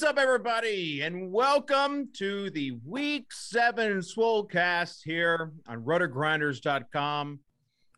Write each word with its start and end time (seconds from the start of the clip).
What's 0.00 0.12
up, 0.12 0.18
everybody, 0.18 1.02
and 1.02 1.30
welcome 1.30 2.08
to 2.14 2.48
the 2.52 2.72
Week 2.86 3.30
7 3.30 3.98
Swolecast 3.98 5.00
here 5.04 5.52
on 5.68 5.84
RotoGrinders.com. 5.84 7.38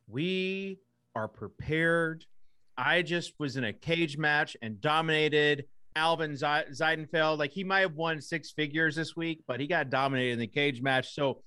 We 0.08 0.80
are 1.14 1.28
prepared. 1.28 2.24
I 2.76 3.02
just 3.02 3.34
was 3.38 3.56
in 3.56 3.62
a 3.62 3.72
cage 3.72 4.18
match 4.18 4.56
and 4.62 4.80
dominated 4.80 5.66
Alvin 5.94 6.32
Zeidenfeld. 6.32 7.38
Like, 7.38 7.52
he 7.52 7.62
might 7.62 7.82
have 7.82 7.94
won 7.94 8.20
six 8.20 8.50
figures 8.50 8.96
this 8.96 9.14
week, 9.14 9.44
but 9.46 9.60
he 9.60 9.68
got 9.68 9.88
dominated 9.88 10.32
in 10.32 10.38
the 10.40 10.48
cage 10.48 10.82
match. 10.82 11.14
So, 11.14 11.44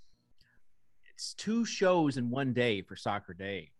it's 1.13 1.33
two 1.33 1.65
shows 1.65 2.15
in 2.15 2.29
one 2.29 2.53
day 2.53 2.81
for 2.81 2.95
Soccer 2.95 3.33
Day. 3.33 3.71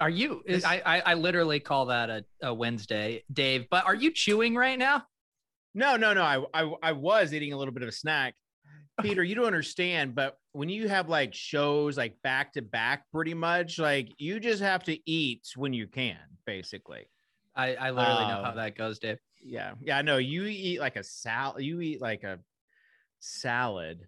Are 0.00 0.10
you? 0.10 0.42
I, 0.64 0.82
I, 0.84 1.00
I 1.06 1.14
literally 1.14 1.60
call 1.60 1.86
that 1.86 2.10
a, 2.10 2.24
a 2.42 2.52
Wednesday, 2.52 3.22
Dave. 3.32 3.66
But 3.70 3.86
are 3.86 3.94
you 3.94 4.10
chewing 4.10 4.56
right 4.56 4.76
now? 4.76 5.04
No, 5.76 5.94
no, 5.96 6.14
no. 6.14 6.22
I, 6.22 6.42
I 6.54 6.74
I 6.82 6.92
was 6.92 7.34
eating 7.34 7.52
a 7.52 7.56
little 7.56 7.72
bit 7.72 7.82
of 7.82 7.88
a 7.90 7.92
snack. 7.92 8.34
Peter, 9.02 9.22
you 9.22 9.34
don't 9.34 9.44
understand, 9.44 10.14
but 10.14 10.38
when 10.52 10.70
you 10.70 10.88
have 10.88 11.10
like 11.10 11.34
shows 11.34 11.98
like 11.98 12.16
back 12.22 12.54
to 12.54 12.62
back, 12.62 13.04
pretty 13.12 13.34
much, 13.34 13.78
like 13.78 14.08
you 14.16 14.40
just 14.40 14.62
have 14.62 14.82
to 14.84 14.98
eat 15.08 15.42
when 15.54 15.74
you 15.74 15.86
can, 15.86 16.16
basically. 16.46 17.10
I, 17.54 17.74
I 17.74 17.90
literally 17.90 18.24
um, 18.24 18.30
know 18.30 18.42
how 18.42 18.50
um, 18.50 18.56
that 18.56 18.74
goes, 18.74 18.98
Dave. 18.98 19.18
Yeah. 19.44 19.74
Yeah. 19.82 19.98
I 19.98 20.02
know 20.02 20.16
you 20.16 20.46
eat 20.46 20.80
like 20.80 20.96
a 20.96 21.04
salad, 21.04 21.62
you 21.62 21.82
eat 21.82 22.00
like 22.00 22.24
a 22.24 22.38
salad 23.20 24.00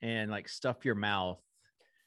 and 0.00 0.30
like 0.30 0.48
stuff 0.48 0.86
your 0.86 0.94
mouth. 0.94 1.38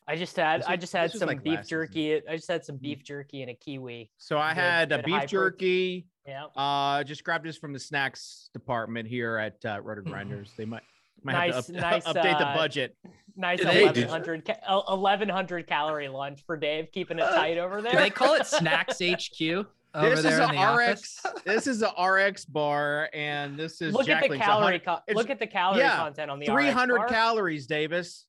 I 0.07 0.15
just 0.15 0.35
had 0.35 0.61
was, 0.61 0.67
I 0.67 0.75
just 0.75 0.93
had 0.93 1.11
some 1.11 1.27
like 1.27 1.43
beef 1.43 1.67
jerky. 1.67 2.15
I 2.27 2.35
just 2.35 2.47
had 2.47 2.65
some 2.65 2.77
beef 2.77 3.03
jerky 3.03 3.41
and 3.41 3.51
a 3.51 3.53
kiwi. 3.53 4.11
So 4.17 4.37
I 4.37 4.53
had 4.53 4.91
a 4.91 5.01
beef 5.01 5.27
jerky, 5.27 6.07
yeah. 6.27 6.45
Uh, 6.55 7.03
just 7.03 7.23
grabbed 7.23 7.45
this 7.45 7.57
from 7.57 7.73
the 7.73 7.79
snacks 7.79 8.49
department 8.53 9.07
here 9.07 9.37
at 9.37 9.63
uh, 9.65 9.81
RotoGrinders. 9.81 10.55
They 10.55 10.65
might 10.65 10.83
might 11.23 11.33
nice, 11.33 11.53
have 11.55 11.65
to 11.67 11.75
up, 11.77 11.81
nice, 11.81 12.03
update 12.05 12.39
the 12.39 12.47
uh, 12.47 12.55
budget. 12.55 12.95
Nice 13.35 13.63
1100 13.63 14.47
1100 14.67 15.67
calorie 15.67 16.07
lunch 16.07 16.43
for 16.45 16.55
Dave, 16.55 16.91
keeping 16.91 17.17
it 17.17 17.21
tight 17.21 17.57
over 17.57 17.81
there. 17.81 17.93
Do 17.93 17.97
they 17.97 18.09
call 18.09 18.35
it 18.35 18.45
Snacks 18.47 18.99
HQ? 18.99 19.65
Over 19.95 20.09
this 20.15 20.25
is 20.25 20.39
a 20.39 20.75
RX. 20.75 21.25
this 21.45 21.67
is 21.67 21.83
a 21.83 22.03
RX 22.03 22.45
bar, 22.45 23.09
and 23.13 23.57
this 23.57 23.81
is 23.81 23.93
look 23.93 24.05
Jack 24.05 24.23
at 24.23 24.29
the 24.29 24.37
calorie. 24.37 24.79
Co- 24.79 24.99
look 25.13 25.29
at 25.29 25.39
the 25.39 25.47
calorie 25.47 25.79
yeah, 25.79 25.97
content 25.97 26.31
on 26.31 26.39
the 26.39 26.45
300 26.45 27.07
calories, 27.07 27.67
Davis. 27.67 28.25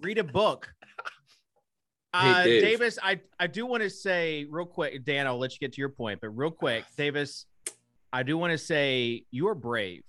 Read 0.00 0.18
a 0.18 0.24
book. 0.24 0.72
Uh, 2.16 2.42
hey, 2.42 2.60
Dave. 2.60 2.62
Davis, 2.62 2.98
I, 3.02 3.20
I 3.38 3.46
do 3.46 3.66
want 3.66 3.82
to 3.82 3.90
say 3.90 4.46
real 4.48 4.66
quick, 4.66 5.04
Dan, 5.04 5.26
I'll 5.26 5.38
let 5.38 5.52
you 5.52 5.58
get 5.58 5.72
to 5.74 5.80
your 5.80 5.90
point, 5.90 6.20
but 6.20 6.30
real 6.30 6.50
quick, 6.50 6.84
Davis, 6.96 7.46
I 8.12 8.22
do 8.22 8.38
want 8.38 8.52
to 8.52 8.58
say 8.58 9.24
you're 9.30 9.54
brave. 9.54 10.02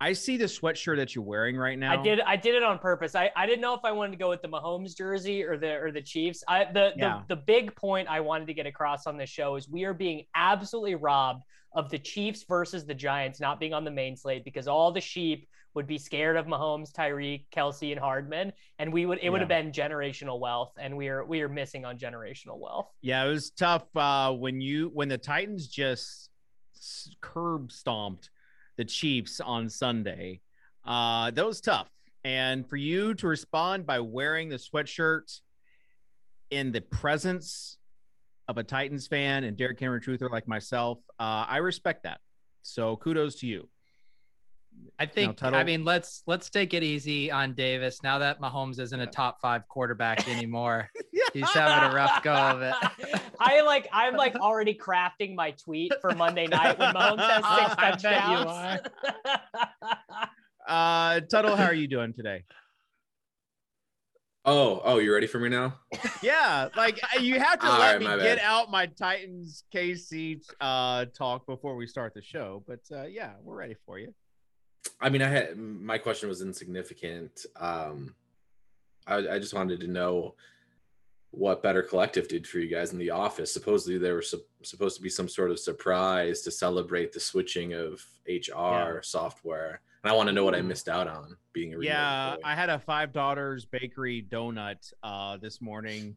I 0.00 0.14
see 0.14 0.36
the 0.36 0.46
sweatshirt 0.46 0.96
that 0.96 1.14
you're 1.14 1.22
wearing 1.22 1.56
right 1.56 1.78
now. 1.78 1.92
I 1.92 2.02
did. 2.02 2.20
I 2.22 2.34
did 2.34 2.56
it 2.56 2.64
on 2.64 2.80
purpose. 2.80 3.14
I, 3.14 3.30
I 3.36 3.46
didn't 3.46 3.60
know 3.60 3.72
if 3.74 3.84
I 3.84 3.92
wanted 3.92 4.10
to 4.10 4.18
go 4.18 4.30
with 4.30 4.42
the 4.42 4.48
Mahomes 4.48 4.96
jersey 4.96 5.44
or 5.44 5.56
the 5.56 5.76
or 5.76 5.92
the 5.92 6.02
Chiefs. 6.02 6.42
I 6.48 6.64
the, 6.64 6.92
yeah. 6.96 7.20
the 7.28 7.36
the 7.36 7.42
big 7.42 7.76
point 7.76 8.08
I 8.08 8.18
wanted 8.18 8.48
to 8.48 8.54
get 8.54 8.66
across 8.66 9.06
on 9.06 9.16
this 9.16 9.30
show 9.30 9.54
is 9.54 9.68
we 9.68 9.84
are 9.84 9.94
being 9.94 10.24
absolutely 10.34 10.96
robbed 10.96 11.44
of 11.76 11.88
the 11.88 12.00
Chiefs 12.00 12.44
versus 12.48 12.84
the 12.84 12.94
Giants 12.94 13.40
not 13.40 13.60
being 13.60 13.72
on 13.72 13.84
the 13.84 13.92
main 13.92 14.16
slate 14.16 14.44
because 14.44 14.66
all 14.66 14.90
the 14.90 15.00
sheep 15.00 15.46
would 15.74 15.86
be 15.86 15.98
scared 15.98 16.36
of 16.36 16.46
Mahomes, 16.46 16.92
Tyreek, 16.92 17.46
Kelce, 17.54 17.92
and 17.92 18.00
Hardman, 18.00 18.52
and 18.78 18.92
we 18.92 19.06
would 19.06 19.18
it 19.22 19.30
would 19.30 19.40
have 19.40 19.48
been 19.48 19.72
generational 19.72 20.38
wealth, 20.38 20.72
and 20.78 20.96
we 20.96 21.08
are 21.08 21.24
we 21.24 21.42
are 21.42 21.48
missing 21.48 21.84
on 21.84 21.98
generational 21.98 22.58
wealth. 22.58 22.88
Yeah, 23.00 23.24
it 23.24 23.28
was 23.28 23.50
tough 23.50 23.84
uh, 23.96 24.32
when 24.32 24.60
you 24.60 24.90
when 24.92 25.08
the 25.08 25.18
Titans 25.18 25.68
just 25.68 26.30
curb 27.20 27.72
stomped 27.72 28.30
the 28.76 28.84
Chiefs 28.84 29.40
on 29.40 29.68
Sunday. 29.68 30.40
Uh, 30.84 31.30
that 31.30 31.46
was 31.46 31.60
tough, 31.60 31.88
and 32.24 32.68
for 32.68 32.76
you 32.76 33.14
to 33.14 33.26
respond 33.26 33.86
by 33.86 34.00
wearing 34.00 34.48
the 34.48 34.56
sweatshirt 34.56 35.40
in 36.50 36.72
the 36.72 36.80
presence 36.80 37.78
of 38.48 38.58
a 38.58 38.62
Titans 38.62 39.06
fan 39.06 39.44
and 39.44 39.56
Derrick 39.56 39.80
Henry 39.80 40.00
truther 40.00 40.30
like 40.30 40.46
myself, 40.46 40.98
uh, 41.18 41.46
I 41.48 41.58
respect 41.58 42.02
that. 42.02 42.20
So 42.62 42.96
kudos 42.96 43.36
to 43.36 43.46
you. 43.46 43.68
I 45.02 45.06
think. 45.06 45.42
I 45.42 45.64
mean, 45.64 45.84
let's 45.84 46.22
let's 46.28 46.48
take 46.48 46.74
it 46.74 46.84
easy 46.84 47.28
on 47.28 47.54
Davis 47.54 48.04
now 48.04 48.18
that 48.18 48.40
Mahomes 48.40 48.78
isn't 48.78 49.00
a 49.00 49.06
top 49.06 49.40
five 49.40 49.66
quarterback 49.66 50.28
anymore. 50.36 50.88
He's 51.32 51.50
having 51.50 51.90
a 51.90 51.94
rough 51.94 52.22
go 52.22 52.32
of 52.32 52.62
it. 52.62 52.74
I 53.40 53.62
like. 53.62 53.88
I'm 53.92 54.14
like 54.14 54.36
already 54.36 54.74
crafting 54.74 55.34
my 55.34 55.52
tweet 55.52 55.92
for 56.00 56.12
Monday 56.14 56.46
night 56.46 56.78
when 56.78 56.94
Mahomes 56.94 57.28
has 57.28 57.58
six 57.58 58.02
touchdowns. 58.02 58.80
uh, 60.68 61.20
Tuttle, 61.22 61.56
how 61.56 61.64
are 61.64 61.74
you 61.74 61.88
doing 61.88 62.12
today? 62.12 62.44
Oh, 64.44 64.82
oh, 64.84 64.98
you 64.98 65.12
ready 65.12 65.26
for 65.26 65.40
me 65.40 65.48
now? 65.48 65.80
yeah, 66.22 66.68
like 66.76 67.00
you 67.20 67.40
have 67.40 67.58
to 67.58 67.68
let 67.68 68.00
right, 68.00 68.18
me 68.18 68.22
get 68.22 68.40
out 68.40 68.70
my 68.70 68.86
Titans 68.86 69.64
KC 69.74 70.42
uh, 70.60 71.06
talk 71.16 71.46
before 71.46 71.74
we 71.74 71.88
start 71.88 72.12
the 72.14 72.22
show. 72.22 72.62
But 72.68 72.80
uh, 72.92 73.04
yeah, 73.04 73.32
we're 73.42 73.56
ready 73.56 73.76
for 73.84 73.98
you. 73.98 74.12
I 75.00 75.08
mean, 75.08 75.22
I 75.22 75.28
had 75.28 75.56
my 75.56 75.98
question 75.98 76.28
was 76.28 76.42
insignificant. 76.42 77.46
Um, 77.56 78.14
I, 79.06 79.16
I 79.16 79.38
just 79.38 79.54
wanted 79.54 79.80
to 79.80 79.88
know 79.88 80.34
what 81.32 81.62
Better 81.62 81.82
Collective 81.82 82.28
did 82.28 82.46
for 82.46 82.58
you 82.58 82.68
guys 82.68 82.92
in 82.92 82.98
the 82.98 83.10
office. 83.10 83.52
Supposedly, 83.52 83.98
there 83.98 84.16
was 84.16 84.30
su- 84.30 84.44
supposed 84.62 84.96
to 84.96 85.02
be 85.02 85.08
some 85.08 85.28
sort 85.28 85.50
of 85.50 85.58
surprise 85.58 86.42
to 86.42 86.50
celebrate 86.50 87.12
the 87.12 87.20
switching 87.20 87.72
of 87.72 88.04
HR 88.28 88.52
yeah. 88.54 88.98
software. 89.02 89.80
And 90.04 90.12
I 90.12 90.14
want 90.14 90.28
to 90.28 90.32
know 90.32 90.44
what 90.44 90.54
I 90.54 90.60
missed 90.60 90.88
out 90.88 91.08
on 91.08 91.36
being 91.52 91.74
a 91.74 91.80
yeah. 91.80 92.36
I 92.44 92.54
had 92.54 92.68
a 92.68 92.78
Five 92.78 93.12
Daughters 93.12 93.64
Bakery 93.64 94.26
donut 94.28 94.92
uh, 95.02 95.38
this 95.38 95.60
morning, 95.60 96.16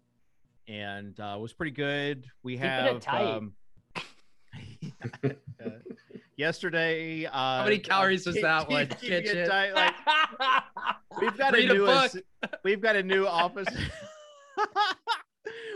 and 0.68 1.18
uh, 1.19 1.36
it 1.38 1.42
was 1.42 1.54
pretty 1.54 1.72
good. 1.72 2.25
We 2.44 2.54
Keep 2.54 2.62
have. 2.62 3.07
Um, 3.07 3.54
yesterday. 6.38 7.26
Uh, 7.26 7.32
How 7.32 7.64
many 7.64 7.80
calories 7.80 8.26
was 8.26 8.36
that 8.42 8.70
one? 8.70 8.88
Kitchen. 8.88 9.48
like, 9.50 9.94
we've 11.22 11.38
got 11.38 11.54
Read 11.54 11.72
a 11.72 11.74
new. 11.74 11.88
A 11.88 12.10
we've 12.64 12.82
got 12.82 12.96
a 12.96 13.04
new 13.04 13.28
office. 13.28 13.68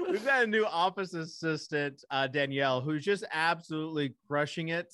we've 0.10 0.26
got 0.26 0.44
a 0.44 0.48
new 0.48 0.66
office 0.66 1.14
assistant, 1.14 2.04
uh, 2.12 2.28
Danielle, 2.28 2.82
who's 2.82 3.04
just 3.04 3.24
absolutely 3.32 4.14
crushing 4.28 4.70
it. 4.70 4.94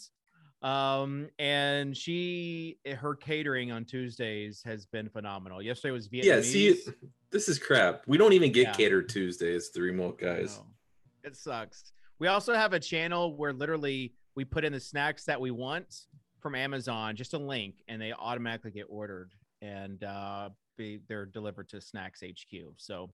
Um, 0.62 1.30
and 1.38 1.96
she, 1.96 2.80
her 2.98 3.14
catering 3.14 3.72
on 3.72 3.86
Tuesdays 3.86 4.64
has 4.66 4.88
been 4.88 5.10
phenomenal. 5.10 5.62
Yesterday 5.62 5.92
was 5.92 6.08
Vietnamese. 6.08 6.24
Yeah, 6.24 6.42
see, 6.42 6.80
this 7.30 7.48
is 7.48 7.60
crap. 7.60 8.02
We 8.08 8.18
don't 8.18 8.34
even 8.34 8.52
get 8.52 8.68
yeah. 8.68 8.74
catered 8.74 9.10
Tuesdays, 9.10 9.70
the 9.72 9.82
remote 9.82 10.20
guys. 10.20 10.60
It 11.24 11.36
sucks. 11.36 11.92
We 12.18 12.28
also 12.30 12.54
have 12.54 12.74
a 12.74 12.80
channel 12.80 13.36
where 13.36 13.54
literally 13.54 14.14
we 14.36 14.46
put 14.46 14.66
in 14.66 14.74
the 14.74 14.80
snacks 14.80 15.26
that 15.26 15.40
we 15.40 15.52
want 15.52 16.08
from 16.42 16.56
Amazon, 16.56 17.16
just 17.16 17.34
a 17.34 17.38
link, 17.38 17.76
and 17.88 18.02
they 18.02 18.14
automatically 18.14 18.72
get 18.72 18.86
ordered 18.90 19.32
and 19.62 20.04
uh, 20.04 20.50
be, 20.78 21.00
they're 21.08 21.26
delivered 21.26 21.70
to 21.70 21.82
Snacks 21.82 22.22
HQ. 22.22 22.56
So, 22.78 23.10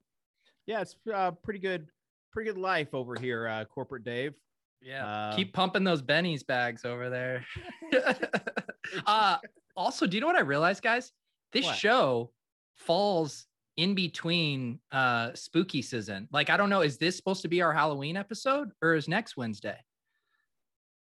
yeah, 0.66 0.82
it's 0.82 0.96
uh, 1.14 1.32
pretty 1.32 1.60
good, 1.60 1.88
pretty 2.32 2.50
good 2.50 2.60
life 2.60 2.94
over 2.94 3.16
here, 3.16 3.48
uh, 3.48 3.66
corporate 3.66 4.04
Dave. 4.04 4.34
Yeah, 4.82 5.06
uh, 5.06 5.36
keep 5.36 5.54
pumping 5.54 5.84
those 5.84 6.02
Benny's 6.02 6.44
bags 6.44 6.86
over 6.86 7.10
there. 7.10 7.46
uh, 9.06 9.38
also, 9.76 10.08
do 10.08 10.18
you 10.18 10.22
know 10.22 10.28
what 10.28 10.36
I 10.36 10.42
realized, 10.42 10.82
guys? 10.82 11.12
This 11.54 11.66
what? 11.66 11.78
show 11.78 12.32
falls 12.76 13.46
in 13.78 13.96
between 13.96 14.80
uh 14.92 15.32
spooky 15.34 15.82
season. 15.82 16.28
Like, 16.32 16.50
I 16.50 16.58
don't 16.58 16.70
know, 16.70 16.82
is 16.82 16.98
this 16.98 17.16
supposed 17.16 17.44
to 17.44 17.48
be 17.48 17.62
our 17.62 17.72
Halloween 17.72 18.18
episode 18.18 18.72
or 18.82 18.96
is 18.96 19.08
next 19.08 19.38
Wednesday? 19.38 19.78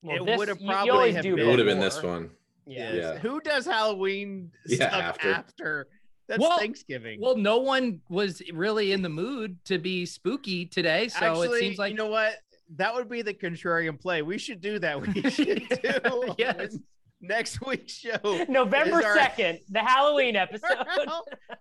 Well, 0.07 0.17
it 0.17 0.39
would 0.39 0.49
have 0.49 0.61
probably 0.65 1.13
have 1.13 1.23
been, 1.23 1.39
it 1.39 1.47
would 1.47 1.59
have 1.59 1.67
been 1.67 1.81
this 1.81 2.03
one. 2.03 2.31
Yeah. 2.67 2.93
yeah. 2.93 3.19
Who 3.19 3.41
does 3.41 3.65
Halloween 3.65 4.51
yeah, 4.67 4.89
stuff 4.89 5.03
after? 5.03 5.33
after? 5.33 5.89
That's 6.29 6.41
well, 6.41 6.59
Thanksgiving. 6.59 7.21
Well, 7.21 7.37
no 7.37 7.59
one 7.59 8.01
was 8.09 8.43
really 8.53 8.93
in 8.93 9.03
the 9.03 9.09
mood 9.09 9.65
to 9.67 9.79
be 9.79 10.07
spooky 10.07 10.67
today, 10.67 11.09
so 11.09 11.25
Actually, 11.25 11.59
it 11.59 11.61
seems 11.61 11.79
like 11.79 11.93
you 11.93 11.97
know 11.97 12.09
what? 12.09 12.35
That 12.77 12.95
would 12.95 13.09
be 13.09 13.23
the 13.23 13.35
contrarian 13.35 14.01
play. 14.01 14.23
We 14.23 14.39
should 14.39 14.61
do 14.61 14.81
that. 14.81 15.01
We 15.01 15.23
should 15.31 15.69
do 15.69 16.35
yes. 16.37 16.77
next 17.21 17.65
week's 17.65 17.93
show. 17.93 18.45
November 18.49 19.03
second, 19.15 19.61
the 19.71 19.79
Halloween 19.79 20.35
episode. 20.37 20.85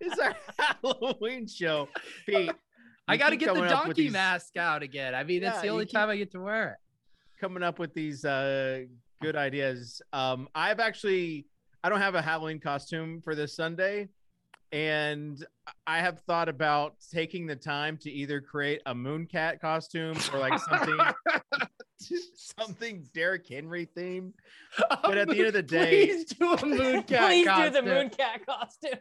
is 0.00 0.18
our 0.18 0.34
Halloween 0.58 1.46
show. 1.46 1.88
Pete, 2.26 2.50
I 3.06 3.16
got 3.16 3.30
to 3.30 3.36
get 3.36 3.54
the 3.54 3.68
donkey 3.68 4.04
these... 4.04 4.12
mask 4.12 4.56
out 4.56 4.82
again. 4.82 5.14
I 5.14 5.22
mean, 5.22 5.42
yeah, 5.42 5.50
that's 5.50 5.62
the 5.62 5.68
only 5.68 5.86
time 5.86 6.10
I 6.10 6.16
get 6.16 6.32
to 6.32 6.40
wear 6.40 6.70
it. 6.70 6.76
Coming 7.40 7.62
up 7.62 7.78
with 7.78 7.92
these 7.94 8.24
uh, 8.24 8.84
good 9.20 9.36
ideas. 9.36 10.00
Um, 10.12 10.48
I've 10.54 10.80
actually 10.80 11.46
I 11.84 11.88
don't 11.88 12.00
have 12.00 12.14
a 12.14 12.22
Halloween 12.22 12.58
costume 12.58 13.20
for 13.22 13.34
this 13.34 13.54
Sunday, 13.54 14.08
and 14.72 15.44
I 15.86 15.98
have 15.98 16.20
thought 16.20 16.48
about 16.48 16.94
taking 17.12 17.46
the 17.46 17.56
time 17.56 17.96
to 17.98 18.10
either 18.10 18.40
create 18.40 18.80
a 18.86 18.94
Mooncat 18.94 19.60
costume 19.60 20.16
or 20.32 20.38
like 20.38 20.58
something 20.58 20.98
something 22.34 23.06
Derrick 23.14 23.46
Henry 23.48 23.88
themed. 23.96 24.32
But 24.78 25.18
at 25.18 25.28
the 25.28 25.38
end 25.38 25.46
of 25.48 25.52
the 25.52 25.62
day, 25.62 26.06
please 26.06 26.24
do 26.24 26.52
a 26.52 26.56
Mooncat. 26.56 27.06
please 27.26 27.46
costume. 27.46 27.72
do 27.72 27.80
the 27.82 27.94
Mooncat 27.94 28.46
costume. 28.46 29.00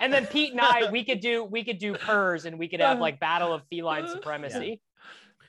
And 0.00 0.12
then 0.12 0.26
Pete 0.26 0.52
and 0.52 0.60
I, 0.60 0.90
we 0.90 1.04
could 1.04 1.20
do 1.20 1.44
we 1.44 1.64
could 1.64 1.78
do 1.78 1.94
purrs 1.94 2.44
and 2.44 2.58
we 2.58 2.68
could 2.68 2.80
have 2.80 2.98
like 2.98 3.20
battle 3.20 3.52
of 3.52 3.62
feline 3.70 4.08
supremacy. 4.12 4.80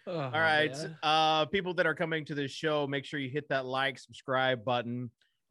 Oh, 0.05 0.19
All 0.19 0.31
right. 0.31 0.75
Uh, 1.01 1.45
people 1.45 1.73
that 1.75 1.85
are 1.85 1.95
coming 1.95 2.25
to 2.25 2.35
this 2.35 2.51
show, 2.51 2.85
make 2.87 3.05
sure 3.05 3.19
you 3.19 3.29
hit 3.29 3.47
that 3.49 3.65
like, 3.65 3.97
subscribe 3.97 4.65
button. 4.65 5.09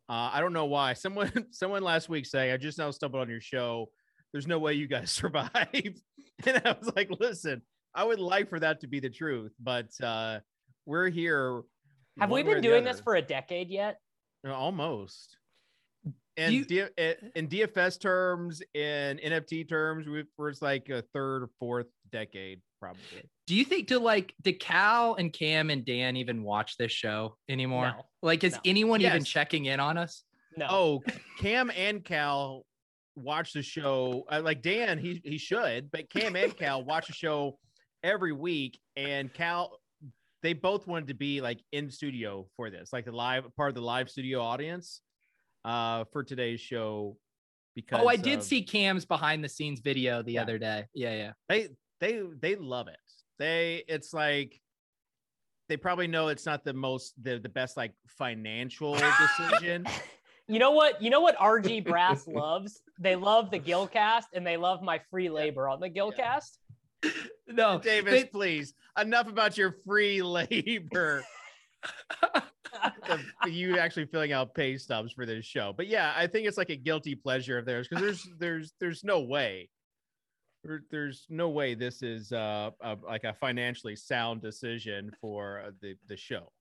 Uh, 0.09 0.31
I 0.33 0.41
don't 0.41 0.53
know 0.53 0.67
why. 0.67 0.93
Someone 0.95 1.47
someone 1.51 1.83
last 1.83 2.09
week 2.09 2.27
saying, 2.27 2.53
I 2.53 2.57
just 2.57 2.79
now 2.79 2.91
stumbled 2.91 3.23
on 3.23 3.31
your 3.31 3.41
show. 3.41 3.89
There's 4.33 4.47
no 4.47 4.59
way 4.59 4.75
you 4.75 4.87
guys 4.87 5.11
survive. 5.11 5.51
and 6.47 6.63
I 6.65 6.77
was 6.79 6.93
like, 6.95 7.11
listen, 7.19 7.63
I 7.95 8.05
would 8.05 8.21
like 8.21 8.49
for 8.49 8.61
that 8.61 8.81
to 8.81 8.87
be 8.87 9.01
the 9.01 9.11
truth, 9.11 9.53
but 9.61 9.89
uh, 10.03 10.41
we're 10.87 11.09
here. 11.09 11.63
Have 12.19 12.31
we 12.31 12.43
been 12.43 12.61
doing 12.61 12.85
this 12.85 13.01
for 13.01 13.15
a 13.15 13.23
decade 13.23 13.71
yet? 13.71 13.99
Almost. 14.47 15.37
And 16.37 16.55
you, 16.55 16.65
D- 16.65 16.87
in 17.35 17.49
DFS 17.49 18.01
terms, 18.01 18.63
in 18.75 19.19
NFT 19.19 19.69
terms, 19.69 20.07
we're 20.39 20.49
it's 20.49 20.63
like 20.63 20.89
a 20.89 21.03
third 21.13 21.43
or 21.43 21.51
fourth 21.59 21.89
decade, 22.11 22.61
probably. 22.83 23.31
Do 23.47 23.55
you 23.55 23.65
think 23.65 23.89
to 23.89 24.01
like 24.01 24.35
do 24.43 24.53
Cal 24.53 25.15
and 25.15 25.33
Cam 25.33 25.71
and 25.71 25.85
Dan 25.85 26.17
even 26.17 26.43
watch 26.43 26.77
this 26.77 26.91
show 26.91 27.37
anymore? 27.49 27.95
No. 27.97 28.07
Like, 28.23 28.43
is 28.43 28.55
no. 28.55 28.61
anyone 28.65 29.01
yes. 29.01 29.15
even 29.15 29.25
checking 29.25 29.67
in 29.67 29.79
on 29.79 29.97
us? 29.97 30.25
No. 30.57 30.67
Oh, 30.69 31.03
Cam 31.39 31.71
and 31.75 32.05
Cal 32.05 32.67
watch 33.15 33.53
the 33.53 33.63
show. 33.63 34.25
Uh, 34.31 34.43
like 34.45 34.63
Dan, 34.63 34.99
he 34.99 35.21
he 35.25 35.39
should, 35.39 35.91
but 35.93 36.11
Cam 36.11 36.35
and 36.35 36.57
Cal 36.57 36.85
watch 36.85 37.07
the 37.07 37.13
show 37.13 37.57
every 38.03 38.33
week. 38.33 38.81
And 38.97 39.33
Cal, 39.33 39.79
they 40.43 40.53
both 40.53 40.89
wanted 40.89 41.07
to 41.09 41.15
be 41.15 41.41
like 41.41 41.61
in 41.71 41.89
studio 41.89 42.49
for 42.57 42.69
this, 42.69 42.93
like 42.93 43.05
the 43.05 43.13
live 43.13 43.45
part 43.57 43.69
of 43.69 43.77
the 43.77 43.81
live 43.81 44.11
studio 44.11 44.41
audience 44.41 45.01
uh 45.65 46.05
for 46.13 46.25
today's 46.25 46.61
show. 46.61 47.17
Because 47.75 48.01
oh, 48.03 48.09
I 48.09 48.17
did 48.17 48.41
of, 48.41 48.45
see 48.45 48.63
Cam's 48.63 49.07
behind 49.07 49.43
the 49.43 49.49
scenes 49.49 49.81
video 49.81 50.21
the 50.23 50.33
yeah. 50.33 50.43
other 50.43 50.59
day. 50.59 50.87
Yeah, 50.93 51.15
yeah. 51.15 51.33
They 51.49 51.69
they 52.03 52.21
they 52.41 52.57
love 52.57 52.89
it. 52.89 52.97
They 53.39 53.85
it's 53.87 54.13
like 54.13 54.61
they 55.69 55.77
probably 55.77 56.09
know 56.09 56.29
it's 56.29 56.45
not 56.45 56.65
the 56.65 56.73
most 56.73 57.15
the, 57.23 57.39
the 57.39 57.49
best 57.49 57.77
like 57.77 57.93
financial 58.09 58.95
decision. 58.95 59.87
you 60.49 60.59
know 60.59 60.73
what? 60.73 61.01
You 61.01 61.11
know 61.11 61.21
what 61.21 61.39
RG 61.39 61.87
Brass 61.87 62.27
loves? 62.27 62.83
They 62.99 63.15
love 63.15 63.53
the 63.53 63.61
Gilcast 63.61 64.25
and 64.35 64.45
they 64.45 64.57
love 64.57 64.83
my 64.83 65.01
free 65.11 65.31
labor 65.31 65.69
on 65.69 65.81
the 65.81 65.89
Gilcast. 65.89 66.59
Yeah. 67.03 67.11
No, 67.49 67.79
Davis, 67.79 68.13
they, 68.13 68.25
please. 68.25 68.73
Enough 68.99 69.29
about 69.29 69.59
your 69.59 69.73
free 69.85 70.23
labor. 70.23 71.23
you 73.47 73.77
actually 73.77 74.07
filling 74.07 74.33
out 74.33 74.55
pay 74.55 74.79
stubs 74.79 75.13
for 75.13 75.27
this 75.27 75.45
show. 75.45 75.75
But 75.77 75.89
yeah, 75.89 76.15
I 76.17 76.29
think 76.29 76.47
it's 76.47 76.57
like 76.57 76.71
a 76.71 76.77
guilty 76.77 77.15
pleasure 77.15 77.59
of 77.59 77.67
theirs 77.67 77.89
because 77.89 78.03
there's 78.03 78.29
there's 78.39 78.73
there's 78.81 79.05
no 79.05 79.21
way 79.21 79.69
there's 80.91 81.27
no 81.29 81.49
way 81.49 81.75
this 81.75 82.03
is 82.03 82.33
uh, 82.33 82.71
a, 82.81 82.97
like 83.05 83.25
a 83.25 83.35
financially 83.35 83.97
sound 83.97 84.43
decision 84.43 85.11
for 85.21 85.63
uh, 85.67 85.71
the 85.81 85.97
the 86.09 86.17
show. 86.17 86.53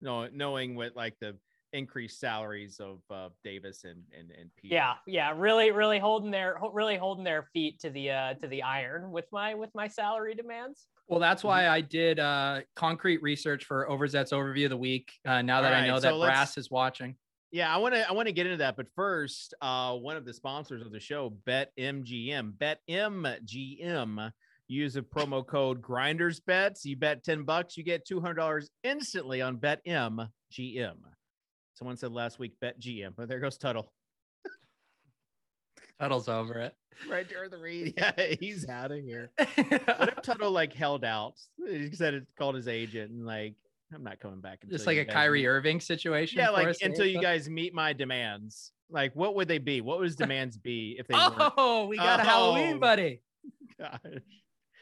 No, 0.00 0.28
knowing 0.28 0.74
what 0.74 0.96
like 0.96 1.16
the 1.20 1.36
increased 1.72 2.18
salaries 2.18 2.80
of 2.80 3.00
uh, 3.10 3.28
Davis 3.44 3.84
and 3.84 4.02
and 4.18 4.30
and 4.30 4.50
Pete. 4.56 4.72
Yeah, 4.72 4.94
yeah, 5.06 5.32
really, 5.36 5.70
really 5.70 5.98
holding 5.98 6.30
their 6.30 6.58
really 6.72 6.96
holding 6.96 7.24
their 7.24 7.44
feet 7.52 7.78
to 7.80 7.90
the 7.90 8.10
uh, 8.10 8.34
to 8.34 8.48
the 8.48 8.62
iron 8.62 9.10
with 9.10 9.26
my 9.32 9.54
with 9.54 9.70
my 9.74 9.88
salary 9.88 10.34
demands. 10.34 10.86
Well, 11.06 11.20
that's 11.20 11.42
why 11.42 11.66
I 11.66 11.80
did 11.80 12.20
uh, 12.20 12.60
concrete 12.76 13.20
research 13.20 13.64
for 13.64 13.90
Overzet's 13.90 14.32
overview 14.32 14.64
of 14.64 14.70
the 14.70 14.76
week. 14.76 15.10
Uh, 15.26 15.42
now 15.42 15.60
that 15.60 15.72
right, 15.72 15.82
I 15.82 15.86
know 15.88 15.98
that 15.98 16.14
Brass 16.20 16.56
is 16.56 16.70
watching. 16.70 17.16
Yeah, 17.52 17.74
I 17.74 17.78
want 17.78 17.94
to 17.94 18.08
I 18.08 18.12
want 18.12 18.28
to 18.28 18.32
get 18.32 18.46
into 18.46 18.58
that, 18.58 18.76
but 18.76 18.86
first, 18.94 19.54
uh, 19.60 19.96
one 19.96 20.16
of 20.16 20.24
the 20.24 20.32
sponsors 20.32 20.82
of 20.82 20.92
the 20.92 21.00
show, 21.00 21.34
BetMGM. 21.46 22.52
BetMGM. 22.58 24.32
Use 24.68 24.94
a 24.94 25.02
promo 25.02 25.44
code 25.44 25.82
Grinders 25.82 26.38
Bets. 26.38 26.84
You 26.84 26.96
bet 26.96 27.24
ten 27.24 27.42
bucks, 27.42 27.76
you 27.76 27.82
get 27.82 28.06
two 28.06 28.20
hundred 28.20 28.34
dollars 28.34 28.70
instantly 28.84 29.42
on 29.42 29.56
BetMGM. 29.56 30.94
Someone 31.74 31.96
said 31.96 32.12
last 32.12 32.38
week 32.38 32.52
BetGM, 32.62 33.14
but 33.16 33.28
there 33.28 33.40
goes 33.40 33.58
Tuttle. 33.58 33.92
Tuttle's 36.00 36.28
over 36.28 36.60
it. 36.60 36.74
Right 37.08 37.28
during 37.28 37.50
the 37.50 37.58
read. 37.58 37.94
Yeah, 37.98 38.34
he's 38.38 38.68
out 38.68 38.92
of 38.92 38.98
here. 38.98 39.32
what 39.38 40.08
if 40.08 40.22
Tuttle 40.22 40.52
like 40.52 40.72
held 40.72 41.04
out? 41.04 41.34
He 41.66 41.90
said 41.92 42.14
it 42.14 42.26
called 42.38 42.54
his 42.54 42.68
agent 42.68 43.10
and 43.10 43.26
like 43.26 43.54
I'm 43.94 44.04
not 44.04 44.20
coming 44.20 44.40
back. 44.40 44.60
Just 44.68 44.86
like 44.86 44.98
a 44.98 45.04
Kyrie 45.04 45.40
meet. 45.40 45.46
Irving 45.46 45.80
situation. 45.80 46.38
Yeah, 46.38 46.50
like 46.50 46.76
until 46.82 47.06
you 47.06 47.20
guys 47.20 47.48
meet 47.48 47.74
my 47.74 47.92
demands. 47.92 48.72
Like, 48.88 49.14
what 49.14 49.34
would 49.34 49.48
they 49.48 49.58
be? 49.58 49.80
What 49.80 49.98
would 49.98 50.04
his 50.04 50.16
demands 50.16 50.56
be 50.56 50.96
if 50.98 51.06
they? 51.08 51.14
oh, 51.16 51.86
we 51.88 51.96
got 51.96 52.20
oh, 52.20 52.22
a 52.22 52.26
Halloween 52.26 52.78
buddy. 52.78 53.22
Gosh, 53.78 53.98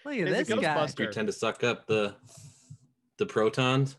look 0.05 0.17
at 0.17 0.27
this 0.27 0.49
guy. 0.49 0.87
Pretend 0.95 1.27
to 1.29 1.33
suck 1.33 1.65
up 1.65 1.87
the 1.87 2.15
the 3.19 3.27
protons 3.27 3.97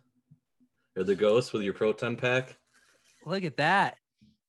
or 0.95 1.03
the 1.03 1.15
ghosts 1.15 1.53
with 1.53 1.63
your 1.63 1.73
proton 1.73 2.15
pack. 2.15 2.57
Look 3.25 3.43
at 3.43 3.57
that. 3.57 3.97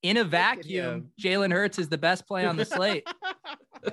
In 0.02 0.16
a 0.16 0.24
vacuum, 0.24 1.10
Jalen 1.20 1.52
Hurts 1.52 1.78
is 1.78 1.88
the 1.88 1.98
best 1.98 2.26
play 2.26 2.46
on 2.46 2.56
the 2.56 2.64
slate. 2.64 3.06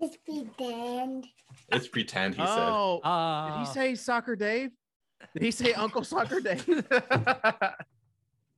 it's 0.00 0.16
pretend. 0.24 1.26
It's 1.68 1.88
pretend, 1.88 2.34
he 2.34 2.42
oh, 2.42 3.00
said. 3.02 3.08
Uh, 3.08 3.58
did 3.58 3.66
he 3.66 3.72
say 3.72 3.94
soccer 3.94 4.34
Dave? 4.34 4.70
Did 5.34 5.42
he 5.42 5.50
say 5.50 5.72
Uncle 5.72 6.04
Soccer 6.04 6.40
Day? 6.40 6.58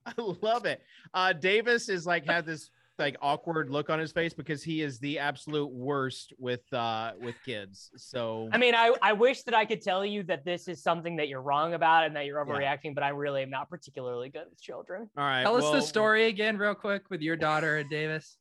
I 0.04 0.12
love 0.16 0.64
it. 0.64 0.82
Uh, 1.14 1.32
Davis 1.32 1.88
is 1.88 2.06
like 2.06 2.26
had 2.26 2.46
this 2.46 2.70
like 2.98 3.16
awkward 3.20 3.70
look 3.70 3.90
on 3.90 3.98
his 3.98 4.12
face 4.12 4.32
because 4.32 4.62
he 4.62 4.82
is 4.82 4.98
the 4.98 5.18
absolute 5.18 5.70
worst 5.70 6.32
with 6.38 6.60
uh 6.72 7.12
with 7.20 7.34
kids. 7.44 7.90
So 7.96 8.48
I 8.52 8.58
mean, 8.58 8.74
I 8.74 8.94
I 9.02 9.12
wish 9.12 9.42
that 9.42 9.54
I 9.54 9.64
could 9.64 9.82
tell 9.82 10.04
you 10.04 10.22
that 10.24 10.44
this 10.44 10.68
is 10.68 10.82
something 10.82 11.16
that 11.16 11.28
you're 11.28 11.42
wrong 11.42 11.74
about 11.74 12.04
and 12.04 12.14
that 12.16 12.26
you're 12.26 12.44
overreacting, 12.44 12.84
yeah. 12.84 12.92
but 12.94 13.02
I 13.02 13.08
really 13.10 13.42
am 13.42 13.50
not 13.50 13.68
particularly 13.68 14.28
good 14.28 14.44
with 14.48 14.60
children. 14.60 15.08
All 15.16 15.24
right, 15.24 15.42
tell 15.42 15.54
well, 15.54 15.74
us 15.74 15.82
the 15.82 15.86
story 15.86 16.26
again, 16.26 16.56
real 16.56 16.74
quick, 16.74 17.10
with 17.10 17.22
your 17.22 17.36
daughter 17.36 17.78
and 17.78 17.88
Davis. 17.90 18.36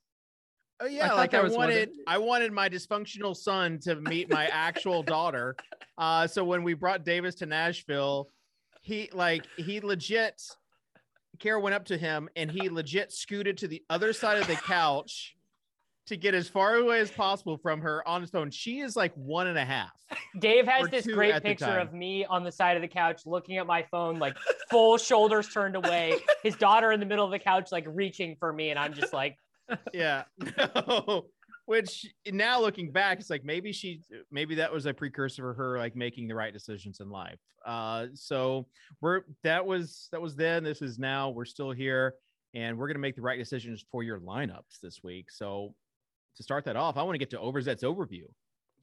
Oh 0.79 0.87
yeah, 0.87 1.13
I 1.13 1.15
like 1.15 1.33
I 1.33 1.47
wanted 1.47 1.91
I 2.07 2.17
wanted 2.17 2.51
my 2.51 2.67
dysfunctional 2.67 3.35
son 3.35 3.79
to 3.83 3.95
meet 3.95 4.29
my 4.29 4.47
actual 4.47 5.03
daughter. 5.03 5.55
Uh, 6.01 6.25
so 6.25 6.43
when 6.43 6.63
we 6.63 6.73
brought 6.73 7.05
Davis 7.05 7.35
to 7.35 7.45
Nashville, 7.45 8.27
he 8.81 9.07
like 9.13 9.45
he 9.55 9.79
legit 9.79 10.41
Kara 11.37 11.59
went 11.59 11.75
up 11.75 11.85
to 11.85 11.97
him 11.97 12.27
and 12.35 12.51
he 12.51 12.69
legit 12.69 13.11
scooted 13.11 13.59
to 13.59 13.67
the 13.67 13.83
other 13.87 14.11
side 14.11 14.39
of 14.39 14.47
the 14.47 14.55
couch 14.55 15.35
to 16.07 16.17
get 16.17 16.33
as 16.33 16.47
far 16.47 16.75
away 16.75 16.99
as 16.99 17.11
possible 17.11 17.57
from 17.57 17.81
her 17.81 18.05
on 18.07 18.21
his 18.21 18.31
phone. 18.31 18.49
She 18.49 18.79
is 18.79 18.95
like 18.95 19.13
one 19.13 19.45
and 19.45 19.59
a 19.59 19.63
half. 19.63 19.91
Dave 20.39 20.65
has 20.67 20.89
this 20.89 21.05
great 21.05 21.41
picture 21.43 21.77
of 21.77 21.93
me 21.93 22.25
on 22.25 22.43
the 22.43 22.51
side 22.51 22.75
of 22.75 22.81
the 22.81 22.87
couch 22.87 23.21
looking 23.27 23.57
at 23.57 23.67
my 23.67 23.83
phone, 23.91 24.17
like 24.17 24.35
full 24.71 24.97
shoulders 24.97 25.49
turned 25.49 25.75
away. 25.75 26.15
His 26.41 26.55
daughter 26.55 26.91
in 26.91 26.99
the 26.99 27.05
middle 27.05 27.25
of 27.25 27.31
the 27.31 27.39
couch, 27.39 27.71
like 27.71 27.85
reaching 27.87 28.35
for 28.39 28.51
me, 28.51 28.71
and 28.71 28.79
I'm 28.79 28.93
just 28.93 29.13
like, 29.13 29.37
yeah. 29.93 30.23
No. 30.57 31.25
Which 31.71 32.05
now 32.27 32.59
looking 32.59 32.91
back, 32.91 33.21
it's 33.21 33.29
like 33.29 33.45
maybe 33.45 33.71
she, 33.71 34.01
maybe 34.29 34.55
that 34.55 34.73
was 34.73 34.85
a 34.87 34.93
precursor 34.93 35.41
for 35.41 35.53
her 35.53 35.77
like 35.77 35.95
making 35.95 36.27
the 36.27 36.35
right 36.35 36.51
decisions 36.51 36.99
in 36.99 37.09
life. 37.09 37.39
Uh, 37.65 38.07
so 38.13 38.67
we're 38.99 39.21
that 39.45 39.65
was 39.65 40.09
that 40.11 40.21
was 40.21 40.35
then. 40.35 40.65
This 40.65 40.81
is 40.81 40.99
now. 40.99 41.29
We're 41.29 41.45
still 41.45 41.71
here, 41.71 42.15
and 42.53 42.77
we're 42.77 42.87
gonna 42.87 42.99
make 42.99 43.15
the 43.15 43.21
right 43.21 43.39
decisions 43.39 43.85
for 43.89 44.03
your 44.03 44.19
lineups 44.19 44.81
this 44.83 44.99
week. 45.01 45.31
So 45.31 45.73
to 46.35 46.43
start 46.43 46.65
that 46.65 46.75
off, 46.75 46.97
I 46.97 47.03
want 47.03 47.15
to 47.15 47.19
get 47.19 47.29
to 47.29 47.39
Overzet's 47.39 47.83
overview. 47.83 48.25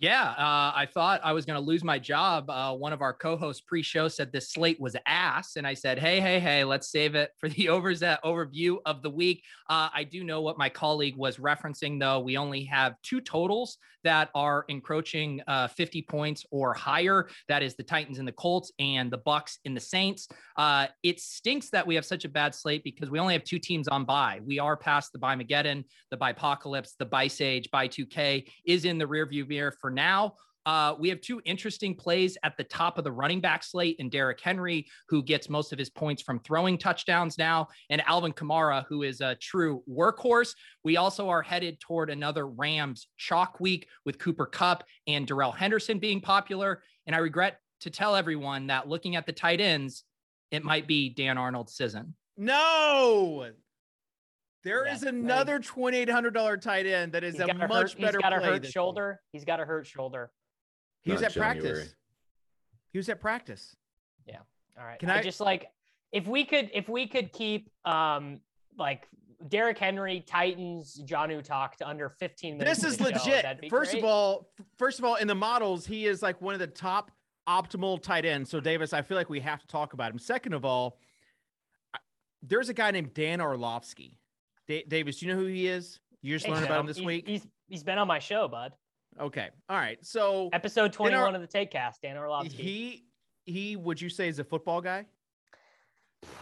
Yeah, 0.00 0.30
uh, 0.30 0.72
I 0.76 0.86
thought 0.94 1.20
I 1.24 1.32
was 1.32 1.44
going 1.44 1.60
to 1.60 1.66
lose 1.66 1.82
my 1.82 1.98
job. 1.98 2.48
Uh, 2.48 2.72
one 2.72 2.92
of 2.92 3.02
our 3.02 3.12
co-hosts 3.12 3.62
pre-show 3.66 4.06
said 4.06 4.30
this 4.30 4.52
slate 4.52 4.80
was 4.80 4.94
ass, 5.06 5.56
and 5.56 5.66
I 5.66 5.74
said, 5.74 5.98
"Hey, 5.98 6.20
hey, 6.20 6.38
hey, 6.38 6.62
let's 6.62 6.88
save 6.88 7.16
it 7.16 7.32
for 7.38 7.48
the 7.48 7.64
Overzet 7.66 8.18
overview 8.24 8.76
of 8.86 9.02
the 9.02 9.10
week." 9.10 9.42
Uh, 9.68 9.88
I 9.92 10.04
do 10.04 10.22
know 10.22 10.40
what 10.40 10.56
my 10.56 10.68
colleague 10.68 11.16
was 11.16 11.38
referencing, 11.38 11.98
though. 11.98 12.20
We 12.20 12.36
only 12.36 12.62
have 12.64 12.94
two 13.02 13.20
totals 13.20 13.76
that 14.04 14.30
are 14.34 14.64
encroaching 14.68 15.42
uh, 15.48 15.66
50 15.66 16.02
points 16.02 16.46
or 16.52 16.72
higher. 16.72 17.28
That 17.48 17.64
is 17.64 17.74
the 17.74 17.82
Titans 17.82 18.20
and 18.20 18.28
the 18.28 18.32
Colts, 18.32 18.70
and 18.78 19.10
the 19.10 19.18
Bucs 19.18 19.58
and 19.64 19.76
the 19.76 19.80
Saints. 19.80 20.28
Uh, 20.56 20.86
it 21.02 21.20
stinks 21.20 21.70
that 21.70 21.84
we 21.84 21.96
have 21.96 22.04
such 22.04 22.24
a 22.24 22.28
bad 22.28 22.54
slate 22.54 22.84
because 22.84 23.10
we 23.10 23.18
only 23.18 23.34
have 23.34 23.44
two 23.44 23.58
teams 23.58 23.88
on 23.88 24.04
bye. 24.04 24.40
We 24.44 24.60
are 24.60 24.76
past 24.76 25.12
the 25.12 25.18
Mageddon, 25.18 25.84
the 26.10 26.16
Bipocalypse, 26.16 26.92
the 26.98 27.06
Bisage, 27.06 27.70
By 27.70 27.88
2K 27.88 28.48
is 28.64 28.84
in 28.84 28.98
the 28.98 29.04
rearview 29.04 29.46
mirror 29.48 29.74
for 29.80 29.87
now. 29.90 30.34
Uh, 30.66 30.94
we 30.98 31.08
have 31.08 31.20
two 31.22 31.40
interesting 31.46 31.94
plays 31.94 32.36
at 32.42 32.54
the 32.58 32.64
top 32.64 32.98
of 32.98 33.04
the 33.04 33.10
running 33.10 33.40
back 33.40 33.64
slate 33.64 33.96
in 33.98 34.10
Derrick 34.10 34.38
Henry, 34.38 34.86
who 35.08 35.22
gets 35.22 35.48
most 35.48 35.72
of 35.72 35.78
his 35.78 35.88
points 35.88 36.20
from 36.20 36.40
throwing 36.40 36.76
touchdowns 36.76 37.38
now, 37.38 37.68
and 37.88 38.02
Alvin 38.06 38.34
Kamara, 38.34 38.84
who 38.86 39.02
is 39.02 39.22
a 39.22 39.34
true 39.36 39.82
workhorse. 39.88 40.54
We 40.84 40.98
also 40.98 41.30
are 41.30 41.40
headed 41.40 41.80
toward 41.80 42.10
another 42.10 42.46
Rams 42.46 43.08
chalk 43.16 43.60
week 43.60 43.88
with 44.04 44.18
Cooper 44.18 44.44
Kupp 44.44 44.84
and 45.06 45.26
Darrell 45.26 45.52
Henderson 45.52 45.98
being 45.98 46.20
popular. 46.20 46.82
And 47.06 47.16
I 47.16 47.20
regret 47.20 47.60
to 47.80 47.90
tell 47.90 48.14
everyone 48.14 48.66
that 48.66 48.88
looking 48.88 49.16
at 49.16 49.24
the 49.24 49.32
tight 49.32 49.62
ends, 49.62 50.04
it 50.50 50.64
might 50.64 50.86
be 50.86 51.08
Dan 51.08 51.38
Arnold's 51.38 51.76
season. 51.76 52.14
No, 52.36 53.46
there 54.68 54.86
yeah, 54.86 54.94
is 54.94 55.02
another 55.02 55.58
twenty 55.58 55.96
eight 55.96 56.10
hundred 56.10 56.34
dollar 56.34 56.58
tight 56.58 56.84
end 56.84 57.12
that 57.12 57.24
is 57.24 57.40
a 57.40 57.46
much 57.54 57.94
hurt, 57.94 58.00
better. 58.00 58.18
He's 58.18 58.22
got 58.22 58.32
a 58.32 58.36
hurt 58.36 58.66
shoulder. 58.66 58.70
shoulder. 58.70 59.20
He's 59.32 59.44
got 59.44 59.60
a 59.60 59.64
hurt 59.64 59.86
shoulder. 59.86 60.30
He 61.00 61.12
was 61.12 61.22
at 61.22 61.32
January. 61.32 61.62
practice. 61.62 61.94
He 62.92 62.98
was 62.98 63.08
at 63.08 63.20
practice. 63.20 63.76
Yeah. 64.26 64.40
All 64.78 64.84
right. 64.84 64.98
Can 64.98 65.08
I, 65.08 65.20
I 65.20 65.22
just 65.22 65.40
like 65.40 65.68
if 66.12 66.26
we 66.26 66.44
could 66.44 66.70
if 66.74 66.86
we 66.86 67.06
could 67.06 67.32
keep 67.32 67.70
um 67.86 68.40
like 68.76 69.08
Derrick 69.48 69.78
Henry, 69.78 70.22
Titans, 70.26 71.00
Jonnu 71.02 71.42
talk 71.42 71.76
to 71.76 71.88
under 71.88 72.10
15 72.10 72.58
minutes. 72.58 72.82
This 72.82 72.92
is 72.92 73.00
legit. 73.00 73.44
Show, 73.44 73.68
first 73.70 73.92
great. 73.92 74.02
of 74.02 74.04
all, 74.04 74.50
first 74.78 74.98
of 74.98 75.04
all, 75.04 75.14
in 75.14 75.28
the 75.28 75.34
models, 75.34 75.86
he 75.86 76.06
is 76.06 76.22
like 76.22 76.42
one 76.42 76.54
of 76.54 76.60
the 76.60 76.66
top 76.66 77.12
optimal 77.48 78.02
tight 78.02 78.26
ends. 78.26 78.50
So 78.50 78.60
Davis, 78.60 78.92
I 78.92 79.00
feel 79.00 79.16
like 79.16 79.30
we 79.30 79.40
have 79.40 79.60
to 79.60 79.66
talk 79.66 79.94
about 79.94 80.10
him. 80.10 80.18
Second 80.18 80.52
of 80.54 80.64
all, 80.64 80.98
there's 82.42 82.68
a 82.68 82.74
guy 82.74 82.90
named 82.90 83.14
Dan 83.14 83.40
Orlovsky. 83.40 84.18
D- 84.68 84.84
Davis, 84.86 85.18
do 85.18 85.26
you 85.26 85.32
know 85.32 85.40
who 85.40 85.46
he 85.46 85.66
is? 85.66 85.98
You 86.22 86.34
just 86.34 86.46
hey, 86.46 86.52
learned 86.52 86.66
about 86.66 86.80
him 86.80 86.86
this 86.86 86.98
he's, 86.98 87.06
week. 87.06 87.26
He's 87.26 87.46
he's 87.68 87.82
been 87.82 87.98
on 87.98 88.06
my 88.06 88.18
show, 88.18 88.46
bud. 88.48 88.72
Okay. 89.18 89.48
All 89.68 89.76
right. 89.76 89.98
So 90.04 90.50
episode 90.52 90.92
21 90.92 91.34
of 91.34 91.40
the 91.40 91.46
Take 91.46 91.70
Cast, 91.70 92.02
Dan 92.02 92.16
Orlovsky. 92.16 92.56
He 92.56 93.04
he 93.44 93.76
would 93.76 94.00
you 94.00 94.08
say 94.08 94.28
is 94.28 94.38
a 94.38 94.44
football 94.44 94.80
guy? 94.80 95.06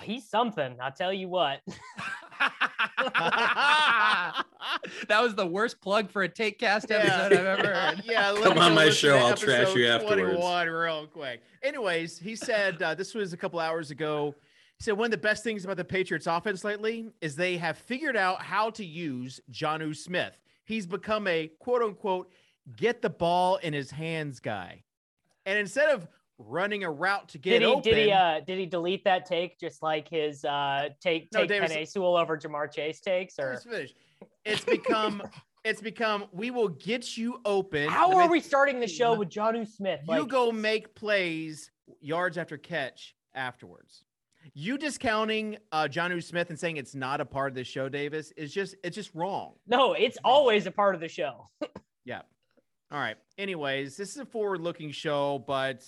He's 0.03 0.29
something. 0.29 0.77
I'll 0.81 0.93
tell 0.93 1.13
you 1.13 1.29
what. 1.29 1.61
that 2.99 4.43
was 5.11 5.35
the 5.35 5.47
worst 5.47 5.81
plug 5.81 6.11
for 6.11 6.23
a 6.23 6.29
take 6.29 6.59
cast 6.59 6.91
episode 6.91 7.33
yeah. 7.33 7.41
I've 7.41 7.47
ever 7.47 7.75
heard. 7.75 8.03
Yeah, 8.05 8.35
come 8.43 8.59
on 8.59 8.75
my 8.75 8.91
show. 8.91 9.17
I'll 9.17 9.37
trash 9.37 9.75
you 9.75 9.87
afterwards. 9.87 10.71
real 10.71 11.07
quick. 11.07 11.43
Anyways, 11.63 12.19
he 12.19 12.35
said 12.37 12.83
uh, 12.83 12.95
this 12.95 13.15
was 13.15 13.33
a 13.33 13.37
couple 13.37 13.61
hours 13.61 13.91
ago. 13.91 14.35
He 14.79 14.85
said 14.85 14.99
one 14.99 15.07
of 15.07 15.11
the 15.11 15.17
best 15.17 15.43
things 15.43 15.65
about 15.65 15.79
the 15.79 15.85
Patriots 15.85 16.27
offense 16.27 16.63
lately 16.63 17.11
is 17.21 17.35
they 17.35 17.57
have 17.57 17.79
figured 17.79 18.17
out 18.17 18.43
how 18.43 18.71
to 18.71 18.85
use 18.85 19.41
Jonnu 19.51 19.97
Smith. 19.97 20.39
He's 20.65 20.87
become 20.87 21.27
a 21.27 21.51
quote 21.61 21.83
unquote 21.83 22.31
get 22.77 23.01
the 23.01 23.11
ball 23.11 23.57
in 23.57 23.73
his 23.73 23.91
hands 23.91 24.39
guy. 24.39 24.83
And 25.47 25.59
instead 25.59 25.89
of 25.89 26.07
running 26.39 26.85
a 26.85 26.91
route 26.91 27.29
to 27.31 27.39
get 27.39 27.51
did 27.51 27.63
he, 27.63 27.69
open, 27.69 27.83
did 27.83 27.97
he 27.97 28.13
uh 28.13 28.41
did 28.41 28.59
he 28.59 28.67
delete 28.67 29.03
that 29.05 29.25
take 29.25 29.59
just 29.59 29.83
like 29.83 30.07
his 30.09 30.45
uh 30.45 30.91
take 31.01 31.31
take 31.31 31.49
no, 31.49 31.61
Penei 31.61 31.89
Sewell 31.89 32.17
over 32.17 32.37
Ja'Marr 32.37 32.71
Chase 32.71 33.01
takes 33.01 33.39
or 33.39 33.59
it's 34.45 34.65
become 34.65 35.23
it's 35.65 35.81
become 35.81 36.27
we 36.33 36.51
will 36.51 36.69
get 36.69 37.17
you 37.17 37.41
open. 37.47 37.89
How 37.89 38.15
are 38.19 38.29
we 38.29 38.41
starting 38.41 38.81
the 38.81 38.87
show 38.87 39.15
with 39.15 39.31
Jonnu 39.31 39.67
Smith? 39.67 40.01
You 40.07 40.21
like, 40.21 40.29
go 40.29 40.53
make 40.53 40.95
plays 40.95 41.71
yards 42.01 42.37
after 42.37 42.59
catch 42.59 43.15
afterwards. 43.35 44.05
You 44.55 44.79
discounting 44.79 45.59
uh 45.73 45.89
Jonnu 45.91 46.23
Smith 46.23 46.51
and 46.51 46.59
saying 46.59 46.77
it's 46.77 46.95
not 46.95 47.21
a 47.21 47.25
part 47.25 47.51
of 47.51 47.55
the 47.55 47.65
show, 47.65 47.89
Davis, 47.89 48.33
is 48.37 48.53
just 48.53 48.75
it's 48.85 48.95
just 48.95 49.15
wrong. 49.15 49.55
No, 49.67 49.93
it's 49.93 50.19
always 50.25 50.67
a 50.67 50.71
part 50.71 50.95
of 50.95 51.01
the 51.01 51.09
show. 51.09 51.47
yeah. 52.05 52.23
All 52.91 52.99
right. 53.01 53.17
Anyways, 53.37 53.97
this 53.97 54.11
is 54.11 54.19
a 54.19 54.25
forward-looking 54.25 54.93
show, 54.93 55.43
but 55.47 55.85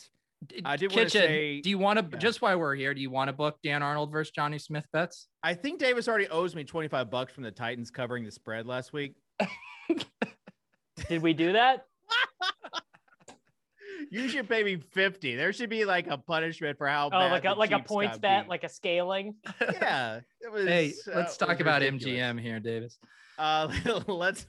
I 0.64 0.76
did 0.76 0.90
Kitchen, 0.90 1.00
want 1.00 1.10
to 1.10 1.18
say. 1.18 1.60
Do 1.60 1.70
you 1.70 1.78
want 1.78 1.98
to 1.98 2.06
yeah. 2.12 2.18
just 2.18 2.42
while 2.42 2.58
we're 2.58 2.74
here? 2.74 2.94
Do 2.94 3.00
you 3.00 3.10
want 3.10 3.28
to 3.28 3.32
book 3.32 3.58
Dan 3.62 3.82
Arnold 3.82 4.10
versus 4.10 4.32
Johnny 4.32 4.58
Smith 4.58 4.86
bets? 4.92 5.28
I 5.42 5.54
think 5.54 5.78
Davis 5.78 6.08
already 6.08 6.28
owes 6.28 6.54
me 6.54 6.64
twenty-five 6.64 7.10
bucks 7.10 7.32
from 7.32 7.44
the 7.44 7.50
Titans 7.50 7.90
covering 7.90 8.24
the 8.24 8.30
spread 8.30 8.66
last 8.66 8.92
week. 8.92 9.14
did 11.08 11.22
we 11.22 11.32
do 11.32 11.52
that? 11.52 11.86
you 14.10 14.28
should 14.28 14.48
pay 14.48 14.62
me 14.62 14.76
50. 14.76 15.36
There 15.36 15.52
should 15.52 15.70
be 15.70 15.84
like 15.84 16.06
a 16.08 16.18
punishment 16.18 16.78
for 16.78 16.86
how 16.86 17.10
oh, 17.12 17.18
like 17.18 17.44
a 17.44 17.52
like 17.52 17.72
a 17.72 17.80
points 17.80 18.18
bet, 18.18 18.44
beat. 18.44 18.50
like 18.50 18.64
a 18.64 18.68
scaling. 18.68 19.34
Yeah. 19.60 20.20
Was, 20.50 20.64
hey, 20.64 20.94
let's 21.06 21.40
uh, 21.40 21.46
talk 21.46 21.60
about 21.60 21.82
ridiculous. 21.82 22.18
MGM 22.18 22.40
here, 22.40 22.60
Davis. 22.60 22.98
Uh 23.38 23.72
let's 24.06 24.46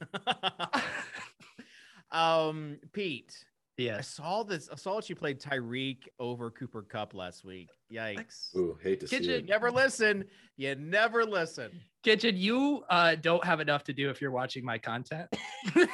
um, 2.12 2.78
Pete. 2.94 3.34
Yeah. 3.78 3.98
I 3.98 4.02
saw 4.02 4.44
this. 4.44 4.70
I 4.72 4.76
saw 4.76 4.96
that 4.96 5.10
you 5.10 5.16
played 5.16 5.40
Tyreek 5.40 6.08
over 6.20 6.52
Cooper 6.52 6.84
Kupp 6.84 7.14
last 7.14 7.44
week. 7.44 7.70
Yikes. 7.92 8.56
Ooh, 8.56 8.78
hate 8.82 9.00
to 9.02 9.08
Kitchen, 9.08 9.26
see 9.26 9.34
it. 9.34 9.48
Never 9.48 9.72
listen. 9.72 10.26
You 10.58 10.76
never 10.76 11.26
listen. 11.26 11.72
Kitchen, 12.04 12.38
you 12.38 12.84
uh, 12.90 13.16
don't 13.16 13.44
have 13.44 13.60
enough 13.60 13.84
to 13.86 13.94
do 13.94 14.10
if 14.10 14.22
you're 14.22 14.32
watching 14.32 14.64
my 14.64 14.78
content. 14.78 15.28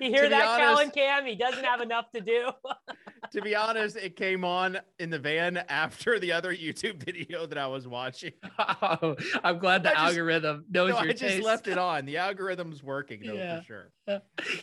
you 0.00 0.10
hear 0.10 0.28
that, 0.28 0.58
Callan 0.58 0.90
Cam? 0.90 1.26
He 1.26 1.34
doesn't 1.34 1.64
have 1.64 1.80
enough 1.80 2.10
to 2.12 2.20
do. 2.20 2.50
to 3.32 3.42
be 3.42 3.54
honest, 3.54 3.96
it 3.96 4.16
came 4.16 4.44
on 4.44 4.78
in 4.98 5.10
the 5.10 5.18
van 5.18 5.58
after 5.68 6.18
the 6.18 6.32
other 6.32 6.54
YouTube 6.54 7.02
video 7.04 7.46
that 7.46 7.58
I 7.58 7.66
was 7.66 7.86
watching. 7.86 8.32
Oh, 8.58 9.16
I'm 9.42 9.58
glad 9.58 9.82
the 9.82 9.98
I 9.98 10.06
algorithm 10.06 10.60
just, 10.60 10.74
knows 10.74 10.90
no, 10.90 11.02
your 11.02 11.10
I 11.10 11.12
taste. 11.12 11.20
just 11.20 11.42
left 11.42 11.68
it 11.68 11.78
on. 11.78 12.06
The 12.06 12.16
algorithm's 12.16 12.82
working 12.82 13.22
though 13.24 13.34
yeah. 13.34 13.60
for 13.60 13.64
sure. 13.64 13.92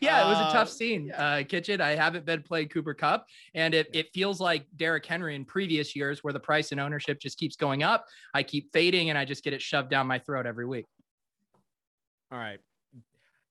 yeah, 0.01 0.25
it 0.25 0.29
was 0.29 0.39
a 0.39 0.51
tough 0.51 0.67
uh, 0.67 0.71
scene. 0.71 1.07
Yeah. 1.07 1.25
Uh, 1.25 1.43
Kitchen, 1.43 1.81
I 1.81 1.95
haven't 1.95 2.25
been 2.25 2.41
playing 2.41 2.69
Cooper 2.69 2.93
Kupp, 2.93 3.27
and 3.53 3.73
it, 3.73 3.89
it 3.93 4.11
feels 4.13 4.39
like 4.39 4.46
Derrick 4.75 5.05
Henry 5.05 5.35
in 5.35 5.45
previous 5.45 5.95
years 5.95 6.23
where 6.23 6.33
the 6.33 6.39
price 6.39 6.71
and 6.71 6.79
ownership 6.79 7.19
just 7.19 7.37
keeps 7.37 7.55
going 7.55 7.83
up. 7.83 8.05
I 8.33 8.43
keep 8.43 8.71
fading 8.71 9.09
and 9.09 9.17
I 9.17 9.25
just 9.25 9.43
get 9.43 9.53
it 9.53 9.61
shoved 9.61 9.89
down 9.89 10.07
my 10.07 10.19
throat 10.19 10.45
every 10.45 10.65
week. 10.65 10.85
All 12.31 12.37
right. 12.37 12.59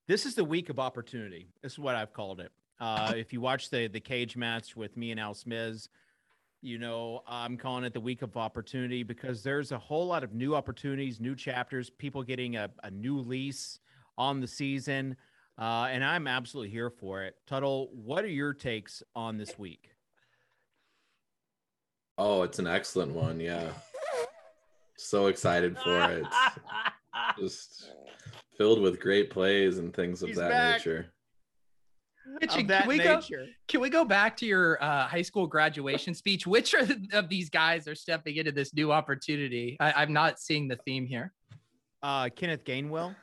This 0.07 0.25
is 0.25 0.35
the 0.35 0.43
week 0.43 0.69
of 0.69 0.79
opportunity. 0.79 1.49
This 1.61 1.73
is 1.73 1.79
what 1.79 1.95
I've 1.95 2.13
called 2.13 2.39
it. 2.39 2.51
Uh, 2.79 3.13
if 3.15 3.33
you 3.33 3.41
watch 3.41 3.69
the 3.69 3.87
the 3.87 3.99
cage 3.99 4.37
match 4.37 4.75
with 4.75 4.95
me 4.95 5.11
and 5.11 5.19
Al 5.19 5.33
Smith, 5.33 5.87
you 6.61 6.77
know 6.77 7.23
I'm 7.27 7.57
calling 7.57 7.83
it 7.83 7.93
the 7.93 7.99
week 7.99 8.21
of 8.21 8.37
opportunity 8.37 9.03
because 9.03 9.43
there's 9.43 9.71
a 9.71 9.77
whole 9.77 10.05
lot 10.05 10.23
of 10.23 10.33
new 10.33 10.55
opportunities, 10.55 11.19
new 11.19 11.35
chapters, 11.35 11.89
people 11.89 12.23
getting 12.23 12.55
a, 12.55 12.69
a 12.83 12.91
new 12.91 13.19
lease 13.19 13.79
on 14.17 14.39
the 14.39 14.47
season, 14.47 15.15
uh, 15.57 15.87
and 15.89 16.03
I'm 16.03 16.27
absolutely 16.27 16.69
here 16.69 16.89
for 16.89 17.23
it. 17.23 17.35
Tuttle, 17.47 17.89
what 17.93 18.23
are 18.23 18.29
your 18.29 18.53
takes 18.53 19.01
on 19.15 19.37
this 19.37 19.57
week? 19.57 19.89
Oh, 22.17 22.41
it's 22.43 22.59
an 22.59 22.67
excellent 22.67 23.13
one. 23.13 23.39
Yeah, 23.39 23.69
so 24.97 25.27
excited 25.27 25.77
for 25.77 26.11
it. 26.11 26.25
Just 27.39 27.91
filled 28.57 28.81
with 28.81 28.99
great 28.99 29.29
plays 29.29 29.77
and 29.77 29.93
things 29.93 30.21
of 30.23 30.29
He's 30.29 30.37
that 30.37 30.49
back. 30.49 30.77
nature. 30.77 31.07
Richard, 32.41 32.67
can 32.67 32.87
we 32.87 32.97
nature. 32.97 33.37
go? 33.37 33.45
Can 33.67 33.81
we 33.81 33.89
go 33.89 34.03
back 34.03 34.35
to 34.37 34.45
your 34.45 34.83
uh, 34.83 35.07
high 35.07 35.21
school 35.21 35.47
graduation 35.47 36.13
speech? 36.13 36.45
Which 36.45 36.73
are, 36.73 36.85
of 37.13 37.29
these 37.29 37.49
guys 37.49 37.87
are 37.87 37.95
stepping 37.95 38.35
into 38.35 38.51
this 38.51 38.73
new 38.73 38.91
opportunity? 38.91 39.77
I, 39.79 40.03
am 40.03 40.11
not 40.11 40.39
seeing 40.39 40.67
the 40.67 40.75
theme 40.85 41.05
here. 41.05 41.33
Uh, 42.03 42.29
Kenneth 42.35 42.65
Gainwell. 42.65 43.15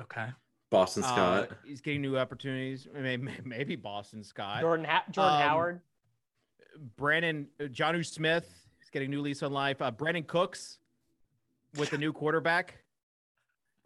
Okay. 0.00 0.26
Boston 0.70 1.02
Scott. 1.02 1.50
Uh, 1.50 1.54
he's 1.64 1.80
getting 1.80 2.02
new 2.02 2.18
opportunities. 2.18 2.88
Maybe, 2.94 3.28
maybe 3.44 3.76
Boston 3.76 4.24
Scott. 4.24 4.60
Jordan 4.60 4.86
ha- 4.86 5.04
Jordan 5.10 5.34
Um, 5.36 5.42
Howard. 5.42 5.80
Brandon 6.96 7.46
uh, 7.60 7.64
Jonnu 7.64 8.04
Smith 8.04 8.44
is 8.82 8.90
getting 8.90 9.10
new 9.10 9.20
lease 9.20 9.42
on 9.42 9.52
life. 9.52 9.80
Uh, 9.82 9.90
Brandin 9.90 10.26
Cooks 10.26 10.78
with 11.76 11.92
a 11.92 11.98
new 11.98 12.12
quarterback. 12.12 12.74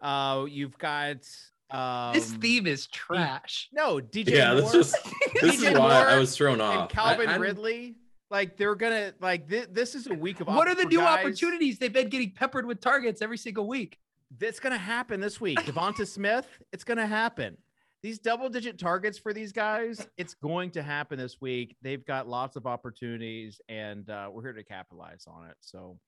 Uh, 0.01 0.45
you've 0.49 0.77
got 0.79 1.27
um, 1.71 2.13
this 2.13 2.31
theme 2.33 2.67
is 2.67 2.87
trash. 2.87 3.69
No, 3.73 3.97
DJ. 3.97 4.31
Yeah, 4.31 4.53
Moore 4.53 4.61
that's 4.61 4.73
just 4.73 4.97
this 5.41 5.57
DJ 5.61 5.73
is 5.73 5.79
why 5.79 6.05
I 6.13 6.19
was 6.19 6.37
thrown 6.37 6.61
off. 6.61 6.91
Calvin 6.91 7.29
I- 7.29 7.37
Ridley. 7.37 7.97
Like 8.29 8.57
they're 8.57 8.75
gonna 8.75 9.15
like 9.21 9.49
thi- 9.49 9.67
this 9.71 9.95
is 9.95 10.09
a 10.09 10.15
week 10.15 10.41
of 10.41 10.49
What 10.49 10.67
are 10.67 10.75
the 10.75 10.85
new 10.85 10.99
guys- 10.99 11.21
opportunities? 11.21 11.79
They've 11.79 11.93
been 11.93 12.09
getting 12.09 12.33
peppered 12.33 12.67
with 12.67 12.81
targets 12.81 13.23
every 13.23 13.39
single 13.39 13.69
week. 13.69 13.99
That's 14.39 14.59
gonna 14.59 14.77
happen 14.77 15.21
this 15.21 15.41
week. 15.41 15.61
Devonta 15.61 16.05
Smith, 16.07 16.49
it's 16.73 16.83
gonna 16.83 17.07
happen. 17.07 17.57
These 18.07 18.21
double 18.21 18.49
digit 18.49 18.79
targets 18.79 19.19
for 19.19 19.33
these 19.33 19.51
guys, 19.51 20.07
it's 20.17 20.33
going 20.33 20.71
to 20.71 20.83
happen 20.85 21.19
this 21.19 21.41
week. 21.41 21.75
They've 21.83 22.07
got 22.07 22.29
lots 22.29 22.55
of 22.55 22.65
opportunities, 22.65 23.61
and 23.69 24.09
uh, 24.09 24.31
we're 24.33 24.43
here 24.43 24.53
to 24.53 24.63
capitalize 24.63 25.25
on 25.27 25.49
it. 25.49 25.57
So, 25.59 25.99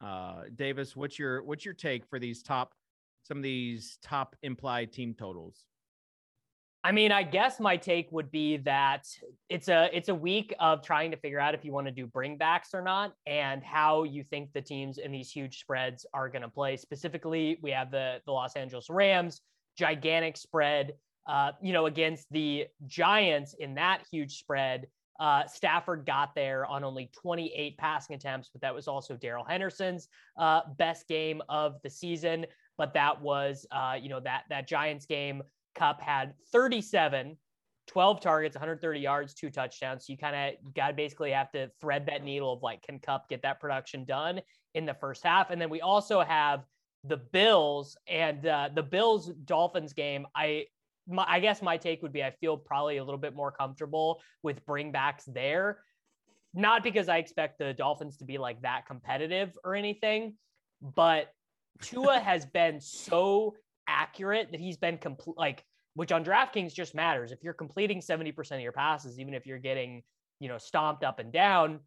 uh, 0.00 0.42
Davis, 0.56 0.96
what's 0.96 1.20
your 1.20 1.44
what's 1.44 1.64
your 1.64 1.72
take 1.72 2.04
for 2.04 2.18
these 2.18 2.42
top 2.42 2.74
some 3.22 3.36
of 3.36 3.44
these 3.44 3.96
top 4.02 4.34
implied 4.42 4.92
team 4.92 5.14
totals? 5.16 5.66
I 6.82 6.90
mean, 6.90 7.12
I 7.12 7.22
guess 7.22 7.60
my 7.60 7.76
take 7.76 8.10
would 8.10 8.32
be 8.32 8.56
that 8.56 9.06
it's 9.48 9.68
a 9.68 9.88
it's 9.96 10.08
a 10.08 10.14
week 10.16 10.52
of 10.58 10.82
trying 10.82 11.12
to 11.12 11.16
figure 11.16 11.38
out 11.38 11.54
if 11.54 11.64
you 11.64 11.70
want 11.70 11.86
to 11.86 11.92
do 11.92 12.08
bringbacks 12.08 12.74
or 12.74 12.82
not, 12.82 13.14
and 13.24 13.62
how 13.62 14.02
you 14.02 14.24
think 14.24 14.52
the 14.52 14.62
teams 14.62 14.98
in 14.98 15.12
these 15.12 15.30
huge 15.30 15.60
spreads 15.60 16.04
are 16.12 16.28
going 16.28 16.42
to 16.42 16.48
play. 16.48 16.76
Specifically, 16.76 17.60
we 17.62 17.70
have 17.70 17.92
the 17.92 18.20
the 18.26 18.32
Los 18.32 18.56
Angeles 18.56 18.90
Rams, 18.90 19.42
gigantic 19.78 20.36
spread, 20.36 20.94
uh, 21.26 21.52
you 21.60 21.72
know, 21.72 21.86
against 21.86 22.26
the 22.30 22.66
Giants 22.86 23.54
in 23.58 23.74
that 23.74 24.02
huge 24.10 24.38
spread. 24.38 24.86
Uh, 25.18 25.46
Stafford 25.46 26.04
got 26.04 26.34
there 26.34 26.66
on 26.66 26.84
only 26.84 27.10
28 27.20 27.78
passing 27.78 28.14
attempts, 28.14 28.50
but 28.52 28.60
that 28.60 28.74
was 28.74 28.86
also 28.86 29.16
Darrell 29.16 29.44
Henderson's 29.44 30.08
uh, 30.38 30.60
best 30.76 31.08
game 31.08 31.42
of 31.48 31.76
the 31.82 31.90
season. 31.90 32.46
But 32.76 32.92
that 32.94 33.22
was, 33.22 33.66
uh, 33.70 33.96
you 34.00 34.10
know, 34.10 34.20
that 34.20 34.44
that 34.50 34.68
Giants 34.68 35.06
game. 35.06 35.42
Kupp 35.74 36.00
had 36.00 36.32
37, 36.52 37.36
12 37.86 38.20
targets, 38.20 38.56
130 38.56 38.98
yards, 38.98 39.34
two 39.34 39.50
touchdowns. 39.50 40.06
So 40.06 40.12
you 40.12 40.18
kind 40.18 40.56
of 40.56 40.74
got 40.74 40.88
to 40.88 40.94
basically 40.94 41.30
have 41.30 41.50
to 41.52 41.70
thread 41.80 42.06
that 42.06 42.24
needle 42.24 42.52
of 42.52 42.62
like, 42.62 42.82
can 42.82 42.98
Kupp 42.98 43.28
get 43.28 43.42
that 43.42 43.60
production 43.60 44.04
done 44.04 44.40
in 44.74 44.86
the 44.86 44.94
first 44.94 45.22
half? 45.22 45.50
And 45.50 45.60
then 45.60 45.70
we 45.70 45.80
also 45.80 46.22
have 46.22 46.64
the 47.04 47.18
Bills 47.18 47.96
and 48.08 48.46
uh, 48.46 48.70
the 48.74 48.82
Bills 48.82 49.30
Dolphins 49.44 49.92
game. 49.92 50.26
I 50.34 50.66
my, 51.08 51.24
I 51.26 51.40
guess 51.40 51.62
my 51.62 51.76
take 51.76 52.02
would 52.02 52.12
be 52.12 52.22
I 52.22 52.30
feel 52.32 52.56
probably 52.56 52.96
a 52.96 53.04
little 53.04 53.20
bit 53.20 53.34
more 53.34 53.52
comfortable 53.52 54.20
with 54.42 54.64
bringbacks 54.66 55.22
there. 55.26 55.78
Not 56.54 56.82
because 56.82 57.08
I 57.08 57.18
expect 57.18 57.58
the 57.58 57.74
Dolphins 57.74 58.16
to 58.18 58.24
be 58.24 58.38
like 58.38 58.62
that 58.62 58.86
competitive 58.86 59.56
or 59.64 59.74
anything, 59.74 60.34
but 60.80 61.28
Tua 61.82 62.18
has 62.24 62.46
been 62.46 62.80
so 62.80 63.54
accurate 63.86 64.50
that 64.50 64.60
he's 64.60 64.76
been 64.76 64.98
complete 64.98 65.36
like 65.38 65.64
which 65.96 66.12
on 66.12 66.22
DraftKings 66.22 66.74
just 66.74 66.94
matters. 66.94 67.32
If 67.32 67.42
you're 67.42 67.54
completing 67.54 68.00
70% 68.00 68.52
of 68.52 68.60
your 68.60 68.72
passes, 68.72 69.18
even 69.18 69.32
if 69.32 69.46
you're 69.46 69.58
getting, 69.58 70.02
you 70.40 70.48
know, 70.48 70.58
stomped 70.58 71.02
up 71.02 71.18
and 71.18 71.32
down, 71.32 71.80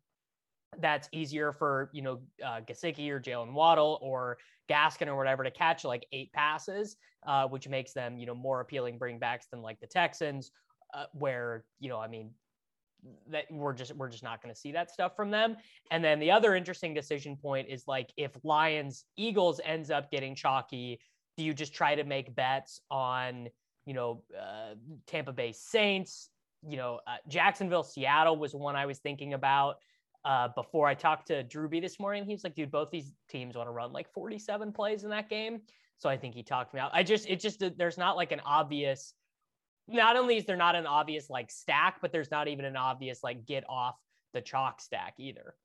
that's 0.78 1.10
easier 1.12 1.52
for, 1.52 1.90
you 1.94 2.02
know, 2.02 2.20
uh, 2.46 2.62
Gesicki 2.62 3.10
or 3.10 3.20
Jalen 3.20 3.54
Waddle 3.54 4.00
or 4.02 4.38
Gaskin 4.70 5.08
or 5.08 5.18
whatever 5.18 5.44
to 5.44 5.52
catch 5.52 5.84
like 5.84 6.06
eight 6.12 6.32
passes, 6.32 6.98
uh, 7.26 7.48
which 7.48 7.68
makes 7.68 7.94
them, 7.94 8.18
you 8.18 8.26
know, 8.26 8.36
more 8.36 8.62
appealing 8.62 9.00
bringbacks 9.00 9.50
than 9.52 9.62
like 9.62 9.80
the 9.80 9.88
Texans, 9.88 10.52
uh, 10.94 11.06
where, 11.14 11.66
you 11.80 11.90
know, 11.90 12.00
I 12.00 12.08
mean, 12.08 12.32
that 13.30 13.46
we're 13.50 13.74
just 13.74 13.96
we're 13.96 14.10
just 14.10 14.24
not 14.24 14.42
going 14.42 14.54
to 14.54 14.60
see 14.60 14.72
that 14.72 14.92
stuff 14.92 15.16
from 15.16 15.32
them. 15.32 15.56
And 15.92 16.04
then 16.04 16.20
the 16.20 16.32
other 16.32 16.56
interesting 16.56 16.94
decision 16.94 17.38
point 17.38 17.68
is 17.70 17.88
like 17.88 18.12
if 18.18 18.32
Lions 18.44 19.06
Eagles 19.18 19.62
ends 19.64 19.90
up 19.90 20.12
getting 20.12 20.36
chalky, 20.36 21.00
do 21.38 21.44
you 21.44 21.54
just 21.54 21.74
try 21.74 21.96
to 21.96 22.04
make 22.04 22.36
bets 22.36 22.82
on 22.92 23.48
you 23.86 23.94
know 23.94 24.24
uh, 24.38 24.76
Tampa 25.08 25.32
Bay 25.32 25.54
Saints? 25.54 26.30
You 26.68 26.78
know 26.78 27.00
uh, 27.08 27.18
Jacksonville 27.28 27.84
Seattle 27.84 28.38
was 28.38 28.54
one 28.54 28.76
I 28.76 28.86
was 28.86 29.00
thinking 29.00 29.34
about. 29.34 29.78
Uh, 30.30 30.48
before 30.56 30.86
I 30.86 30.94
talked 30.94 31.28
to 31.28 31.44
Drewby 31.44 31.82
this 31.82 32.00
morning, 32.00 32.24
he 32.24 32.34
was 32.34 32.44
like, 32.44 32.54
"Dude, 32.54 32.70
both 32.70 32.92
these 32.92 33.14
teams 33.30 33.56
want 33.58 33.68
to 33.68 33.72
run 33.72 33.92
like 33.92 34.14
47 34.14 34.72
plays 34.72 35.04
in 35.04 35.10
that 35.10 35.28
game." 35.28 35.62
So 35.98 36.08
I 36.08 36.18
think 36.18 36.36
he 36.36 36.44
talked 36.44 36.74
me 36.74 36.80
out. 36.80 36.92
I 36.94 37.02
just, 37.02 37.28
it 37.28 37.40
just, 37.40 37.64
there's 37.78 37.98
not 37.98 38.16
like 38.16 38.32
an 38.32 38.40
obvious 38.46 39.16
not 39.92 40.16
only 40.16 40.38
is 40.38 40.46
there 40.46 40.56
not 40.56 40.76
an 40.76 40.86
obvious 40.86 41.30
like 41.30 41.50
stack, 41.50 41.98
but 42.02 42.12
there's 42.12 42.32
not 42.32 42.48
even 42.48 42.66
an 42.66 42.76
obvious 42.76 43.24
like 43.24 43.46
get 43.46 43.64
off 43.68 43.96
the 44.34 44.42
chalk 44.42 44.82
stack 44.82 45.16
either. 45.18 45.56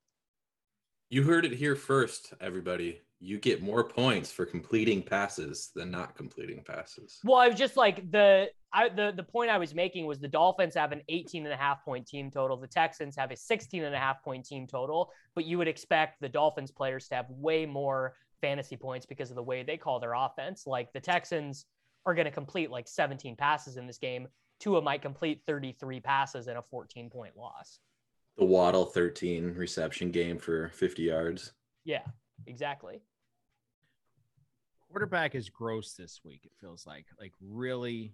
You 1.09 1.23
heard 1.23 1.45
it 1.45 1.53
here 1.53 1.75
first, 1.75 2.33
everybody. 2.41 3.01
You 3.19 3.39
get 3.39 3.63
more 3.63 3.83
points 3.83 4.31
for 4.31 4.45
completing 4.45 5.01
passes 5.01 5.71
than 5.73 5.89
not 5.89 6.15
completing 6.15 6.63
passes. 6.63 7.19
Well, 7.23 7.37
I 7.37 7.47
was 7.47 7.57
just 7.57 7.77
like 7.77 8.11
the 8.11 8.49
I 8.73 8.89
the 8.89 9.13
the 9.15 9.23
point 9.23 9.49
I 9.49 9.57
was 9.57 9.73
making 9.73 10.05
was 10.05 10.19
the 10.19 10.27
Dolphins 10.27 10.75
have 10.75 10.91
an 10.91 11.01
18 11.07 11.45
and 11.45 11.53
a 11.53 11.57
half 11.57 11.83
point 11.85 12.05
team 12.05 12.29
total. 12.29 12.57
The 12.57 12.67
Texans 12.67 13.15
have 13.15 13.31
a 13.31 13.35
16 13.35 13.83
and 13.83 13.95
a 13.95 13.97
half 13.97 14.21
point 14.23 14.45
team 14.45 14.67
total, 14.67 15.11
but 15.33 15.45
you 15.45 15.57
would 15.57 15.67
expect 15.67 16.19
the 16.19 16.29
Dolphins 16.29 16.71
players 16.71 17.07
to 17.07 17.15
have 17.15 17.25
way 17.29 17.65
more 17.65 18.15
fantasy 18.41 18.75
points 18.75 19.05
because 19.05 19.29
of 19.29 19.35
the 19.35 19.43
way 19.43 19.63
they 19.63 19.77
call 19.77 19.99
their 19.99 20.13
offense. 20.13 20.67
Like 20.67 20.91
the 20.93 20.99
Texans 20.99 21.65
are 22.05 22.13
going 22.13 22.25
to 22.25 22.31
complete 22.31 22.69
like 22.69 22.87
17 22.87 23.35
passes 23.35 23.77
in 23.77 23.87
this 23.87 23.97
game. 23.97 24.27
Tua 24.59 24.81
might 24.81 25.01
complete 25.01 25.41
33 25.45 25.99
passes 25.99 26.47
in 26.47 26.57
a 26.57 26.61
14 26.61 27.09
point 27.09 27.35
loss. 27.37 27.79
The 28.37 28.45
Waddle 28.45 28.85
13 28.85 29.53
reception 29.53 30.11
game 30.11 30.37
for 30.37 30.69
50 30.69 31.03
yards. 31.03 31.53
Yeah, 31.85 32.01
exactly. 32.47 33.01
Quarterback 34.89 35.35
is 35.35 35.49
gross 35.49 35.93
this 35.93 36.21
week. 36.23 36.41
It 36.43 36.51
feels 36.59 36.85
like 36.85 37.05
like 37.19 37.33
really, 37.41 38.13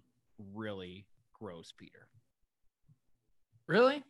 really 0.54 1.06
gross, 1.32 1.72
Peter. 1.76 2.08
Really? 3.66 4.02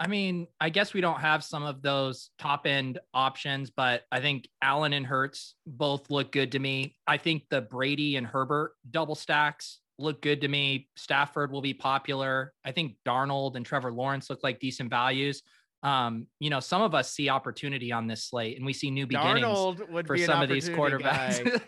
I 0.00 0.08
mean, 0.08 0.48
I 0.60 0.68
guess 0.68 0.94
we 0.94 1.00
don't 1.00 1.20
have 1.20 1.44
some 1.44 1.62
of 1.62 1.80
those 1.80 2.30
top 2.38 2.66
end 2.66 2.98
options, 3.14 3.70
but 3.70 4.02
I 4.10 4.20
think 4.20 4.48
Allen 4.60 4.94
and 4.94 5.06
Hurts 5.06 5.54
both 5.66 6.10
look 6.10 6.32
good 6.32 6.52
to 6.52 6.58
me. 6.58 6.96
I 7.06 7.18
think 7.18 7.44
the 7.50 7.60
Brady 7.60 8.16
and 8.16 8.26
Herbert 8.26 8.72
double 8.90 9.14
stacks 9.14 9.78
look 9.98 10.20
good 10.20 10.40
to 10.40 10.48
me. 10.48 10.88
Stafford 10.96 11.52
will 11.52 11.60
be 11.60 11.74
popular. 11.74 12.52
I 12.64 12.72
think 12.72 12.96
Darnold 13.06 13.54
and 13.54 13.64
Trevor 13.64 13.92
Lawrence 13.92 14.28
look 14.28 14.42
like 14.42 14.58
decent 14.58 14.90
values. 14.90 15.42
Um, 15.82 16.26
you 16.38 16.48
know, 16.48 16.60
some 16.60 16.80
of 16.80 16.94
us 16.94 17.12
see 17.12 17.28
opportunity 17.28 17.90
on 17.90 18.06
this 18.06 18.24
slate 18.24 18.56
and 18.56 18.64
we 18.64 18.72
see 18.72 18.90
new 18.90 19.06
beginnings 19.06 19.44
Darnold 19.44 19.90
would 19.90 20.06
for 20.06 20.14
be 20.14 20.24
some 20.24 20.40
of 20.40 20.48
these 20.48 20.68
quarterbacks. 20.68 21.60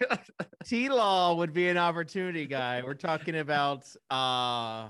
T 0.64 0.88
Law 0.88 1.35
would 1.35 1.53
be 1.53 1.68
an 1.68 1.77
opportunity 1.77 2.46
guy. 2.46 2.81
We're 2.85 2.94
talking 2.94 3.37
about 3.38 3.85
uh 4.11 4.88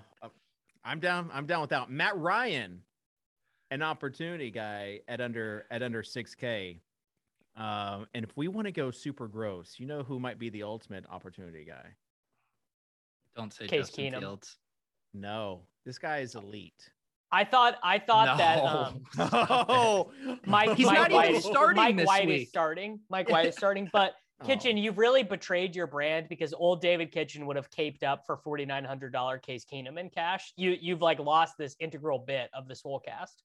I'm 0.87 1.01
down, 1.01 1.31
I'm 1.33 1.47
down 1.47 1.63
without 1.63 1.91
Matt 1.91 2.19
Ryan, 2.19 2.83
an 3.71 3.83
opportunity 3.83 4.51
guy 4.51 5.01
at 5.09 5.23
under 5.23 5.65
at 5.71 5.83
under 5.83 6.03
6k. 6.03 6.81
Um, 7.57 8.07
and 8.13 8.25
if 8.25 8.37
we 8.37 8.49
want 8.49 8.67
to 8.67 8.73
go 8.73 8.91
super 8.91 9.27
gross, 9.27 9.77
you 9.79 9.87
know 9.87 10.03
who 10.03 10.21
might 10.21 10.39
be 10.39 10.51
the 10.51 10.65
ultimate 10.65 11.05
opportunity 11.11 11.65
guy? 11.65 11.95
don't 13.35 13.53
say 13.53 13.67
Case 13.67 13.89
Justin 13.89 14.13
Keenum. 14.13 14.19
Fields. 14.21 14.57
No, 15.13 15.63
this 15.85 15.99
guy 15.99 16.19
is 16.19 16.35
elite. 16.35 16.91
I 17.35 17.45
thought 17.45 17.77
I 17.83 17.99
thought 17.99 18.39
that 18.39 18.63
um, 18.63 19.03
Oh, 19.69 20.13
Mike 20.47 20.77
He's 20.77 20.87
Mike 20.87 20.99
not 20.99 21.11
White 21.13 21.35
is- 21.35 21.45
starting 21.45 21.83
Mike 21.83 21.97
this 21.97 22.07
White 22.07 22.27
week. 22.29 22.43
is 22.43 22.49
starting. 22.49 23.01
Mike 23.11 23.29
White 23.35 23.47
is 23.47 23.57
starting, 23.57 23.89
but 23.93 24.15
Oh. 24.41 24.47
Kitchen, 24.47 24.77
you've 24.77 24.99
really 24.99 25.23
betrayed 25.23 25.77
your 25.77 25.87
brand 25.87 26.29
because 26.29 26.53
old 26.53 26.81
David 26.83 27.13
Kitchen 27.13 27.47
would 27.47 27.55
have 27.55 27.71
caped 27.71 28.03
up 28.03 28.27
for 28.27 28.37
forty 28.37 28.65
nine 28.67 28.85
hundred 28.85 29.13
dollar 29.13 29.39
Case 29.39 29.65
Keenum 29.65 29.97
in 29.99 30.11
cash. 30.11 30.53
You 30.57 30.77
you've 30.81 31.01
like 31.01 31.21
lost 31.21 31.57
this 31.57 31.77
integral 31.79 32.19
bit 32.19 32.51
of 32.53 32.67
this 32.67 32.83
whole 32.83 32.99
cast. 32.99 33.45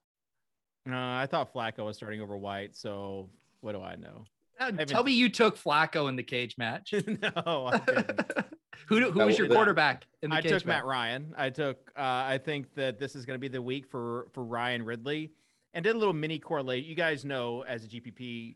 No, 0.88 0.98
I 0.98 1.28
thought 1.30 1.54
Flacco 1.54 1.86
was 1.86 1.96
starting 1.98 2.22
over 2.22 2.36
White, 2.36 2.76
so 2.76 3.30
what 3.62 3.74
do 3.74 3.82
I 3.84 3.98
know? 3.98 4.26
Uh, 4.60 4.72
Tell 4.86 5.04
me 5.04 5.14
you 5.14 5.30
took 5.30 5.58
Flacco 5.58 6.10
in 6.10 6.16
the 6.16 6.24
cage 6.24 6.58
match. 6.58 6.94
no, 7.08 7.68
I 7.68 7.78
didn't. 7.86 8.22
who 8.88 9.12
who 9.12 9.26
was 9.26 9.38
your 9.38 9.48
quarterback 9.48 10.06
in 10.22 10.30
the 10.30 10.36
cage 10.38 10.44
match? 10.44 10.46
I 10.46 10.50
cage 10.50 10.62
took 10.62 10.68
match? 10.68 10.76
Matt 10.78 10.86
Ryan. 10.86 11.34
I 11.38 11.50
took. 11.50 11.92
Uh, 11.98 12.02
I 12.02 12.40
think 12.44 12.74
that 12.76 13.00
this 13.00 13.16
is 13.16 13.26
going 13.26 13.36
to 13.36 13.40
be 13.40 13.48
the 13.48 13.62
week 13.62 13.88
for 13.88 14.28
for 14.34 14.44
Ryan 14.44 14.84
Ridley, 14.84 15.32
and 15.74 15.84
did 15.84 15.96
a 15.96 15.98
little 16.00 16.14
mini 16.14 16.40
correlate. 16.40 16.86
You 16.86 16.96
guys 16.96 17.24
know, 17.24 17.64
as 17.68 17.86
a 17.86 17.88
GPP 17.88 18.56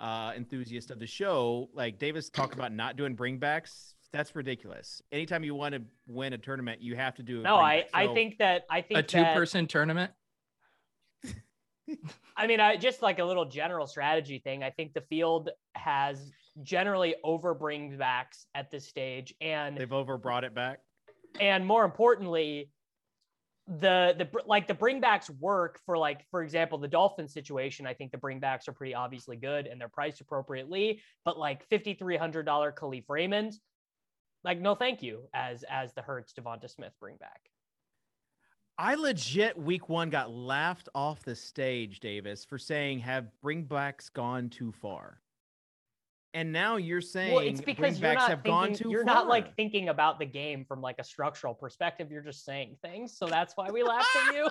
uh, 0.00 0.32
enthusiast 0.36 0.90
of 0.90 0.98
the 0.98 1.06
show, 1.06 1.68
like 1.74 1.98
Davis 1.98 2.30
talked 2.30 2.54
about 2.54 2.72
not 2.72 2.96
doing 2.96 3.16
bringbacks. 3.16 3.94
That's 4.12 4.34
ridiculous. 4.36 5.00
Anytime 5.10 5.42
you 5.42 5.54
want 5.54 5.74
to 5.74 5.82
win 6.06 6.34
a 6.34 6.38
tournament, 6.38 6.82
you 6.82 6.96
have 6.96 7.14
to 7.14 7.22
do. 7.22 7.40
A 7.40 7.42
No, 7.42 7.56
I 7.56 7.84
bringback. 7.84 7.84
I 7.94 8.14
think 8.14 8.38
that 8.38 8.66
I 8.70 8.80
think 8.80 9.00
A 9.00 9.02
two 9.02 9.22
person 9.22 9.66
tournament. 9.66 10.12
I 12.36 12.46
mean, 12.46 12.60
I 12.60 12.76
just 12.76 13.02
like 13.02 13.18
a 13.18 13.24
little 13.24 13.44
general 13.44 13.86
strategy 13.86 14.38
thing. 14.38 14.62
I 14.62 14.70
think 14.70 14.94
the 14.94 15.00
field 15.02 15.50
has 15.74 16.30
generally 16.62 17.14
over 17.24 17.54
backs 17.98 18.46
at 18.54 18.70
this 18.70 18.86
stage, 18.86 19.34
and 19.40 19.76
they've 19.76 19.92
over 19.92 20.18
brought 20.18 20.44
it 20.44 20.54
back. 20.54 20.80
And 21.40 21.66
more 21.66 21.84
importantly, 21.84 22.70
the 23.66 24.14
the 24.18 24.28
like 24.44 24.66
the 24.66 24.74
bringbacks 24.74 25.30
work 25.38 25.80
for 25.86 25.96
like 25.96 26.26
for 26.30 26.42
example 26.42 26.78
the 26.78 26.88
Dolphins 26.88 27.32
situation. 27.32 27.86
I 27.86 27.94
think 27.94 28.12
the 28.12 28.18
bringbacks 28.18 28.68
are 28.68 28.72
pretty 28.72 28.94
obviously 28.94 29.36
good 29.36 29.66
and 29.66 29.80
they're 29.80 29.88
priced 29.88 30.20
appropriately. 30.20 31.00
But 31.24 31.38
like 31.38 31.64
fifty 31.68 31.94
three 31.94 32.16
hundred 32.16 32.44
dollar 32.44 32.72
Kalif 32.72 33.04
Raymond, 33.08 33.52
like 34.44 34.60
no 34.60 34.74
thank 34.74 35.02
you 35.02 35.28
as 35.32 35.64
as 35.68 35.94
the 35.94 36.02
Hurts 36.02 36.32
Devonta 36.32 36.68
Smith 36.68 36.92
bringback. 37.02 37.48
I 38.78 38.94
legit 38.94 39.58
week 39.58 39.88
one 39.88 40.10
got 40.10 40.30
laughed 40.30 40.88
off 40.94 41.22
the 41.22 41.36
stage, 41.36 42.00
Davis, 42.00 42.44
for 42.44 42.58
saying 42.58 43.00
have 43.00 43.26
bringbacks 43.44 44.12
gone 44.12 44.48
too 44.48 44.72
far. 44.72 45.20
And 46.34 46.50
now 46.50 46.76
you're 46.76 47.02
saying 47.02 47.34
well, 47.34 47.44
it's 47.44 47.60
because 47.60 48.00
you're 48.00 48.14
not 48.14 48.30
have 48.30 48.42
thinking, 48.42 48.50
gone 48.50 48.72
too 48.72 48.90
You're 48.90 49.04
far. 49.04 49.14
not 49.14 49.28
like 49.28 49.54
thinking 49.54 49.90
about 49.90 50.18
the 50.18 50.24
game 50.24 50.64
from 50.64 50.80
like 50.80 50.96
a 50.98 51.04
structural 51.04 51.52
perspective. 51.52 52.10
You're 52.10 52.22
just 52.22 52.46
saying 52.46 52.76
things. 52.80 53.16
So 53.16 53.26
that's 53.26 53.54
why 53.54 53.70
we 53.70 53.82
laughed 53.82 54.08
at 54.16 54.34
you. 54.34 54.48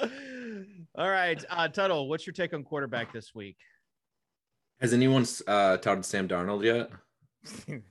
All 0.94 1.10
right. 1.10 1.44
Uh, 1.50 1.66
Tuttle, 1.66 2.08
what's 2.08 2.24
your 2.24 2.32
take 2.32 2.54
on 2.54 2.62
quarterback 2.62 3.12
this 3.12 3.34
week? 3.34 3.56
Has 4.80 4.94
anyone 4.94 5.26
uh, 5.48 5.78
touted 5.78 6.04
Sam 6.04 6.28
Darnold 6.28 6.64
yet? 6.64 6.90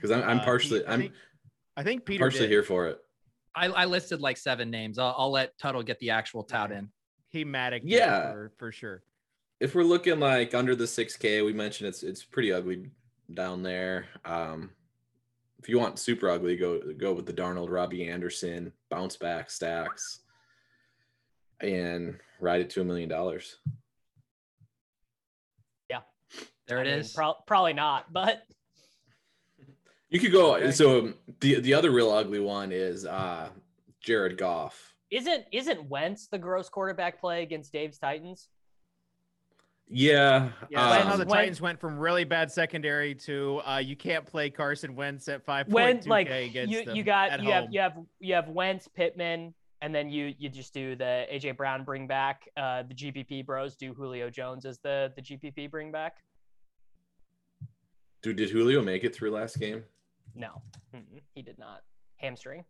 Because 0.00 0.16
I'm, 0.16 0.28
I'm 0.28 0.40
partially, 0.40 0.84
uh, 0.84 0.92
I'm, 0.92 1.12
I 1.78 1.84
think 1.84 2.04
Peter 2.04 2.24
partially 2.24 2.40
did. 2.40 2.50
here 2.50 2.64
for 2.64 2.88
it. 2.88 2.98
I, 3.54 3.66
I 3.66 3.84
listed 3.84 4.20
like 4.20 4.36
seven 4.36 4.68
names. 4.68 4.98
I'll, 4.98 5.14
I'll 5.16 5.30
let 5.30 5.56
Tuttle 5.58 5.84
get 5.84 6.00
the 6.00 6.10
actual 6.10 6.42
tout 6.42 6.72
in. 6.72 6.88
He 7.28 7.44
Matic, 7.44 7.82
yeah, 7.84 8.32
for, 8.32 8.52
for 8.58 8.72
sure. 8.72 9.04
If 9.60 9.76
we're 9.76 9.84
looking 9.84 10.18
like 10.18 10.54
under 10.54 10.74
the 10.74 10.84
6K, 10.84 11.44
we 11.44 11.52
mentioned 11.52 11.88
it's 11.88 12.02
it's 12.02 12.24
pretty 12.24 12.52
ugly 12.52 12.90
down 13.32 13.62
there. 13.62 14.06
Um, 14.24 14.70
if 15.60 15.68
you 15.68 15.78
want 15.78 16.00
super 16.00 16.28
ugly, 16.28 16.56
go 16.56 16.80
go 16.96 17.12
with 17.12 17.26
the 17.26 17.32
Darnold, 17.32 17.70
Robbie 17.70 18.08
Anderson, 18.08 18.72
bounce 18.90 19.16
back 19.16 19.48
stacks, 19.48 20.20
and 21.60 22.18
ride 22.40 22.60
it 22.60 22.70
to 22.70 22.80
a 22.80 22.84
million 22.84 23.08
dollars. 23.08 23.56
Yeah, 25.88 26.00
there 26.66 26.78
I 26.78 26.82
it 26.82 26.84
mean, 26.86 26.94
is. 26.94 27.12
Pro- 27.12 27.36
probably 27.46 27.72
not, 27.72 28.12
but 28.12 28.42
you 30.10 30.20
could 30.20 30.32
go. 30.32 30.56
Okay. 30.56 30.70
So 30.70 31.12
the 31.40 31.60
the 31.60 31.74
other 31.74 31.90
real 31.90 32.10
ugly 32.10 32.40
one 32.40 32.72
is 32.72 33.04
uh 33.04 33.50
Jared 34.00 34.38
Goff. 34.38 34.94
Isn't 35.10 35.44
isn't 35.52 35.88
Wentz 35.88 36.28
the 36.28 36.38
gross 36.38 36.68
quarterback 36.68 37.20
play 37.20 37.42
against 37.42 37.72
Dave's 37.72 37.98
Titans? 37.98 38.48
Yeah. 39.90 40.50
Yeah. 40.68 40.86
Um, 40.86 41.06
how 41.06 41.16
the 41.16 41.24
Titans 41.24 41.60
went 41.60 41.80
from 41.80 41.98
really 41.98 42.24
bad 42.24 42.50
secondary 42.50 43.14
to 43.14 43.60
uh, 43.66 43.78
you 43.78 43.96
can't 43.96 44.24
play 44.26 44.50
Carson 44.50 44.94
Wentz 44.94 45.28
at 45.28 45.44
five 45.44 45.68
point 45.68 46.02
two 46.02 46.10
like, 46.10 46.28
against 46.28 46.72
you, 46.72 46.92
you 46.92 47.02
got 47.02 47.40
you 47.40 47.44
home. 47.44 47.52
have 47.52 47.66
you 47.70 47.80
have 47.80 47.98
you 48.20 48.34
have 48.34 48.48
Wentz, 48.48 48.86
Pittman, 48.88 49.54
and 49.80 49.94
then 49.94 50.10
you 50.10 50.34
you 50.38 50.48
just 50.48 50.74
do 50.74 50.94
the 50.94 51.26
AJ 51.32 51.56
Brown 51.56 51.84
bring 51.84 52.06
back. 52.06 52.48
Uh, 52.56 52.82
the 52.82 52.94
GPP 52.94 53.46
bros 53.46 53.76
do 53.76 53.94
Julio 53.94 54.28
Jones 54.28 54.66
as 54.66 54.78
the 54.80 55.12
the 55.16 55.22
GPP 55.22 55.70
bring 55.70 55.90
back. 55.90 56.16
Dude, 58.20 58.36
did 58.36 58.50
Julio 58.50 58.82
make 58.82 59.04
it 59.04 59.14
through 59.14 59.30
last 59.30 59.58
game? 59.58 59.84
No, 60.34 60.62
Mm-mm, 60.94 61.22
he 61.34 61.42
did 61.42 61.58
not. 61.58 61.82
Hamstring. 62.16 62.64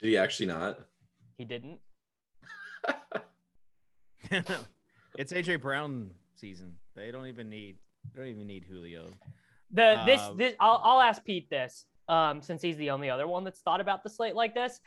Did 0.00 0.08
he 0.08 0.16
actually 0.16 0.46
not? 0.46 0.78
He 1.36 1.44
didn't. 1.44 1.78
it's 5.18 5.32
AJ 5.32 5.60
Brown 5.60 6.10
season. 6.36 6.74
They 6.94 7.10
don't 7.10 7.26
even 7.26 7.48
need. 7.48 7.76
They 8.14 8.20
don't 8.20 8.30
even 8.30 8.46
need 8.46 8.64
Julio. 8.64 9.10
The 9.72 10.02
this 10.06 10.20
uh, 10.20 10.32
this 10.34 10.54
I'll 10.60 10.80
I'll 10.82 11.00
ask 11.00 11.24
Pete 11.24 11.50
this. 11.50 11.84
Um, 12.08 12.40
since 12.40 12.62
he's 12.62 12.76
the 12.78 12.90
only 12.90 13.10
other 13.10 13.26
one 13.26 13.44
that's 13.44 13.60
thought 13.60 13.80
about 13.80 14.02
the 14.02 14.10
slate 14.10 14.34
like 14.34 14.54
this. 14.54 14.80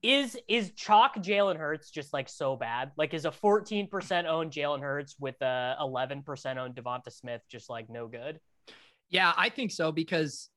Is 0.00 0.38
is 0.46 0.70
chalk 0.76 1.16
Jalen 1.16 1.56
Hurts 1.56 1.90
just 1.90 2.12
like 2.12 2.28
so 2.28 2.54
bad? 2.54 2.92
Like 2.96 3.14
is 3.14 3.24
a 3.24 3.32
14% 3.32 4.26
owned 4.26 4.52
Jalen 4.52 4.80
Hurts 4.80 5.16
with 5.18 5.34
a 5.42 5.74
11% 5.80 6.56
owned 6.56 6.76
Devonta 6.76 7.10
Smith 7.10 7.42
just 7.50 7.68
like 7.68 7.90
no 7.90 8.06
good? 8.06 8.38
Yeah, 9.10 9.32
I 9.36 9.48
think 9.48 9.72
so 9.72 9.90
because 9.90 10.50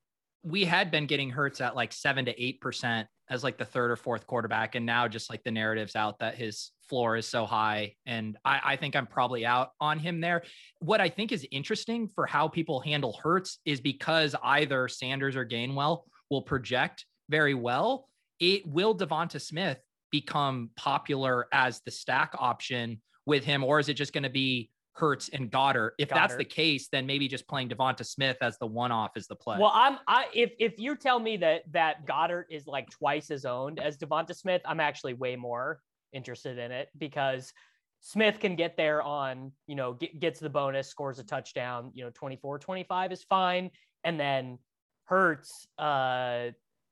we 0.44 0.66
had 0.66 0.90
been 0.92 1.06
getting 1.06 1.30
Hurts 1.30 1.62
at 1.62 1.76
like 1.76 1.94
seven 1.94 2.26
to 2.26 2.44
eight 2.44 2.62
percent 2.62 3.08
as 3.30 3.44
like 3.44 3.58
the 3.58 3.66
third 3.66 3.92
or 3.92 3.96
fourth 3.96 4.28
quarterback, 4.28 4.76
and 4.76 4.86
now 4.86 5.08
just 5.08 5.30
like 5.30 5.44
the 5.44 5.52
narratives 5.52 5.96
out 5.96 6.20
that 6.20 6.36
his 6.36 6.72
floor 6.90 7.16
is 7.16 7.28
so 7.28 7.46
high, 7.46 7.96
and 8.06 8.38
I, 8.44 8.60
I 8.64 8.76
think 8.76 8.96
I'm 8.96 9.08
probably 9.08 9.46
out 9.46 9.70
on 9.80 10.00
him 10.00 10.20
there. 10.20 10.44
What 10.80 11.00
I 11.00 11.10
think 11.10 11.32
is 11.32 11.48
interesting 11.52 12.10
for 12.10 12.26
how 12.26 12.48
people 12.48 12.80
handle 12.80 13.18
Hurts 13.22 13.60
is 13.66 13.80
because 13.80 14.36
either 14.44 14.88
Sanders 14.88 15.36
or 15.36 15.46
Gainwell 15.46 16.02
will 16.30 16.42
project 16.42 17.06
very 17.30 17.54
well. 17.54 18.10
It 18.40 18.66
will 18.66 18.98
Devonta 18.98 19.40
Smith 19.40 19.78
become 20.12 20.72
popular 20.76 21.48
as 21.54 21.82
the 21.86 21.92
stack 21.92 22.34
option 22.38 23.00
with 23.26 23.46
him, 23.46 23.64
or 23.64 23.80
is 23.80 23.88
it 23.88 23.94
just 23.94 24.12
going 24.12 24.24
to 24.24 24.30
be 24.30 24.71
Hurts 24.94 25.30
and 25.30 25.52
Goedert. 25.52 25.92
If 25.98 26.10
Goedert. 26.10 26.16
that's 26.16 26.36
the 26.36 26.46
case, 26.46 26.90
then 26.92 27.06
maybe 27.06 27.28
just 27.28 27.48
playing 27.48 27.70
Devonta 27.70 28.06
Smith 28.06 28.38
as 28.42 28.58
the 28.58 28.68
one-off 28.68 29.12
is 29.16 29.28
the 29.28 29.36
play. 29.36 29.58
Well, 29.60 29.72
I'm 29.74 29.98
I 30.08 30.26
if 30.34 30.52
if 30.60 30.78
you 30.78 30.96
tell 30.96 31.20
me 31.20 31.38
that 31.38 31.64
that 31.72 32.06
Goedert 32.06 32.46
is 32.50 32.68
like 32.68 32.90
twice 32.90 33.32
as 33.32 33.46
owned 33.46 33.80
as 33.80 33.98
Devonta 33.98 34.36
Smith, 34.36 34.62
I'm 34.66 34.80
actually 34.80 35.14
way 35.14 35.36
more 35.36 35.80
interested 36.14 36.58
in 36.58 36.72
it 36.72 36.90
because 36.98 37.54
Smith 38.02 38.40
can 38.40 38.56
get 38.56 38.76
there 38.76 39.02
on, 39.04 39.52
you 39.68 39.76
know, 39.76 39.94
get, 39.94 40.20
gets 40.20 40.40
the 40.40 40.50
bonus, 40.50 40.88
scores 40.88 41.20
a 41.20 41.24
touchdown, 41.24 41.92
you 41.94 42.04
know, 42.04 42.10
24, 42.14 42.60
25 42.60 43.12
is 43.12 43.24
fine. 43.24 43.70
And 44.04 44.20
then 44.20 44.58
Hurts, 45.06 45.68
uh, 45.78 46.48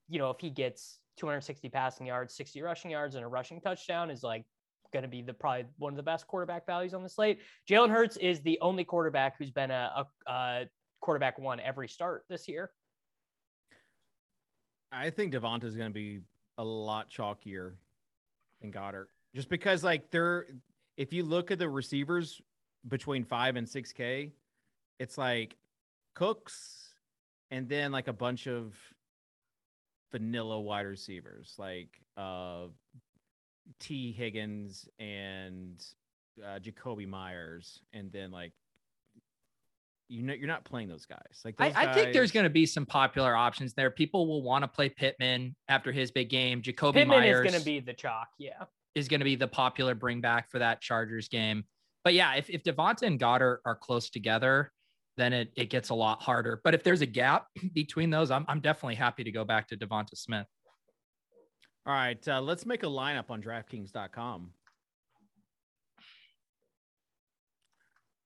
you 0.07 0.19
know, 0.19 0.29
if 0.29 0.39
he 0.39 0.49
gets 0.51 0.99
260 1.17 1.67
passing 1.69 2.05
yards, 2.05 2.35
60 2.35 2.61
rushing 2.61 2.91
yards, 2.91 3.15
and 3.15 3.25
a 3.25 3.27
rushing 3.27 3.59
touchdown 3.59 4.11
is 4.11 4.23
like 4.23 4.45
going 4.91 5.03
to 5.03 5.09
be 5.09 5.21
the 5.21 5.33
probably 5.33 5.65
one 5.77 5.93
of 5.93 5.97
the 5.97 6.03
best 6.03 6.27
quarterback 6.27 6.65
values 6.65 6.93
on 6.93 7.03
the 7.03 7.09
slate. 7.09 7.39
Jalen 7.69 7.89
Hurts 7.89 8.17
is 8.17 8.41
the 8.41 8.57
only 8.61 8.83
quarterback 8.83 9.37
who's 9.37 9.51
been 9.51 9.71
a, 9.71 10.05
a, 10.27 10.31
a 10.31 10.69
quarterback 11.01 11.39
one 11.39 11.59
every 11.59 11.87
start 11.87 12.25
this 12.29 12.47
year. 12.47 12.71
I 14.91 15.09
think 15.09 15.33
Devonta 15.33 15.65
is 15.65 15.75
going 15.75 15.89
to 15.89 15.93
be 15.93 16.21
a 16.57 16.63
lot 16.63 17.09
chalkier 17.11 17.73
than 18.61 18.71
Goedert, 18.71 19.07
just 19.35 19.49
because 19.49 19.83
like 19.83 20.09
they're 20.11 20.47
if 20.97 21.13
you 21.13 21.23
look 21.23 21.51
at 21.51 21.59
the 21.59 21.69
receivers 21.69 22.41
between 22.87 23.23
five 23.23 23.55
and 23.55 23.67
six 23.67 23.93
K, 23.93 24.33
it's 24.99 25.17
like 25.17 25.55
Cooks 26.15 26.93
and 27.51 27.69
then 27.69 27.91
like 27.91 28.07
a 28.07 28.13
bunch 28.13 28.47
of 28.47 28.75
vanilla 30.11 30.59
wide 30.59 30.87
receivers 30.87 31.53
like 31.59 31.89
uh 32.17 32.63
Tee 33.79 34.11
Higgins 34.11 34.87
and 34.99 35.83
uh, 36.43 36.59
Jakobi 36.59 37.07
Meyers, 37.07 37.81
and 37.93 38.11
then 38.11 38.31
like 38.31 38.53
you 40.07 40.23
know 40.23 40.33
you're 40.33 40.47
not 40.47 40.65
playing 40.65 40.89
those 40.89 41.05
guys. 41.05 41.41
Like 41.45 41.57
those 41.57 41.67
I, 41.67 41.85
guys... 41.85 41.87
I, 41.87 41.93
think 41.93 42.13
there's 42.13 42.31
going 42.31 42.45
to 42.45 42.49
be 42.49 42.65
some 42.65 42.85
popular 42.85 43.35
options 43.35 43.73
there. 43.73 43.91
People 43.91 44.27
will 44.27 44.41
want 44.41 44.63
to 44.63 44.67
play 44.67 44.89
Pittman 44.89 45.55
after 45.67 45.91
his 45.91 46.11
big 46.11 46.29
game. 46.29 46.61
Jakobi 46.61 46.93
Pittman 46.93 47.19
Meyers 47.19 47.45
is 47.45 47.51
going 47.51 47.59
to 47.59 47.65
be 47.65 47.79
the 47.79 47.93
chalk. 47.93 48.29
Yeah, 48.37 48.63
is 48.95 49.07
going 49.07 49.19
to 49.19 49.25
be 49.25 49.35
the 49.35 49.47
popular 49.47 49.95
bring 49.95 50.21
back 50.21 50.49
for 50.49 50.59
that 50.59 50.81
Chargers 50.81 51.27
game. 51.27 51.63
But 52.03 52.13
yeah, 52.13 52.35
if 52.35 52.49
if 52.49 52.63
Devonta 52.63 53.03
and 53.03 53.19
Goedert 53.19 53.59
are 53.65 53.75
close 53.75 54.09
together, 54.09 54.71
then 55.17 55.33
it 55.33 55.51
it 55.55 55.69
gets 55.69 55.89
a 55.89 55.95
lot 55.95 56.21
harder. 56.21 56.61
But 56.63 56.73
if 56.73 56.83
there's 56.83 57.01
a 57.01 57.05
gap 57.05 57.47
between 57.73 58.09
those, 58.09 58.31
I'm 58.31 58.45
I'm 58.47 58.61
definitely 58.61 58.95
happy 58.95 59.23
to 59.23 59.31
go 59.31 59.43
back 59.43 59.67
to 59.69 59.77
Devonta 59.77 60.15
Smith. 60.15 60.47
All 61.89 61.95
right, 61.95 62.27
uh, 62.27 62.39
let's 62.39 62.67
make 62.67 62.83
a 62.83 62.85
lineup 62.85 63.31
on 63.31 63.41
DraftKings.com. 63.41 64.51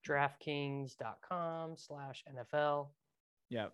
DraftKings.com 0.05 1.75
slash 1.77 2.25
NFL. 2.29 2.87
Yep. 3.51 3.71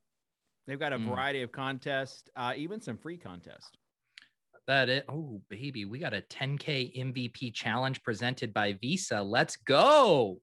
They've 0.68 0.80
got 0.80 0.94
a 0.94 1.00
mm. 1.00 1.08
variety 1.08 1.42
of 1.42 1.52
contests, 1.52 2.30
uh, 2.36 2.54
even 2.56 2.80
some 2.80 2.98
free 2.98 3.18
contests. 3.18 3.72
That 4.68 4.90
it. 4.90 5.06
Oh, 5.10 5.42
baby. 5.50 5.86
We 5.86 5.98
got 5.98 6.14
a 6.14 6.22
10K 6.22 6.96
MVP 6.96 7.56
challenge 7.56 8.04
presented 8.04 8.54
by 8.54 8.74
Visa. 8.74 9.24
Let's 9.24 9.56
go. 9.56 10.40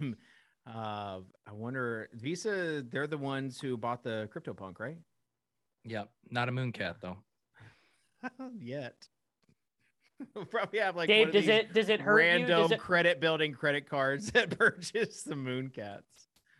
uh, 0.02 0.06
I 0.66 1.52
wonder, 1.52 2.08
Visa, 2.14 2.82
they're 2.90 3.06
the 3.06 3.18
ones 3.18 3.60
who 3.60 3.76
bought 3.76 4.02
the 4.02 4.26
CryptoPunk, 4.34 4.80
right? 4.80 4.96
Yep. 5.84 6.08
Not 6.30 6.48
a 6.48 6.52
mooncat, 6.52 6.94
though. 7.02 7.18
yet. 8.58 8.94
probably 10.50 10.80
have 10.80 10.96
like 10.96 11.08
Dave. 11.08 11.32
Does 11.32 11.48
it 11.48 11.72
does 11.72 11.88
it 11.88 12.00
hurt 12.00 12.16
random 12.16 12.50
you? 12.50 12.62
Does 12.62 12.72
it... 12.72 12.78
credit 12.78 13.20
building 13.20 13.52
credit 13.52 13.88
cards 13.88 14.30
that 14.32 14.56
purchase 14.56 15.22
the 15.22 15.34
Mooncats. 15.34 16.02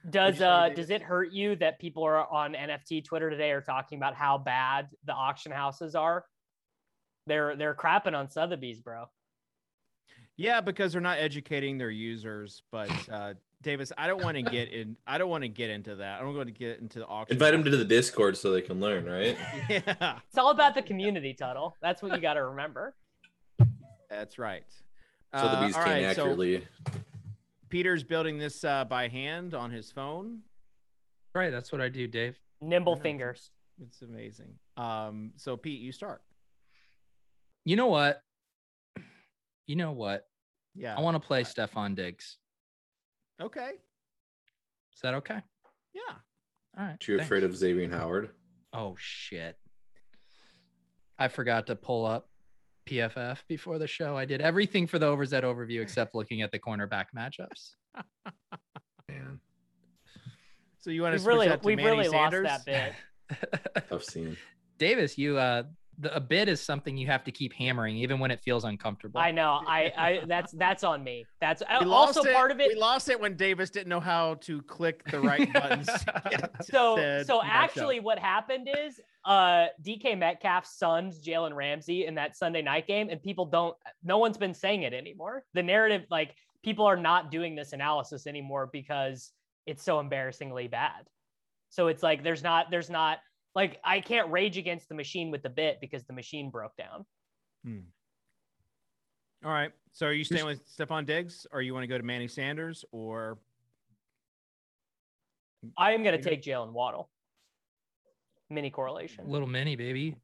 Does 0.09 0.41
uh 0.41 0.71
does 0.75 0.91
it 0.91 1.03
hurt 1.03 1.33
you 1.33 1.57
that 1.57 1.79
people 1.79 2.05
are 2.05 2.27
on 2.33 2.55
NFT 2.55 3.05
Twitter 3.05 3.29
today 3.29 3.51
are 3.51 3.61
talking 3.61 3.99
about 3.99 4.15
how 4.15 4.39
bad 4.39 4.89
the 5.05 5.13
auction 5.13 5.53
houses 5.53 5.95
are? 5.95 6.25
They're 7.27 7.55
they're 7.55 7.75
crapping 7.75 8.15
on 8.15 8.31
Sotheby's, 8.31 8.81
bro. 8.81 9.07
Yeah, 10.37 10.63
because 10.63 10.93
they're 10.93 11.03
not 11.03 11.19
educating 11.19 11.77
their 11.77 11.91
users. 11.91 12.63
But 12.73 12.91
uh, 13.11 13.35
Davis, 13.63 13.93
I 13.99 14.07
don't 14.07 14.23
want 14.23 14.37
to 14.37 14.43
get 14.43 14.73
in. 14.73 14.97
I 15.07 15.19
don't 15.19 15.29
want 15.29 15.43
to 15.43 15.49
get 15.49 15.69
into 15.71 15.97
that. 15.97 16.19
I 16.21 16.23
don't 16.25 16.35
want 16.35 16.49
to 16.49 16.53
get 16.55 16.81
into 16.81 16.99
the 16.99 17.07
auction. 17.07 17.35
Invite 17.35 17.53
them 17.53 17.65
to 17.65 17.77
the 17.77 17.85
Discord 17.85 18.37
so 18.39 18.53
they 18.53 18.63
can 18.63 18.81
learn, 18.81 19.05
right? 19.05 19.37
Yeah, 19.69 20.19
It's 20.29 20.39
all 20.39 20.51
about 20.51 20.75
the 20.75 20.83
community, 20.83 21.35
Tuttle. 21.35 21.77
That's 21.83 22.03
what 22.03 22.13
you 22.15 22.21
got 22.21 22.35
to 22.35 22.45
remember. 22.45 22.95
that's 24.09 24.39
right. 24.39 24.65
So 25.35 25.43
the 25.43 25.49
Uh, 25.49 25.67
bees 25.67 25.77
all 25.77 25.85
can 25.85 25.93
right, 26.05 26.17
so 26.17 26.23
accurately. 26.23 26.67
Peter's 27.69 28.03
building 28.03 28.39
this 28.39 28.65
uh, 28.65 28.85
by 28.87 29.09
hand 29.09 29.53
on 29.55 29.71
his 29.71 29.93
phone. 29.93 30.41
Right, 31.35 31.51
that's 31.51 31.71
what 31.71 31.81
I 31.83 31.89
do, 31.89 32.07
Dave. 32.09 32.37
Nimble 32.63 32.97
Yeah. 32.97 33.03
fingers. 33.03 33.51
It's 33.83 34.03
amazing. 34.03 34.55
Um, 34.77 35.33
so 35.37 35.57
Pete, 35.57 35.81
you 35.81 35.93
start. 35.93 36.23
You 37.65 37.77
know 37.77 37.87
what? 37.89 38.23
You 39.67 39.77
know 39.77 39.93
what? 39.93 40.27
Yeah. 40.75 40.97
I 40.97 41.01
want 41.01 41.15
to 41.15 41.25
play 41.27 41.45
Stefon 41.45 41.95
Diggs. 41.95 42.39
Okay. 43.41 43.71
Is 44.95 45.01
that 45.03 45.15
okay? 45.15 45.39
Yeah. 45.95 46.15
All 46.79 46.85
right. 46.87 47.01
Too 47.01 47.17
thanks. 47.17 47.27
afraid 47.27 47.45
of 47.45 47.57
Xavier 47.57 47.89
Howard? 47.91 48.31
Oh 48.73 48.95
shit. 48.99 49.57
I 51.19 51.29
forgot 51.29 51.67
to 51.69 51.77
pull 51.77 52.07
up 52.07 52.29
PFF 52.89 53.39
before 53.49 53.79
the 53.79 53.87
show. 53.87 54.17
I 54.17 54.25
did 54.25 54.41
everything 54.41 54.87
for 54.87 54.99
the 54.99 55.07
overs 55.07 55.31
that 55.31 55.45
overview 55.45 55.81
except 55.81 56.15
looking 56.15 56.43
at 56.43 56.51
the 56.53 56.59
cornerback 56.59 57.07
matchups. 57.17 57.75
Man, 59.09 59.41
So 60.79 60.91
you 60.91 61.03
want 61.03 61.13
to 61.13 61.17
We've 61.17 61.23
switch 61.23 61.35
really, 61.35 61.49
to 61.49 61.61
we've 61.63 61.77
Manny 61.77 61.89
really 61.91 62.09
lost 62.09 62.33
Sanders? 62.33 62.49
that 62.65 62.65
bit. 62.65 63.85
tough 63.89 64.05
scene. 64.11 64.37
Davis, 64.79 65.19
you 65.19 65.37
uh 65.37 65.65
the, 66.01 66.15
a 66.17 66.21
bid 66.21 66.49
is 66.49 66.61
something 66.61 66.97
you 66.97 67.07
have 67.07 67.23
to 67.25 67.31
keep 67.31 67.53
hammering 67.53 67.97
even 67.97 68.19
when 68.19 68.31
it 68.31 68.41
feels 68.43 68.65
uncomfortable. 68.65 69.21
I 69.21 69.31
know. 69.31 69.61
I, 69.67 69.93
I 69.97 70.21
that's 70.27 70.53
that's 70.53 70.83
on 70.83 71.05
me. 71.05 71.27
That's 71.41 71.63
We 71.69 71.87
also 71.87 72.21
lost 72.23 72.27
it- 72.27 72.35
part 72.35 72.51
of 72.51 72.59
it. 72.61 72.69
We 72.69 72.81
lost 72.81 73.09
it 73.09 73.21
when 73.21 73.37
Davis 73.37 73.71
didn't 73.71 73.89
know 73.89 74.01
how 74.01 74.35
to 74.43 74.63
click 74.63 75.05
the 75.11 75.21
right 75.21 75.53
buttons. 75.53 75.89
so 76.63 76.97
said 76.97 77.27
so 77.27 77.41
matchup. 77.41 77.45
actually 77.49 78.01
what 78.01 78.19
happened 78.19 78.69
is 78.79 79.01
uh 79.25 79.67
DK 79.83 80.17
Metcalf 80.19 80.65
sons 80.67 81.21
Jalen 81.25 81.55
Ramsey 81.55 82.07
in 82.07 82.15
that 82.15 82.37
Sunday 82.37 82.63
night 82.63 82.87
game 82.87 83.09
and 83.11 83.23
people 83.23 83.45
don't 83.47 83.77
no 84.03 84.19
one's 84.19 84.39
been 84.39 84.55
saying 84.55 84.83
it 84.83 84.95
anymore. 84.95 85.45
The 85.55 85.63
narrative 85.63 86.07
like 86.11 86.35
people 86.65 86.87
are 86.87 86.97
not 86.97 87.31
doing 87.31 87.55
this 87.55 87.73
analysis 87.73 88.27
anymore 88.27 88.69
because 88.73 89.33
it's 89.67 89.83
so 89.83 90.01
embarrassingly 90.01 90.69
bad. 90.69 91.09
So 91.69 91.89
it's 91.89 92.03
like 92.03 92.23
there's 92.25 92.43
not 92.43 92.71
there's 92.71 92.91
not 92.91 93.19
like 93.55 93.81
I 93.85 94.01
can't 94.01 94.31
rage 94.31 94.57
against 94.59 94.89
the 94.89 94.95
machine 94.95 95.31
with 95.31 95.43
the 95.43 95.49
bit 95.49 95.79
because 95.81 96.05
the 96.05 96.13
machine 96.13 96.51
broke 96.51 96.77
down. 96.77 97.05
Hmm. 97.65 97.79
All 99.45 99.51
right. 99.51 99.73
So 99.93 100.07
are 100.07 100.13
you 100.13 100.25
staying 100.25 100.47
with 100.47 100.61
Stefon 100.69 101.07
Diggs, 101.07 101.47
or 101.53 101.63
you 101.63 101.75
want 101.75 101.83
to 101.85 101.89
go 101.89 101.99
to 101.99 102.05
Manny 102.05 102.29
Sanders, 102.29 102.85
or 102.93 103.39
I 105.77 105.93
am 105.93 106.03
going 106.03 106.21
to 106.21 106.23
take 106.23 106.43
Jalen 106.43 106.73
Waddle. 106.73 107.11
Mini 108.49 108.71
correlation. 108.71 109.29
Little 109.29 109.49
mini 109.49 109.77
baby. 109.77 110.17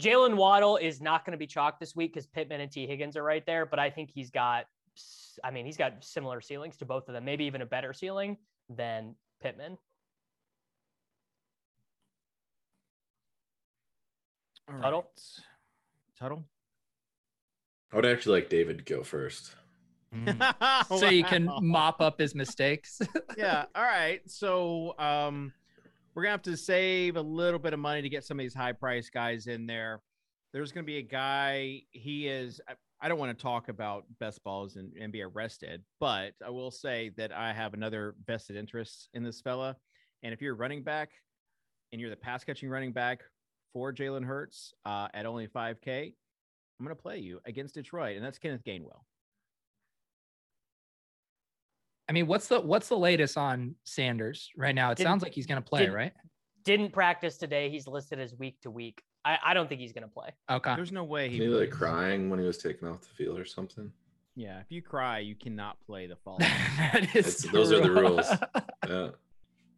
Jalen 0.00 0.36
Waddle 0.36 0.76
is 0.76 1.00
not 1.00 1.24
going 1.24 1.32
to 1.32 1.38
be 1.38 1.46
chalked 1.46 1.80
this 1.80 1.94
week 1.94 2.12
because 2.12 2.26
Pittman 2.26 2.60
and 2.60 2.70
T. 2.70 2.86
Higgins 2.86 3.16
are 3.16 3.22
right 3.22 3.44
there, 3.46 3.66
but 3.66 3.80
I 3.80 3.90
think 3.90 4.10
he's 4.10 4.30
got, 4.30 4.66
I 5.42 5.50
mean, 5.50 5.66
he's 5.66 5.76
got 5.76 6.04
similar 6.04 6.40
ceilings 6.40 6.76
to 6.78 6.84
both 6.84 7.08
of 7.08 7.14
them, 7.14 7.24
maybe 7.24 7.44
even 7.44 7.62
a 7.62 7.66
better 7.66 7.92
ceiling 7.92 8.36
than 8.68 9.14
Pittman. 9.42 9.78
All 14.70 14.80
Tuttle? 14.80 15.00
right. 15.00 15.44
Tuttle. 16.18 16.44
I 17.92 17.96
would 17.96 18.06
actually 18.06 18.40
like 18.40 18.50
David 18.50 18.78
to 18.78 18.84
go 18.84 19.02
first. 19.02 19.54
So 20.88 21.10
you 21.10 21.22
can 21.22 21.48
mop 21.60 22.00
up 22.00 22.18
his 22.18 22.34
mistakes. 22.34 23.00
yeah. 23.36 23.66
All 23.74 23.82
right. 23.82 24.20
So 24.26 24.94
um, 24.98 25.52
we're 26.14 26.22
gonna 26.22 26.32
have 26.32 26.42
to 26.42 26.56
save 26.56 27.16
a 27.16 27.20
little 27.22 27.58
bit 27.58 27.74
of 27.74 27.78
money 27.78 28.00
to 28.02 28.08
get 28.08 28.24
some 28.24 28.38
of 28.38 28.44
these 28.44 28.54
high 28.54 28.72
price 28.72 29.10
guys 29.10 29.46
in 29.46 29.66
there. 29.66 30.00
There's 30.52 30.72
gonna 30.72 30.84
be 30.84 30.96
a 30.98 31.02
guy. 31.02 31.82
He 31.90 32.26
is. 32.26 32.60
I- 33.00 33.06
I 33.06 33.08
don't 33.08 33.18
want 33.18 33.36
to 33.36 33.42
talk 33.42 33.68
about 33.68 34.04
best 34.18 34.42
balls 34.42 34.76
and, 34.76 34.92
and 35.00 35.12
be 35.12 35.22
arrested, 35.22 35.82
but 36.00 36.32
I 36.44 36.50
will 36.50 36.70
say 36.70 37.10
that 37.16 37.32
I 37.32 37.52
have 37.52 37.74
another 37.74 38.14
vested 38.26 38.56
interest 38.56 39.08
in 39.14 39.22
this 39.22 39.40
fella. 39.40 39.76
And 40.22 40.32
if 40.34 40.42
you're 40.42 40.54
a 40.54 40.56
running 40.56 40.82
back 40.82 41.10
and 41.92 42.00
you're 42.00 42.10
the 42.10 42.16
pass 42.16 42.42
catching 42.44 42.68
running 42.68 42.92
back 42.92 43.20
for 43.72 43.92
Jalen 43.92 44.24
Hurts 44.24 44.72
uh, 44.84 45.08
at 45.14 45.26
only 45.26 45.46
5K, 45.46 46.12
I'm 46.80 46.84
going 46.86 46.96
to 46.96 47.00
play 47.02 47.18
you 47.18 47.40
against 47.44 47.74
Detroit, 47.74 48.16
and 48.16 48.24
that's 48.24 48.38
Kenneth 48.38 48.62
Gainwell. 48.64 49.02
I 52.08 52.12
mean, 52.12 52.26
what's 52.26 52.48
the 52.48 52.58
what's 52.60 52.88
the 52.88 52.96
latest 52.96 53.36
on 53.36 53.74
Sanders 53.84 54.48
right 54.56 54.74
now? 54.74 54.90
It 54.90 54.96
Didn't- 54.96 55.08
sounds 55.08 55.22
like 55.22 55.34
he's 55.34 55.44
gonna 55.46 55.60
play, 55.60 55.80
didn't- 55.80 55.94
right? 55.94 56.12
Didn't 56.64 56.92
practice 56.92 57.36
today. 57.36 57.68
He's 57.68 57.86
listed 57.86 58.18
as 58.18 58.34
week 58.34 58.58
to 58.62 58.70
week. 58.70 59.02
I, 59.24 59.38
I 59.46 59.54
don't 59.54 59.68
think 59.68 59.80
he's 59.80 59.92
going 59.92 60.04
to 60.04 60.08
play. 60.08 60.30
Okay. 60.50 60.74
There's 60.76 60.92
no 60.92 61.04
way 61.04 61.28
he 61.28 61.38
He 61.38 61.48
like 61.48 61.70
crying 61.70 62.30
when 62.30 62.38
he 62.38 62.46
was 62.46 62.58
taken 62.58 62.88
off 62.88 63.00
the 63.00 63.08
field 63.08 63.38
or 63.38 63.44
something. 63.44 63.92
Yeah, 64.36 64.60
if 64.60 64.66
you 64.70 64.82
cry, 64.82 65.18
you 65.18 65.34
cannot 65.34 65.80
play 65.84 66.06
the 66.06 66.16
fall. 66.16 66.38
that 66.38 67.08
is 67.14 67.38
those 67.52 67.72
are 67.72 67.80
the 67.80 67.90
rules. 67.90 68.26
Yeah. 68.88 69.10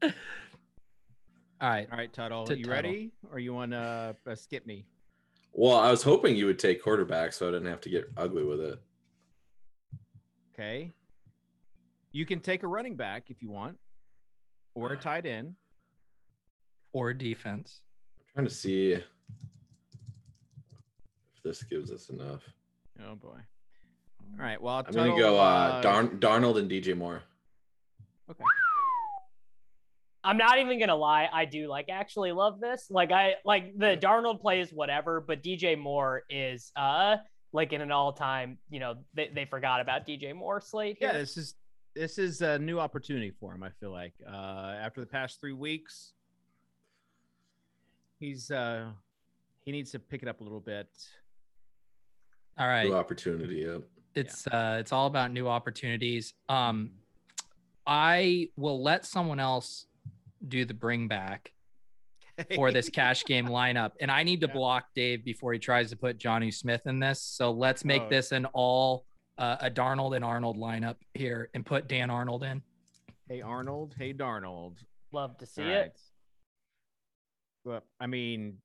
All 0.02 1.68
right. 1.68 1.88
All 1.90 1.98
right, 1.98 2.12
Tuttle, 2.12 2.44
To 2.46 2.56
you 2.56 2.64
Tuttle. 2.64 2.74
ready, 2.74 3.12
or 3.32 3.38
you 3.38 3.52
want 3.52 3.72
to 3.72 4.14
uh, 4.26 4.34
skip 4.34 4.66
me? 4.66 4.86
Well, 5.52 5.76
I 5.76 5.90
was 5.90 6.02
hoping 6.02 6.36
you 6.36 6.46
would 6.46 6.58
take 6.58 6.82
quarterback 6.82 7.32
so 7.32 7.48
I 7.48 7.50
didn't 7.50 7.68
have 7.68 7.80
to 7.82 7.90
get 7.90 8.10
ugly 8.16 8.44
with 8.44 8.60
it. 8.60 8.80
Okay. 10.54 10.92
You 12.12 12.24
can 12.24 12.40
take 12.40 12.62
a 12.62 12.66
running 12.66 12.96
back 12.96 13.30
if 13.30 13.42
you 13.42 13.50
want, 13.50 13.78
or 14.74 14.92
a 14.92 14.96
tight 14.96 15.26
end. 15.26 15.54
Or 16.92 17.12
defense. 17.12 17.80
I'm 18.18 18.24
trying 18.34 18.48
to 18.48 18.54
see 18.54 18.98
if 21.36 21.42
this 21.42 21.62
gives 21.62 21.90
us 21.90 22.08
enough. 22.08 22.42
Oh 23.06 23.14
boy. 23.14 23.38
All 24.38 24.44
right. 24.44 24.60
Well, 24.60 24.84
I'm 24.86 24.92
gonna 24.92 25.16
go 25.16 25.38
uh, 25.38 25.80
Darn- 25.80 26.20
Darnold 26.20 26.58
and 26.58 26.70
DJ 26.70 26.96
Moore. 26.96 27.22
Okay. 28.30 28.44
I'm 30.22 30.36
not 30.36 30.58
even 30.58 30.78
gonna 30.78 30.96
lie. 30.96 31.28
I 31.32 31.46
do 31.46 31.66
like 31.68 31.88
actually 31.88 32.32
love 32.32 32.60
this. 32.60 32.88
Like 32.90 33.10
I 33.10 33.34
like 33.44 33.76
the 33.78 33.96
Darnold 34.00 34.40
plays 34.40 34.70
whatever, 34.72 35.20
but 35.20 35.42
DJ 35.42 35.78
Moore 35.78 36.24
is 36.28 36.72
uh 36.76 37.16
like 37.52 37.72
in 37.72 37.80
an 37.80 37.90
all 37.90 38.12
time. 38.12 38.58
You 38.68 38.80
know 38.80 38.94
they, 39.14 39.30
they 39.34 39.44
forgot 39.46 39.80
about 39.80 40.06
DJ 40.06 40.34
Moore 40.34 40.60
slate. 40.60 40.98
Here. 41.00 41.08
Yeah, 41.08 41.18
this 41.18 41.36
is 41.36 41.54
this 41.96 42.18
is 42.18 42.42
a 42.42 42.58
new 42.58 42.78
opportunity 42.78 43.32
for 43.40 43.54
him. 43.54 43.62
I 43.62 43.70
feel 43.80 43.90
like 43.90 44.12
uh, 44.26 44.76
after 44.80 45.00
the 45.00 45.06
past 45.06 45.40
three 45.40 45.52
weeks, 45.52 46.12
he's 48.18 48.50
uh, 48.50 48.90
he 49.64 49.72
needs 49.72 49.90
to 49.92 49.98
pick 49.98 50.22
it 50.22 50.28
up 50.28 50.40
a 50.40 50.44
little 50.44 50.60
bit. 50.60 50.88
All 52.58 52.66
right. 52.66 52.86
New 52.88 52.94
opportunity. 52.94 53.56
Yep. 53.66 53.82
it's 54.16 54.46
uh 54.48 54.76
it's 54.80 54.92
all 54.92 55.06
about 55.06 55.30
new 55.30 55.46
opportunities 55.46 56.34
um 56.48 56.90
i 57.86 58.48
will 58.56 58.82
let 58.82 59.06
someone 59.06 59.38
else 59.38 59.86
do 60.48 60.64
the 60.64 60.74
bring 60.74 61.06
back 61.06 61.52
for 62.56 62.72
this 62.72 62.88
cash 62.88 63.24
game 63.24 63.46
lineup 63.60 63.92
and 64.00 64.10
i 64.10 64.24
need 64.24 64.40
to 64.40 64.48
Yeah. 64.48 64.52
block 64.54 64.86
dave 64.96 65.24
before 65.24 65.52
he 65.52 65.60
tries 65.60 65.90
to 65.90 65.96
put 65.96 66.18
johnny 66.18 66.50
smith 66.50 66.82
in 66.86 66.98
this 66.98 67.22
so 67.22 67.52
let's 67.52 67.84
make 67.84 68.02
Oh. 68.02 68.08
this 68.10 68.32
an 68.32 68.46
all 68.46 69.06
uh, 69.38 69.58
a 69.60 69.70
darnold 69.70 70.16
and 70.16 70.24
arnold 70.24 70.56
lineup 70.56 70.96
here 71.14 71.48
and 71.54 71.64
put 71.64 71.86
dan 71.86 72.10
arnold 72.10 72.42
in 72.42 72.60
Hey 73.28 73.42
Arnold. 73.42 73.94
Hey 73.96 74.12
Darnold. 74.12 74.78
Love 75.12 75.38
to 75.38 75.46
see 75.46 75.62
All 75.62 75.68
it. 75.68 75.72
right. 75.72 75.92
Well, 77.64 77.82
I 78.00 78.08
mean, 78.08 78.56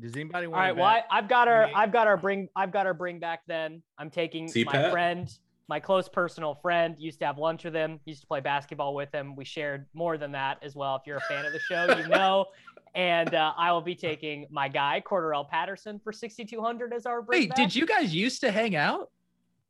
does 0.00 0.14
anybody 0.14 0.46
All 0.46 0.52
want? 0.52 0.60
right, 0.62 0.76
well, 0.76 0.84
I, 0.86 1.02
I've 1.10 1.28
got 1.28 1.48
our, 1.48 1.70
I've 1.74 1.92
got 1.92 2.06
our 2.06 2.16
bring, 2.16 2.48
I've 2.56 2.72
got 2.72 2.86
our 2.86 2.94
bring 2.94 3.18
back. 3.20 3.42
Then 3.46 3.82
I'm 3.98 4.10
taking 4.10 4.50
my 4.66 4.90
friend, 4.90 5.28
my 5.68 5.80
close 5.80 6.08
personal 6.08 6.54
friend. 6.56 6.96
Used 6.98 7.18
to 7.20 7.26
have 7.26 7.38
lunch 7.38 7.64
with 7.64 7.74
him. 7.74 8.00
Used 8.04 8.22
to 8.22 8.26
play 8.26 8.40
basketball 8.40 8.94
with 8.94 9.12
him. 9.14 9.36
We 9.36 9.44
shared 9.44 9.86
more 9.94 10.18
than 10.18 10.32
that 10.32 10.58
as 10.62 10.74
well. 10.74 10.96
If 10.96 11.02
you're 11.06 11.18
a 11.18 11.20
fan 11.22 11.44
of 11.44 11.52
the 11.52 11.60
show, 11.60 11.96
you 11.96 12.08
know. 12.08 12.46
And 12.96 13.34
uh, 13.34 13.52
I 13.58 13.72
will 13.72 13.80
be 13.82 13.96
taking 13.96 14.46
my 14.50 14.68
guy 14.68 15.02
Cordarrelle 15.04 15.48
Patterson 15.48 16.00
for 16.04 16.12
6,200 16.12 16.92
as 16.92 17.06
our 17.06 17.22
bring 17.22 17.40
wait 17.40 17.48
back. 17.48 17.56
did 17.56 17.74
you 17.74 17.86
guys 17.86 18.14
used 18.14 18.40
to 18.42 18.52
hang 18.52 18.76
out 18.76 19.10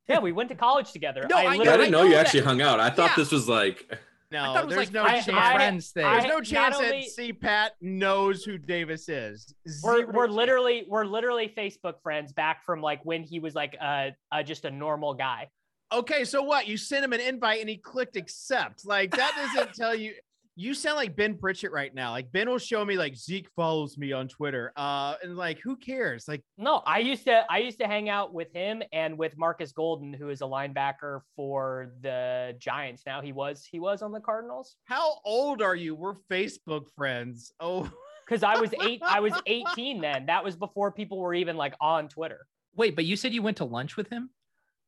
Yeah, 0.07 0.19
we 0.19 0.31
went 0.33 0.51
to 0.51 0.55
college 0.55 0.93
together. 0.93 1.27
No, 1.31 1.39
I 1.39 1.47
I 1.53 1.57
didn't 1.57 1.91
know 1.91 2.03
know 2.03 2.05
you 2.05 2.11
that- 2.11 2.27
actually 2.27 2.43
hung 2.43 2.61
out. 2.61 2.81
I 2.81 2.91
thought 2.91 3.13
Yeah. 3.13 3.17
this 3.17 3.33
was 3.33 3.49
like 3.49 3.87
i 3.91 3.97
No, 4.35 4.53
thought 4.53 4.64
it 4.64 4.66
was 4.66 4.75
there's 4.75 4.87
like 4.88 4.94
no 4.94 5.05
I- 5.05 5.09
friends, 5.23 5.27
chance. 5.27 5.38
I- 5.38 5.55
friends 5.55 5.90
thing 5.92 6.05
there's 6.05 6.25
no 6.25 6.40
chance 6.40 6.77
only- 6.77 7.09
that 7.16 7.40
CPAT 7.40 7.68
knows 7.81 8.44
who 8.44 8.59
Davis 8.59 9.09
is. 9.09 9.55
we're, 9.83 10.07
we're 10.11 10.27
literally 10.29 10.85
we're 10.88 11.05
literally 11.05 11.53
Facebook 11.57 12.03
friends 12.03 12.33
back 12.33 12.64
from 12.64 12.81
like 12.83 13.01
when 13.05 13.23
he 13.23 13.38
was 13.38 13.55
like 13.55 13.77
uh, 13.81 14.11
uh 14.33 14.42
just 14.42 14.64
a 14.64 14.70
normal 14.70 15.14
guy. 15.14 15.49
okay. 15.92 16.25
So 16.25 16.42
what? 16.42 16.66
You 16.66 16.77
sent 16.77 17.05
him 17.05 17.12
an 17.12 17.20
invite 17.20 17.61
and 17.61 17.68
he 17.68 17.77
clicked 17.77 18.16
accept. 18.16 18.85
Like 18.85 19.12
that 19.12 19.33
doesn't 19.55 19.75
tell 19.81 19.94
you. 19.94 20.14
You 20.57 20.73
sound 20.75 20.97
like 20.97 21.17
Ben 21.17 21.37
Pritchett 21.37 21.73
right 21.73 21.93
now. 21.93 22.12
Like 22.12 22.31
Ben 22.31 22.49
will 22.49 22.59
show 22.59 22.85
me 22.85 22.97
like 22.97 23.17
Zeke 23.17 23.49
follows 23.57 23.99
me 23.99 24.12
on 24.12 24.29
Twitter. 24.29 24.73
Uh, 24.77 25.14
and 25.23 25.37
like 25.37 25.59
who 25.61 25.77
cares? 25.77 26.27
Like 26.29 26.43
no, 26.59 26.83
I 26.87 27.01
used 27.01 27.25
to 27.25 27.45
I 27.51 27.59
used 27.59 27.79
to 27.81 27.87
hang 27.87 28.09
out 28.09 28.33
with 28.33 28.53
him 28.53 28.83
and 28.93 29.19
with 29.19 29.37
Marcus 29.37 29.73
Golden, 29.73 30.12
who 30.12 30.29
is 30.29 30.43
a 30.43 30.45
linebacker 30.45 31.21
for 31.35 31.93
the 32.03 32.55
Giants. 32.59 33.03
Now 33.05 33.21
he 33.21 33.33
was 33.33 33.64
he 33.64 33.81
was 33.81 34.03
on 34.03 34.12
the 34.12 34.21
Cardinals. 34.21 34.77
How 34.85 35.19
old 35.25 35.61
are 35.61 35.75
you? 35.75 35.95
We're 35.95 36.14
Facebook 36.31 36.87
friends. 36.97 37.53
Oh, 37.59 37.90
because 38.25 38.43
I 38.43 38.59
was 38.59 38.73
eight. 38.83 39.03
I 39.05 39.21
was 39.21 39.33
18 39.47 40.01
then. 40.01 40.27
That 40.27 40.45
was 40.45 40.57
before 40.57 40.93
people 40.93 41.19
were 41.19 41.35
even 41.35 41.57
like 41.57 41.75
on 41.81 42.09
Twitter. 42.09 42.47
Wait, 42.77 42.97
but 42.97 43.05
you 43.05 43.17
said 43.17 43.33
you 43.33 43.43
went 43.43 43.59
to 43.59 43.64
lunch 43.64 43.97
with 43.97 44.09
him? 44.09 44.31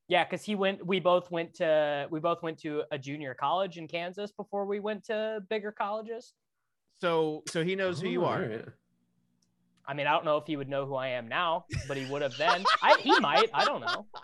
Yeah, 0.09 0.25
because 0.25 0.45
he 0.45 0.55
went. 0.55 0.87
We 0.87 1.01
both 1.01 1.31
went 1.31 1.55
to. 1.55 2.07
We 2.11 2.21
both 2.21 2.43
went 2.43 2.59
to 2.61 2.83
a 2.93 2.99
junior 2.99 3.35
college 3.35 3.77
in 3.77 3.89
Kansas 3.89 4.31
before 4.31 4.65
we 4.65 4.79
went 4.79 5.05
to 5.05 5.43
bigger 5.49 5.73
colleges. 5.73 6.35
So, 7.01 7.43
so 7.49 7.65
he 7.65 7.75
knows 7.75 8.01
who 8.01 8.09
you 8.09 8.23
Oh, 8.23 8.27
are. 8.27 8.43
alright. 8.43 8.65
I 9.89 9.95
mean, 9.95 10.07
I 10.07 10.13
don't 10.13 10.25
know 10.25 10.37
if 10.39 10.47
he 10.47 10.57
would 10.57 10.69
know 10.69 10.87
who 10.87 10.95
I 10.95 11.09
am 11.09 11.29
now, 11.29 11.67
but 11.87 11.97
he 11.97 12.07
would 12.11 12.23
have 12.23 12.37
then. 12.37 12.65
I, 12.83 12.97
he 13.01 13.19
might. 13.21 13.51
I 13.53 13.65
don't 13.65 13.81
know. 13.81 14.07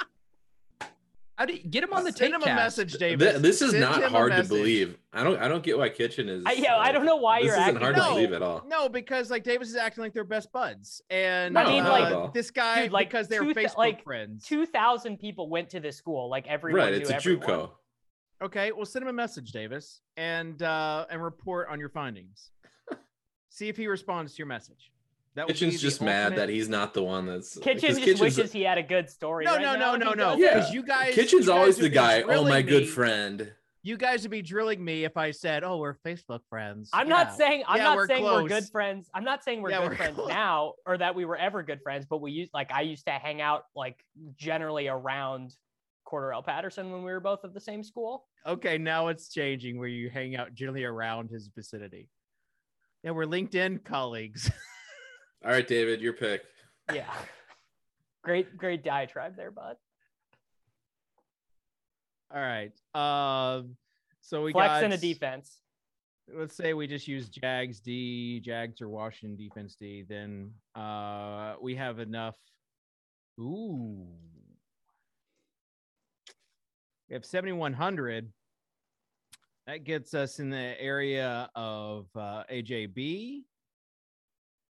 How 1.42 1.46
do 1.46 1.54
you 1.54 1.58
get 1.64 1.82
him 1.82 1.92
on 1.92 2.04
the 2.04 2.12
Send 2.12 2.32
take 2.32 2.34
him 2.34 2.42
a 2.52 2.54
message, 2.54 2.92
David. 2.92 3.18
Th- 3.18 3.42
this 3.42 3.62
is 3.62 3.72
Send 3.72 3.80
not 3.80 4.00
hard 4.04 4.30
to 4.30 4.44
believe. 4.44 4.96
I 5.12 5.24
don't. 5.24 5.40
I 5.42 5.48
don't 5.48 5.64
get 5.64 5.76
why 5.76 5.88
Kitchen 5.88 6.28
is. 6.28 6.44
I- 6.46 6.52
yeah, 6.52 6.76
I 6.76 6.92
don't 6.92 7.04
know 7.04 7.16
why 7.16 7.40
you're 7.40 7.48
isn't 7.48 7.60
acting- 7.60 7.80
hard 7.80 7.96
No. 7.96 8.04
to 8.04 8.14
believe 8.14 8.32
at 8.32 8.42
all. 8.42 8.64
No, 8.68 8.88
because 8.88 9.28
like 9.28 9.42
Davis 9.42 9.68
is 9.68 9.74
acting 9.74 10.04
like 10.04 10.12
they're 10.12 10.22
best 10.22 10.52
buds, 10.52 11.02
and 11.10 11.58
I 11.58 11.64
mean, 11.68 11.82
uh, 11.84 11.90
like- 11.90 12.32
this 12.32 12.52
guy 12.52 12.82
Dude, 12.84 12.92
like, 12.92 13.08
because 13.08 13.26
they're 13.26 13.40
two 13.42 13.54
thou- 13.54 13.60
Facebook 13.62 13.76
like, 13.76 14.04
friends. 14.04 14.44
Two 14.46 14.66
thousand 14.66 15.16
people 15.18 15.48
went 15.48 15.68
to 15.70 15.80
this 15.80 15.96
school. 15.96 16.30
Like 16.30 16.46
everyone 16.46 16.80
Right, 16.80 16.92
knew 16.92 17.00
it's 17.00 17.10
a 17.10 17.16
everyone. 17.16 17.44
JUCO. 17.48 17.70
Okay, 18.42 18.70
well, 18.70 18.86
send 18.86 19.02
him 19.02 19.08
a 19.08 19.12
message, 19.12 19.50
Davis, 19.50 20.00
and 20.16 20.62
uh, 20.62 21.06
and 21.10 21.20
report 21.24 21.66
on 21.70 21.80
your 21.80 21.88
findings. 21.88 22.52
See 23.48 23.68
if 23.68 23.76
he 23.76 23.88
responds 23.88 24.34
to 24.34 24.38
your 24.38 24.46
message. 24.46 24.91
That 25.34 25.46
Kitchen's 25.48 25.74
the 25.74 25.78
just 25.80 26.02
mad 26.02 26.24
ultimate- 26.32 26.36
that 26.40 26.48
he's 26.50 26.68
not 26.68 26.92
the 26.94 27.02
one 27.02 27.24
that's. 27.26 27.56
Kitchen 27.58 27.74
because 27.76 27.96
just 27.96 28.00
Kitchen's- 28.04 28.20
wishes 28.20 28.52
he 28.52 28.62
had 28.62 28.76
a 28.78 28.82
good 28.82 29.08
story. 29.08 29.44
No, 29.46 29.52
right 29.56 29.62
no, 29.62 29.76
no, 29.76 29.96
no, 29.96 30.12
no. 30.12 30.36
Yeah. 30.36 30.54
Because 30.54 30.72
you 30.74 30.82
guys, 30.82 31.14
Kitchen's 31.14 31.32
you 31.32 31.38
guys 31.40 31.48
always 31.48 31.76
the 31.78 31.88
guy. 31.88 32.20
Oh, 32.22 32.26
drilling 32.26 32.48
my 32.48 32.62
good 32.62 32.82
me- 32.82 32.88
friend. 32.88 33.52
You 33.84 33.96
guys 33.96 34.22
would 34.22 34.30
be 34.30 34.42
drilling 34.42 34.84
me 34.84 35.02
if 35.04 35.16
I 35.16 35.32
said, 35.32 35.64
"Oh, 35.64 35.78
we're 35.78 35.96
Facebook 36.06 36.40
friends." 36.48 36.90
I'm 36.92 37.08
Yeah. 37.08 37.14
not 37.16 37.34
saying 37.36 37.64
I'm 37.66 37.78
Yeah, 37.78 37.84
not 37.84 37.96
we're 37.96 38.06
saying 38.06 38.22
we're 38.24 38.46
good 38.46 38.68
friends. 38.68 39.10
I'm 39.12 39.24
not 39.24 39.42
saying 39.42 39.60
we're 39.62 39.70
Yeah, 39.70 39.80
good 39.80 39.88
we're 39.90 39.96
friends 39.96 40.14
close. 40.16 40.28
now 40.28 40.74
or 40.86 40.98
that 40.98 41.14
we 41.16 41.24
were 41.24 41.36
ever 41.36 41.62
good 41.64 41.80
friends, 41.82 42.06
but 42.08 42.20
we 42.20 42.30
used 42.30 42.52
like 42.54 42.70
I 42.70 42.82
used 42.82 43.06
to 43.06 43.12
hang 43.12 43.40
out 43.40 43.64
like 43.74 44.04
generally 44.36 44.86
around 44.86 45.56
Cordarrelle 46.06 46.44
Patterson 46.44 46.92
when 46.92 47.02
we 47.04 47.10
were 47.10 47.18
both 47.20 47.44
at 47.44 47.54
the 47.54 47.60
same 47.60 47.82
school. 47.82 48.28
Okay, 48.46 48.78
now 48.78 49.08
it's 49.08 49.32
changing 49.32 49.78
where 49.78 49.88
you 49.88 50.10
hang 50.10 50.36
out 50.36 50.52
generally 50.54 50.84
around 50.84 51.30
his 51.30 51.48
vicinity. 51.48 52.08
Yeah, 53.02 53.12
we're 53.12 53.24
LinkedIn 53.26 53.82
colleagues. 53.84 54.48
All 55.44 55.50
right, 55.50 55.66
David, 55.66 56.00
your 56.00 56.12
pick. 56.12 56.42
Yeah. 56.92 57.12
great, 58.22 58.56
great 58.56 58.84
diatribe 58.84 59.36
there, 59.36 59.50
bud. 59.50 59.76
All 62.34 62.40
right. 62.40 62.72
Um, 62.94 63.76
so 64.20 64.42
we 64.42 64.52
Flex 64.52 64.68
got 64.68 64.84
in 64.84 64.92
a 64.92 64.96
defense. 64.96 65.58
let's 66.32 66.56
say 66.56 66.72
we 66.74 66.86
just 66.86 67.08
use 67.08 67.28
Jags 67.28 67.80
D, 67.80 68.40
Jags 68.40 68.80
or 68.80 68.88
Washington 68.88 69.36
defense 69.36 69.74
D, 69.78 70.04
then 70.08 70.52
uh 70.74 71.54
we 71.60 71.74
have 71.74 71.98
enough. 71.98 72.36
Ooh. 73.40 74.06
We 77.08 77.14
have 77.14 77.26
7100. 77.26 78.32
That 79.66 79.84
gets 79.84 80.14
us 80.14 80.38
in 80.38 80.48
the 80.48 80.80
area 80.80 81.50
of 81.54 82.06
uh 82.16 82.44
AJB. 82.50 83.42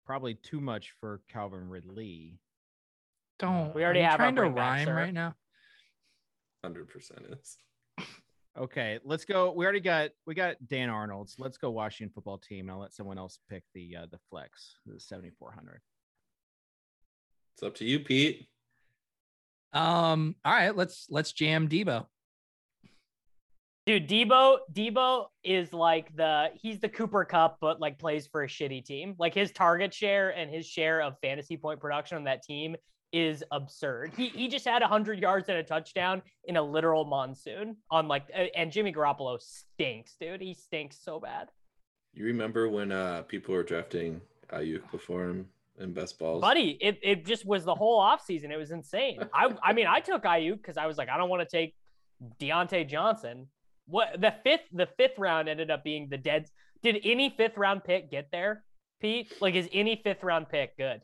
Probably 0.08 0.36
too 0.36 0.62
much 0.62 0.94
for 1.02 1.20
Calvin 1.30 1.68
Ridley. 1.68 2.40
Don't. 3.40 3.76
We 3.76 3.84
already 3.84 4.00
are 4.00 4.04
you 4.04 4.10
have 4.10 4.18
trying 4.18 4.36
to 4.36 4.42
bring 4.42 4.54
back, 4.54 4.78
rhyme 4.78 4.86
sir. 4.86 4.96
right 4.96 5.14
now. 5.14 5.36
Hundred 6.64 6.88
percent 6.88 7.26
is. 7.30 7.58
Okay, 8.58 9.00
let's 9.04 9.26
go. 9.26 9.52
We 9.52 9.66
already 9.66 9.82
got 9.82 10.12
we 10.26 10.34
got 10.34 10.56
Dan 10.66 10.90
Arnold's. 10.90 11.36
Let's 11.38 11.58
go 11.58 11.72
Washington 11.72 12.14
football 12.16 12.38
team. 12.38 12.62
And 12.62 12.72
I'll 12.72 12.80
let 12.80 12.94
someone 12.94 13.18
else 13.18 13.38
pick 13.50 13.64
the 13.76 13.98
uh, 13.98 14.06
the 14.10 14.18
flex, 14.30 14.76
the 14.86 14.98
7400. 14.98 15.82
It's 17.54 17.64
up 17.64 17.76
to 17.76 17.86
you, 17.86 18.00
Pete. 18.00 18.48
Um. 19.74 20.36
All 20.46 20.54
right. 20.54 20.76
Let's 20.76 21.08
let's 21.10 21.34
jam 21.34 21.68
Debo. 21.68 22.06
Dude, 23.88 24.10
Debo, 24.10 24.58
Debo 24.74 25.28
is 25.46 25.72
like 25.72 26.14
the 26.18 26.50
he's 26.54 26.82
the 26.82 26.90
Cooper 26.90 27.24
Kupp, 27.24 27.58
but 27.62 27.80
like 27.80 27.98
plays 27.98 28.28
for 28.28 28.44
a 28.44 28.48
shitty 28.48 28.84
team. 28.84 29.16
Like 29.18 29.34
his 29.34 29.54
target 29.54 29.94
share 29.94 30.32
and 30.32 30.54
his 30.54 30.68
share 30.68 31.02
of 31.02 31.16
fantasy 31.22 31.56
point 31.56 31.80
production 31.80 32.18
on 32.18 32.26
that 32.26 32.44
team 32.44 32.76
is 33.14 33.46
absurd. 33.50 34.12
He 34.18 34.28
he 34.28 34.50
just 34.50 34.66
had 34.66 34.84
hundred 34.84 35.20
yards 35.20 35.48
and 35.48 35.58
a 35.58 35.64
touchdown 35.64 36.22
in 36.44 36.58
a 36.58 36.62
literal 36.62 37.06
monsoon 37.06 37.78
on 37.90 38.10
like 38.10 38.26
and 38.58 38.74
Jimmy 38.74 38.92
Garoppolo 38.92 39.40
stinks, 39.42 40.18
dude. 40.20 40.42
He 40.42 40.54
stinks 40.54 41.00
so 41.02 41.22
bad. 41.22 41.48
You 42.14 42.26
remember 42.26 42.68
when 42.68 42.92
uh 42.92 43.22
people 43.22 43.56
were 43.56 43.64
drafting 43.64 44.20
Aiyuk 44.52 44.92
before 44.92 45.30
him 45.30 45.48
in 45.80 45.94
best 45.94 46.20
balls? 46.20 46.42
Buddy, 46.42 46.78
it, 46.82 47.00
it 47.02 47.26
just 47.26 47.46
was 47.46 47.64
the 47.64 47.76
whole 47.76 48.02
offseason. 48.02 48.52
It 48.52 48.58
was 48.58 48.72
insane. 48.72 49.22
I 49.34 49.56
I 49.64 49.72
mean, 49.72 49.88
I 49.88 50.02
took 50.02 50.24
Aiyuk 50.24 50.58
because 50.58 50.76
I 50.76 50.88
was 50.88 50.98
like, 50.98 51.08
I 51.08 51.16
don't 51.16 51.30
want 51.30 51.48
to 51.48 51.58
take 51.58 51.74
Diontae 52.42 52.86
Johnson. 52.90 53.48
What 53.88 54.20
the 54.20 54.34
fifth 54.44 54.62
the 54.72 54.88
fifth 54.98 55.18
round 55.18 55.48
ended 55.50 55.72
up 55.72 55.84
being 55.84 56.10
the 56.10 56.18
dead. 56.18 56.50
Did 56.84 57.00
any 57.04 57.34
fifth 57.36 57.58
round 57.58 57.84
pick 57.84 58.12
get 58.12 58.30
there, 58.32 58.64
Pete? 59.02 59.32
Like, 59.42 59.56
is 59.56 59.68
any 59.74 60.00
fifth 60.04 60.24
round 60.24 60.50
pick 60.50 60.78
good? 60.78 61.02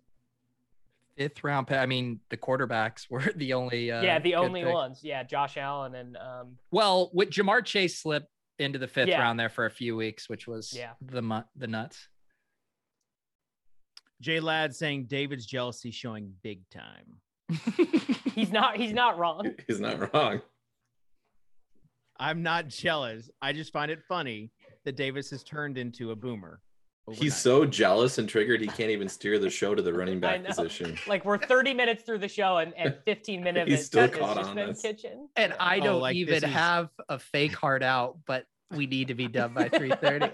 Fifth 1.17 1.43
round 1.43 1.67
pick. 1.67 1.77
I 1.77 1.85
mean, 1.85 2.19
the 2.29 2.37
quarterbacks 2.37 3.07
were 3.09 3.23
the 3.35 3.53
only. 3.53 3.91
Uh, 3.91 4.01
yeah, 4.01 4.19
the 4.19 4.35
only 4.35 4.63
pick. 4.63 4.73
ones. 4.73 4.99
Yeah, 5.03 5.23
Josh 5.23 5.57
Allen 5.57 5.95
and 5.95 6.17
um. 6.17 6.57
Well, 6.71 7.09
with 7.13 7.29
Ja'Marr 7.29 7.63
Chase 7.65 7.99
slipped 7.99 8.27
into 8.59 8.77
the 8.79 8.87
fifth 8.87 9.07
Yeah. 9.07 9.21
round 9.21 9.39
there 9.39 9.49
for 9.49 9.65
a 9.65 9.71
few 9.71 9.95
weeks, 9.95 10.29
which 10.29 10.47
was 10.47 10.73
Yeah. 10.75 10.91
the 11.01 11.21
mu- 11.21 11.41
the 11.55 11.67
nuts. 11.67 12.07
Jay 14.21 14.39
Ladd 14.39 14.75
saying 14.75 15.05
David's 15.05 15.45
jealousy 15.45 15.91
showing 15.91 16.33
big 16.43 16.61
time. 16.69 17.19
He's 18.35 18.51
not. 18.51 18.77
He's 18.77 18.93
not 18.93 19.17
wrong. 19.17 19.51
He's 19.67 19.79
not 19.79 20.13
wrong. 20.13 20.41
I'm 22.23 22.41
not 22.41 22.69
jealous. 22.69 23.29
I 23.41 23.51
just 23.51 23.73
find 23.73 23.91
it 23.91 24.01
funny 24.07 24.49
that 24.85 24.95
Davis 24.95 25.29
has 25.31 25.43
turned 25.43 25.77
into 25.77 26.11
a 26.11 26.15
boomer. 26.15 26.61
He's 27.11 27.35
so 27.35 27.65
jealous 27.65 28.17
and 28.17 28.29
triggered 28.29 28.61
he 28.61 28.67
can't 28.67 28.89
even 28.89 29.09
steer 29.09 29.37
the 29.37 29.49
show 29.49 29.75
to 29.75 29.81
the 29.81 29.91
running 29.93 30.17
I 30.23 30.37
back 30.37 30.45
position. 30.45 30.97
Like 31.05 31.25
we're 31.25 31.37
30 31.37 31.73
minutes 31.73 32.03
through 32.03 32.19
the 32.19 32.29
show 32.29 32.59
and, 32.59 32.73
and 32.77 32.95
15 33.03 33.43
minutes 33.47 33.69
He's 33.69 33.85
still 33.85 34.07
caught 34.07 34.37
on 34.37 34.55
been 34.55 34.69
this. 34.69 34.81
kitchen. 34.81 35.27
and 35.35 35.53
I 35.59 35.79
Oh, 35.79 35.83
don't 35.83 36.01
like 36.01 36.15
even 36.15 36.35
is- 36.35 36.43
have 36.43 36.87
a 37.09 37.19
fake 37.19 37.55
heart 37.57 37.83
out, 37.83 38.19
but 38.25 38.45
we 38.71 38.87
need 38.87 39.09
to 39.09 39.15
be 39.15 39.27
done 39.27 39.53
by 39.53 39.67
three 39.67 39.91
thirty. 39.91 40.27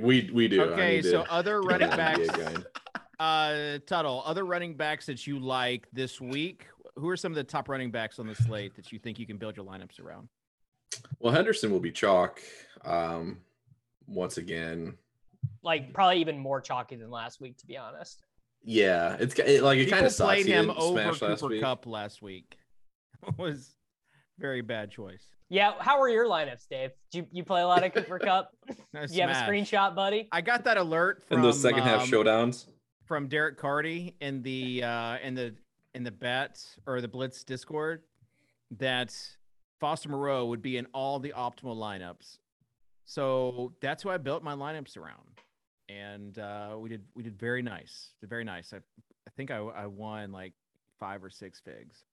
We 0.00 0.30
we 0.32 0.48
do. 0.48 0.62
Okay, 0.62 1.00
so 1.02 1.22
other 1.30 1.62
running 1.62 1.88
backs. 1.90 2.28
Uh, 3.18 3.78
Tuttle, 3.86 4.22
other 4.26 4.44
running 4.44 4.76
backs 4.76 5.06
that 5.06 5.26
you 5.26 5.38
like 5.38 5.86
this 5.92 6.20
week. 6.20 6.66
Who 6.96 7.08
are 7.08 7.16
some 7.16 7.32
of 7.32 7.36
the 7.36 7.44
top 7.44 7.68
running 7.68 7.90
backs 7.90 8.18
on 8.18 8.26
the 8.26 8.34
slate 8.34 8.76
that 8.76 8.92
you 8.92 8.98
think 8.98 9.18
you 9.18 9.26
can 9.26 9.36
build 9.36 9.56
your 9.56 9.66
lineups 9.66 10.00
around? 10.00 10.28
Well, 11.18 11.32
Henderson 11.32 11.70
will 11.72 11.80
be 11.80 11.90
chalk. 11.90 12.40
Um, 12.84 13.38
once 14.06 14.36
again, 14.38 14.94
like 15.62 15.92
probably 15.92 16.20
even 16.20 16.38
more 16.38 16.60
chalky 16.60 16.96
than 16.96 17.10
last 17.10 17.40
week, 17.40 17.56
to 17.58 17.66
be 17.66 17.76
honest. 17.76 18.22
yeah, 18.62 19.16
it's 19.18 19.34
it, 19.38 19.62
like 19.62 19.78
it 19.78 19.90
kind 19.90 20.06
of 20.06 20.12
sucks. 20.12 20.26
played 20.34 20.46
He 20.46 20.52
him 20.52 20.70
over 20.70 21.00
smash 21.12 21.22
last 21.22 21.40
Cooper 21.40 21.52
week. 21.54 21.62
Kupp 21.62 21.86
last 21.86 22.22
week. 22.22 22.56
It 23.26 23.38
was 23.38 23.74
very 24.38 24.60
bad 24.60 24.90
choice. 24.90 25.24
Yeah, 25.48 25.72
how 25.78 25.98
are 26.02 26.10
your 26.10 26.26
lineups, 26.26 26.68
Dave? 26.68 26.90
Do 27.10 27.18
you, 27.18 27.26
you 27.32 27.44
play 27.44 27.62
a 27.62 27.66
lot 27.66 27.82
of 27.82 27.94
Cooper 27.94 28.18
Kupp? 28.24 28.50
I 28.94 29.06
Do 29.06 29.14
you 29.14 29.22
have 29.22 29.30
a 29.30 29.50
screenshot, 29.50 29.94
buddy? 29.94 30.28
I 30.30 30.42
got 30.42 30.64
that 30.64 30.76
alert 30.76 31.22
from 31.26 31.38
in 31.38 31.42
those 31.42 31.60
second 31.60 31.84
half 31.84 32.02
um, 32.02 32.08
showdowns. 32.08 32.66
from 33.06 33.28
Derek 33.28 33.58
Cardy 33.58 34.14
in 34.20 34.42
the 34.42 34.82
uh 34.84 35.16
in 35.22 35.34
the 35.34 35.54
in 35.94 36.02
the 36.04 36.10
bet 36.10 36.64
or 36.86 37.00
the 37.00 37.08
blitz 37.08 37.44
discord 37.44 38.02
that 38.78 39.16
Foster 39.80 40.08
Moreau 40.08 40.46
would 40.46 40.62
be 40.62 40.76
in 40.76 40.86
all 40.92 41.18
the 41.18 41.32
optimal 41.36 41.76
lineups. 41.76 42.38
So 43.04 43.72
that's 43.80 44.02
who 44.02 44.10
I 44.10 44.16
built 44.16 44.42
my 44.42 44.54
lineups 44.54 44.96
around. 44.96 45.40
And 45.88 46.38
uh 46.38 46.76
we 46.78 46.88
did 46.88 47.02
we 47.14 47.22
did 47.22 47.38
very 47.38 47.62
nice. 47.62 48.10
Did 48.20 48.30
very 48.30 48.44
nice. 48.44 48.72
I 48.72 48.78
I 48.78 49.30
think 49.36 49.50
I 49.50 49.58
I 49.58 49.86
won 49.86 50.32
like 50.32 50.54
five 50.98 51.22
or 51.22 51.30
six 51.30 51.60
figs. 51.60 52.04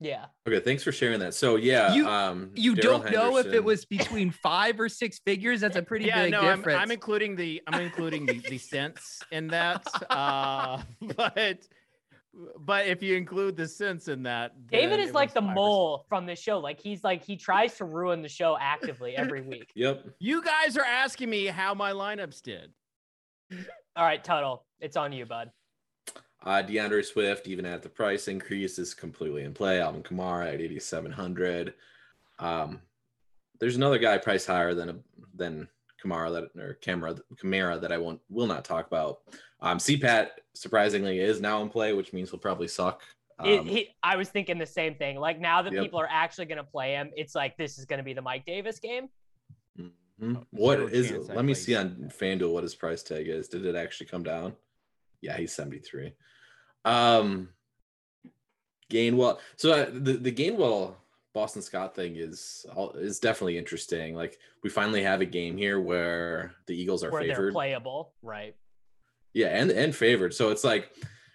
Yeah. 0.00 0.26
Okay, 0.46 0.60
thanks 0.60 0.82
for 0.82 0.92
sharing 0.92 1.20
that. 1.20 1.34
So 1.34 1.56
yeah, 1.56 1.94
You- 1.94 2.06
um, 2.06 2.50
You 2.54 2.74
Darrell 2.74 2.98
don't 2.98 3.12
know 3.12 3.36
if 3.38 3.46
it 3.46 3.62
was 3.62 3.84
between 3.84 4.30
five 4.42 4.78
or 4.78 4.88
six 4.88 5.18
figures. 5.18 5.60
That's 5.60 5.76
a 5.76 5.82
pretty 5.82 6.06
yeah, 6.06 6.24
big 6.24 6.32
no, 6.32 6.40
I'm, 6.40 6.58
difference. 6.58 6.80
I'm 6.80 6.90
including 6.90 7.36
the 7.36 7.62
I'm 7.66 7.80
including 7.80 8.26
the, 8.26 8.38
the 8.38 8.58
cents 8.58 9.22
in 9.32 9.48
that. 9.48 9.86
Uh 10.10 10.82
but 11.16 11.66
but 12.58 12.86
if 12.86 13.02
you 13.02 13.16
include 13.16 13.56
the 13.56 13.68
sense 13.68 14.08
in 14.08 14.22
that, 14.24 14.66
David 14.66 15.00
is 15.00 15.12
like 15.12 15.32
the 15.34 15.40
5%. 15.40 15.54
mole 15.54 16.04
from 16.08 16.26
the 16.26 16.36
show. 16.36 16.58
Like 16.58 16.80
he's 16.80 17.04
like 17.04 17.24
he 17.24 17.36
tries 17.36 17.76
to 17.76 17.84
ruin 17.84 18.22
the 18.22 18.28
show 18.28 18.56
actively 18.60 19.16
every 19.16 19.40
week. 19.48 19.70
Yep. 19.74 20.04
You 20.18 20.42
guys 20.42 20.76
are 20.76 20.84
asking 20.84 21.30
me 21.30 21.46
how 21.46 21.74
my 21.74 21.92
lineups 21.92 22.42
did. 22.42 22.72
All 23.96 24.04
right, 24.04 24.22
Tuttle, 24.22 24.64
it's 24.80 24.96
on 24.96 25.12
you, 25.12 25.26
bud. 25.26 25.50
Uh, 26.44 26.62
DeAndre 26.62 27.04
Swift, 27.04 27.46
even 27.46 27.64
at 27.64 27.82
the 27.82 27.88
price 27.88 28.28
increase, 28.28 28.78
is 28.78 28.92
completely 28.92 29.44
in 29.44 29.54
play. 29.54 29.80
Alvin 29.80 30.02
Kamara 30.02 30.48
at 30.52 30.60
8,700. 30.60 31.74
Um, 32.38 32.80
there's 33.60 33.76
another 33.76 33.98
guy 33.98 34.18
priced 34.18 34.46
higher 34.46 34.74
than 34.74 34.88
a, 34.90 34.96
than 35.34 35.68
Kamara 36.04 36.32
that 36.54 36.60
or 36.62 36.74
Camera 36.74 37.16
Kamara 37.36 37.80
that 37.80 37.92
I 37.92 37.98
won't 37.98 38.20
will 38.28 38.46
not 38.46 38.64
talk 38.64 38.86
about. 38.86 39.18
Um, 39.60 39.78
CPAT 39.78 40.28
surprisingly 40.54 41.18
is 41.20 41.40
now 41.40 41.62
in 41.62 41.68
play, 41.68 41.92
which 41.92 42.12
means 42.12 42.30
he'll 42.30 42.38
probably 42.38 42.68
suck. 42.68 43.02
It- 43.44 43.60
Um, 43.60 43.66
he, 43.66 43.94
I 44.02 44.16
was 44.16 44.28
thinking 44.28 44.58
the 44.58 44.66
same 44.66 44.94
thing. 44.94 45.16
Like 45.18 45.40
now 45.40 45.62
that 45.62 45.72
Yep. 45.72 45.82
people 45.82 45.98
are 46.00 46.08
actually 46.10 46.46
going 46.46 46.58
to 46.58 46.64
play 46.64 46.92
him, 46.92 47.10
it's 47.16 47.34
like 47.34 47.56
this 47.56 47.78
is 47.78 47.84
going 47.84 47.98
to 47.98 48.04
be 48.04 48.12
the 48.12 48.22
Mike 48.22 48.44
Davis 48.46 48.78
game. 48.78 49.08
mhm. 49.78 49.90
Oh, 50.36 50.44
What 50.52 50.88
zero 50.94 51.24
I 51.30 51.34
Let 51.34 51.44
me 51.44 51.54
see 51.54 51.74
on 51.74 52.10
FanDuel 52.16 52.52
what 52.52 52.62
his 52.62 52.74
price 52.76 53.02
tag 53.02 53.26
is. 53.28 53.48
Did 53.48 53.66
it 53.66 53.74
actually 53.74 54.06
come 54.06 54.22
down? 54.22 54.54
Yeah, 55.20 55.36
he's 55.36 55.52
73. 55.52 56.12
Um, 56.84 57.48
Gainwell. 58.90 59.38
So 59.56 59.72
uh, 59.72 59.86
the 59.90 60.12
the 60.12 60.30
Gainwell 60.32 60.94
Boston 61.34 61.62
Scott 61.62 61.94
thing 61.94 62.16
is 62.16 62.64
is 62.94 63.18
definitely 63.18 63.58
interesting. 63.58 64.14
Like 64.14 64.38
we 64.62 64.70
finally 64.70 65.02
have 65.02 65.20
a 65.20 65.26
game 65.26 65.56
here 65.56 65.80
where 65.80 66.52
the 66.66 66.80
Eagles 66.80 67.04
are 67.04 67.10
where 67.10 67.22
favored. 67.22 67.52
playable, 67.52 68.12
right? 68.22 68.54
Yeah, 69.34 69.48
and 69.48 69.70
and 69.70 69.94
favored. 69.94 70.32
So 70.32 70.50
it's 70.50 70.62
like 70.62 70.92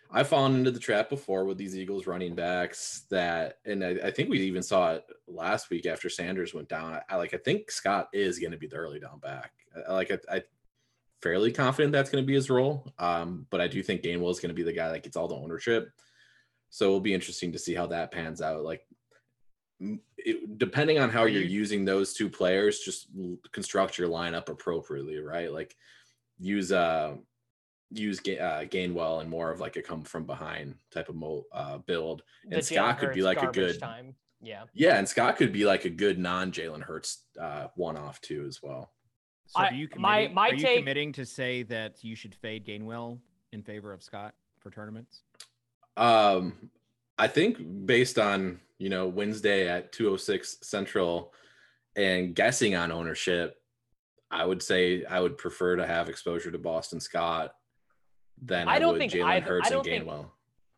I've 0.10 0.30
fallen 0.30 0.56
into 0.56 0.72
the 0.72 0.80
trap 0.80 1.10
before 1.10 1.44
with 1.44 1.58
these 1.58 1.78
Eagles 1.78 2.08
running 2.08 2.34
backs 2.34 3.04
that, 3.12 3.60
and 3.66 3.84
I, 3.84 3.90
I 4.06 4.12
think 4.12 4.30
we 4.30 4.40
even 4.40 4.64
saw 4.64 4.94
it 4.94 5.04
last 5.28 5.70
week 5.70 5.86
after 5.86 6.10
Sanders 6.10 6.54
went 6.54 6.70
down. 6.70 6.94
I, 6.94 7.02
I 7.10 7.16
like 7.18 7.34
I 7.34 7.38
think 7.38 7.70
Scott 7.70 8.08
is 8.14 8.40
going 8.40 8.52
to 8.52 8.58
be 8.58 8.68
the 8.68 8.78
early 8.78 9.02
down 9.02 9.20
back. 9.20 9.52
I, 9.88 9.94
like 9.94 10.12
I, 10.12 10.38
I 10.38 10.44
fairly 11.22 11.52
confident 11.52 11.92
that's 11.92 12.10
going 12.10 12.24
to 12.24 12.28
be 12.28 12.34
his 12.34 12.50
role. 12.50 12.88
Um, 12.98 13.46
but 13.50 13.60
I 13.60 13.68
do 13.68 13.84
think 13.84 14.02
Gainwell 14.02 14.32
is 14.32 14.40
going 14.40 14.50
to 14.50 14.56
be 14.56 14.64
the 14.64 14.72
guy 14.72 14.90
that 14.94 15.04
gets 15.04 15.18
all 15.18 15.28
the 15.28 15.36
ownership. 15.36 15.92
So 16.70 16.86
it'll 16.86 17.02
be 17.02 17.14
interesting 17.14 17.52
to 17.52 17.60
see 17.60 17.76
how 17.76 17.88
that 17.88 18.12
pans 18.12 18.42
out. 18.42 18.64
Like 18.64 18.86
it, 20.18 20.58
depending 20.58 21.00
on 21.00 21.10
how 21.10 21.26
you're 21.26 21.42
using 21.44 21.86
those 21.86 22.14
two 22.14 22.30
players, 22.30 22.80
just 22.80 23.08
l- 23.18 23.38
construct 23.52 23.98
your 23.98 24.10
lineup 24.10 24.50
appropriately, 24.50 25.20
right? 25.20 25.52
Like 25.52 25.76
use 26.40 26.72
uh 26.72 27.16
use 27.92 28.20
Ga- 28.20 28.40
uh, 28.40 28.66
Gainwell 28.66 29.22
and 29.22 29.30
more 29.30 29.50
of 29.52 29.60
like 29.60 29.76
a 29.76 29.82
come 29.82 30.04
from 30.04 30.26
behind 30.26 30.76
type 30.92 31.10
of 31.10 31.16
mo- 31.16 31.46
uh, 31.52 31.80
build. 31.80 32.22
The 32.48 32.58
And 32.58 32.66
Scott 32.66 32.98
Jalen 32.98 33.00
could 33.00 33.14
be 33.14 33.22
like 33.24 33.42
a 33.42 33.48
good 33.48 33.80
time. 33.80 34.16
Yeah. 34.42 34.64
yeah, 34.74 34.98
and 35.00 35.10
Scott 35.10 35.36
could 35.38 35.52
be 35.52 35.66
like 35.66 35.86
a 35.86 35.90
good 35.90 36.18
non 36.20 36.52
Jalen 36.52 36.82
Hurts 36.84 37.24
uh, 37.42 37.68
one 37.76 37.98
off 37.98 38.22
too 38.22 38.46
as 38.48 38.62
well. 38.62 38.92
So 39.48 39.60
I- 39.62 39.70
are 39.70 39.74
you 39.74 39.88
my- 39.98 40.16
committing, 40.28 40.36
my 40.36 40.50
are 40.50 40.54
you 40.54 40.78
committing 40.78 41.12
to 41.14 41.26
say 41.26 41.64
that 41.64 42.04
you 42.04 42.16
should 42.16 42.36
fade 42.36 42.66
Gainwell 42.66 43.20
in 43.54 43.64
favor 43.64 43.92
of 43.92 44.04
Scott 44.04 44.36
for 44.60 44.70
tournaments? 44.70 45.24
Um, 45.98 46.70
I 47.18 47.28
think 47.28 47.58
based 47.86 48.18
on 48.20 48.60
you 48.80 48.90
know 48.90 49.08
Wednesday 49.08 49.68
at 49.68 49.92
two 49.92 50.10
oh 50.10 50.18
six 50.18 50.58
Central, 50.64 51.34
and 51.96 52.34
guessing 52.34 52.76
on 52.76 52.92
ownership, 52.92 53.62
I 54.32 54.46
would 54.46 54.64
say 54.64 55.06
I 55.06 55.20
would 55.20 55.38
prefer 55.38 55.76
to 55.76 55.86
have 55.86 56.10
exposure 56.10 56.50
to 56.52 56.58
Boston 56.58 57.00
Scott 57.00 57.54
than 58.42 58.68
I 58.68 58.76
I, 58.76 58.80
don't 58.80 58.94
would 58.94 59.00
think 59.00 59.12
Jalen 59.14 59.26
either- 59.26 59.46
Hurts 59.46 59.66
I 59.66 59.68
and 59.68 59.74
don't 59.76 59.84
think- 59.86 60.06
Gainwell. 60.06 60.26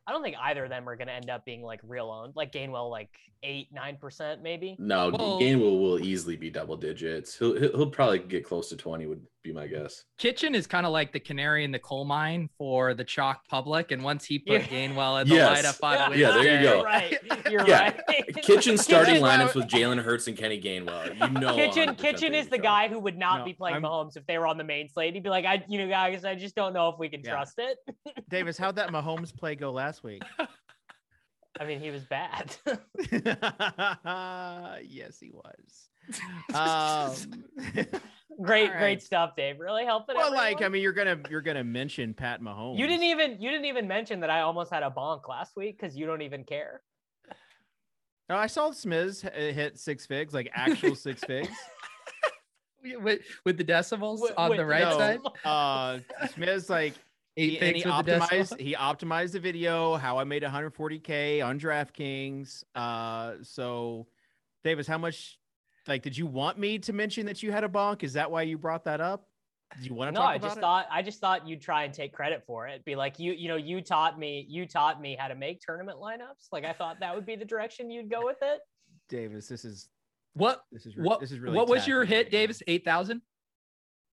I 0.08 0.14
don't 0.14 0.24
think 0.24 0.36
either 0.42 0.64
of 0.64 0.72
them 0.72 0.90
are 0.90 0.96
going 0.98 1.08
to 1.08 1.14
end 1.14 1.30
up 1.30 1.46
being 1.46 1.62
like 1.62 1.80
real 1.88 2.10
owned. 2.10 2.34
Like 2.36 2.52
Gainwell, 2.52 2.90
like 2.90 3.12
eight, 3.44 3.68
nine 3.72 3.98
percent 3.98 4.42
maybe. 4.42 4.76
No, 4.80 5.10
Well- 5.12 5.40
Gainwell 5.40 5.80
will 5.80 6.00
easily 6.00 6.36
be 6.36 6.50
double 6.50 6.76
digits. 6.76 7.38
He'll 7.38 7.56
he'll 7.58 7.78
he'll 7.78 7.90
probably 7.92 8.20
get 8.20 8.44
close 8.44 8.68
to 8.70 8.76
twenty. 8.78 9.06
Would 9.06 9.22
be 9.44 9.52
my 9.52 9.68
guess. 9.68 10.04
Kitchen 10.18 10.54
is 10.54 10.68
kind 10.68 10.86
of 10.86 10.92
like 10.92 11.12
the 11.12 11.20
canary 11.20 11.64
in 11.64 11.72
the 11.72 11.80
coal 11.80 12.06
mine 12.06 12.50
for 12.58 12.94
the 12.94 13.04
chalk 13.04 13.48
public. 13.48 13.92
And 13.92 14.04
once 14.04 14.26
he 14.26 14.40
put 14.40 14.62
Yeah. 14.62 14.68
Gainwell 14.68 15.22
in 15.22 15.30
the 15.30 15.36
Yes. 15.36 15.80
lineup 15.80 15.84
on 16.12 16.18
Yeah, 16.18 16.32
there 16.32 16.62
you 16.62 16.68
go. 16.68 16.76
You're 16.76 16.84
right. 16.84 17.18
You're 17.52 17.68
Yeah. 17.68 18.00
right. 18.08 18.36
Kitchen 18.44 18.78
starting 18.78 19.16
Kitchen- 19.16 19.28
lineups 19.28 19.56
with 19.56 19.68
Jalen 19.68 20.04
Hurts 20.04 20.28
and 20.28 20.38
Kenny 20.38 20.62
Gainwell. 20.62 21.16
You 21.34 21.40
know, 21.40 21.56
Kitchen 21.56 21.96
Kitchen 21.96 22.34
is 22.36 22.46
the 22.50 22.58
trouble. 22.58 22.64
guy 22.64 22.88
who 22.90 23.00
would 23.00 23.18
not 23.18 23.40
No, 23.40 23.46
be 23.46 23.54
playing 23.54 23.76
I'm- 23.76 23.84
Mahomes 23.84 24.16
if 24.16 24.26
they 24.28 24.38
were 24.38 24.48
on 24.48 24.58
the 24.58 24.64
main 24.64 24.90
slate. 24.90 25.16
He'd 25.16 25.24
be 25.24 25.30
like, 25.30 25.46
I, 25.46 25.64
you 25.68 25.80
know, 25.80 25.88
guys, 25.88 26.24
I 26.24 26.36
just 26.36 26.56
don't 26.56 26.74
know 26.74 26.90
if 26.90 27.00
we 27.00 27.10
can 27.10 27.22
Yeah. 27.24 27.32
trust 27.32 27.56
it. 27.58 27.78
Davis, 28.30 28.58
how'd 28.58 28.76
that 28.76 28.90
Mahomes 28.90 29.36
play 29.36 29.56
go 29.56 29.72
last 29.72 30.04
week? 30.04 30.22
I 31.60 31.66
mean, 31.66 31.80
he 31.80 31.90
was 31.90 32.04
bad. 32.06 32.56
yes, 34.88 35.20
he 35.20 35.32
was. 35.32 35.90
Um, 36.54 37.14
great, 38.42 38.68
All 38.68 38.74
right. 38.74 38.80
great 38.80 39.02
stuff, 39.04 39.36
Dave. 39.38 39.60
Really 39.60 39.86
helping. 39.86 40.16
well, 40.16 40.34
like 40.34 40.62
I 40.62 40.68
mean, 40.68 40.82
you're 40.82 40.92
gonna 40.92 41.18
you're 41.30 41.42
gonna 41.42 41.64
mention 41.64 42.14
Pat 42.14 42.42
Mahomes. 42.42 42.78
you 42.78 42.88
didn't 42.88 43.04
even 43.04 43.42
you 43.42 43.50
didn't 43.50 43.66
even 43.66 43.88
mention 43.88 44.20
that 44.22 44.30
I 44.30 44.42
almost 44.42 44.72
had 44.74 44.84
a 44.84 44.90
bonk 44.90 45.28
last 45.30 45.56
week 45.56 45.80
because 45.80 45.96
you 45.96 46.06
don't 46.06 46.22
even 46.22 46.44
care. 46.44 46.82
Oh, 48.30 48.36
I 48.36 48.48
saw 48.48 48.70
Smiz 48.72 49.22
hit 49.34 49.78
six 49.78 50.06
figs, 50.06 50.34
like 50.34 50.50
actual 50.54 50.96
six 50.96 51.22
figs. 51.28 51.50
with, 53.02 53.22
with 53.46 53.58
the 53.58 53.64
decimals 53.64 54.22
With- 54.22 54.34
on 54.38 54.50
with 54.50 54.58
the 54.58 54.66
right 54.66 54.84
no, 54.84 54.98
side. 54.98 55.20
Uh, 55.46 56.00
Smiz 56.28 56.70
like 56.70 56.94
he, 57.36 57.60
and 57.60 57.76
he 57.76 57.84
figs 57.84 57.86
with 57.96 58.06
the 58.06 58.20
decimal. 58.20 58.46
optimized 58.46 58.60
he 58.60 58.74
optimized 58.76 59.32
the 59.34 59.40
video 59.40 59.96
how 59.96 60.18
I 60.18 60.24
made 60.24 60.44
140k 60.44 61.46
on 61.46 61.60
DraftKings. 61.60 62.64
Uh, 62.76 63.36
so 63.44 64.08
Davis, 64.64 64.88
how 64.88 64.98
much? 64.98 65.38
Like, 65.88 66.04
did 66.04 66.18
you 66.18 66.26
want 66.28 66.58
me 66.60 66.78
to 66.80 66.94
mention 66.94 67.26
that 67.26 67.42
you 67.42 67.52
had 67.52 67.64
a 67.64 67.70
bonk? 67.70 68.04
Is 68.04 68.14
that 68.14 68.30
why 68.30 68.44
you 68.44 68.58
brought 68.58 68.84
that 68.86 69.02
up? 69.02 69.28
Did 69.78 69.86
you 69.88 69.96
want 69.96 70.10
to 70.10 70.12
No, 70.12 70.20
talk 70.20 70.30
I 70.30 70.38
just 70.38 70.58
it? 70.58 70.62
thought 70.62 70.86
I 70.92 71.02
just 71.02 71.20
thought 71.22 71.48
you'd 71.48 71.62
try 71.62 71.86
and 71.86 71.94
take 71.94 72.12
credit 72.14 72.44
for 72.46 72.68
it. 72.68 72.84
Be 72.84 72.96
like, 72.96 73.20
you 73.20 73.32
you 73.32 73.48
know, 73.48 73.56
you 73.56 73.82
taught 73.82 74.20
me 74.20 74.46
you 74.50 74.66
taught 74.66 75.00
me 75.00 75.16
how 75.18 75.28
to 75.30 75.36
make 75.36 75.62
tournament 75.62 75.98
lineups. 75.98 76.48
Like 76.52 76.66
I 76.66 76.74
thought 76.74 77.00
that 77.00 77.16
would 77.16 77.26
be 77.26 77.36
the 77.38 77.46
direction 77.46 77.90
you'd 77.90 78.10
go 78.10 78.26
with 78.26 78.38
it. 78.42 78.60
Davis, 79.08 79.48
this 79.48 79.64
is 79.64 79.88
What 80.34 80.62
this 80.74 80.86
is 80.86 80.98
re- 80.98 81.06
what 81.06 81.22
this 81.22 81.32
is 81.32 81.40
really 81.40 81.56
what 81.56 81.70
was 81.70 81.88
your 81.88 82.04
hit. 82.04 82.32
Davis? 82.32 82.62
Eight 82.68 82.84
thousand. 82.84 83.22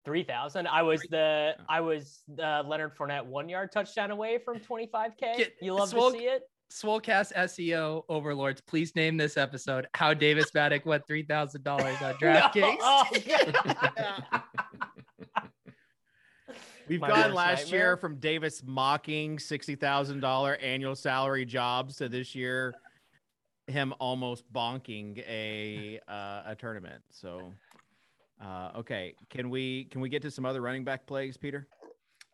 Three 0.04 0.22
thousand. 0.22 0.68
I 0.68 0.82
was 0.82 1.02
the 1.10 1.54
Oh. 1.58 1.64
I 1.68 1.80
was 1.80 2.22
the 2.28 2.62
Leonard 2.64 2.96
Fournette 2.96 3.26
one 3.26 3.48
yard 3.48 3.72
touchdown 3.72 4.12
away 4.12 4.38
from 4.38 4.60
twenty 4.60 4.86
five 4.86 5.16
k. 5.18 5.34
Get- 5.38 5.54
You 5.60 5.74
love 5.74 5.88
Swole- 5.88 6.12
to 6.12 6.18
see 6.18 6.24
it. 6.26 6.42
Swolecast 6.70 7.32
SEO 7.34 8.04
overlords, 8.08 8.60
please 8.60 8.94
name 8.94 9.16
this 9.16 9.36
episode 9.36 9.86
"How 9.94 10.12
Davis 10.14 10.50
Mattek 10.50 10.84
Won 10.84 11.02
Three 11.06 11.22
Thousand 11.22 11.64
Dollars 11.64 11.96
on 12.02 12.14
DraftKings." 12.22 12.78
No. 12.78 13.04
Oh, 14.02 14.40
We've 16.88 17.00
My 17.00 17.08
gone 17.08 17.34
last 17.34 17.64
nightmare. 17.64 17.80
year 17.80 17.96
from 17.96 18.16
Davis 18.16 18.62
mocking 18.64 19.38
sixty 19.38 19.74
thousand 19.74 20.20
dollar 20.20 20.56
annual 20.56 20.94
salary 20.94 21.44
jobs 21.44 21.96
to 21.96 22.08
this 22.08 22.34
year 22.34 22.74
him 23.66 23.92
almost 24.00 24.50
bonking 24.52 25.18
a 25.28 26.00
uh, 26.08 26.42
a 26.46 26.56
tournament. 26.58 27.02
So, 27.10 27.52
uh, 28.42 28.70
okay, 28.76 29.14
can 29.30 29.50
we 29.50 29.84
can 29.84 30.00
we 30.00 30.08
get 30.08 30.22
to 30.22 30.30
some 30.30 30.46
other 30.46 30.60
running 30.60 30.84
back 30.84 31.06
plays, 31.06 31.36
Peter? 31.36 31.68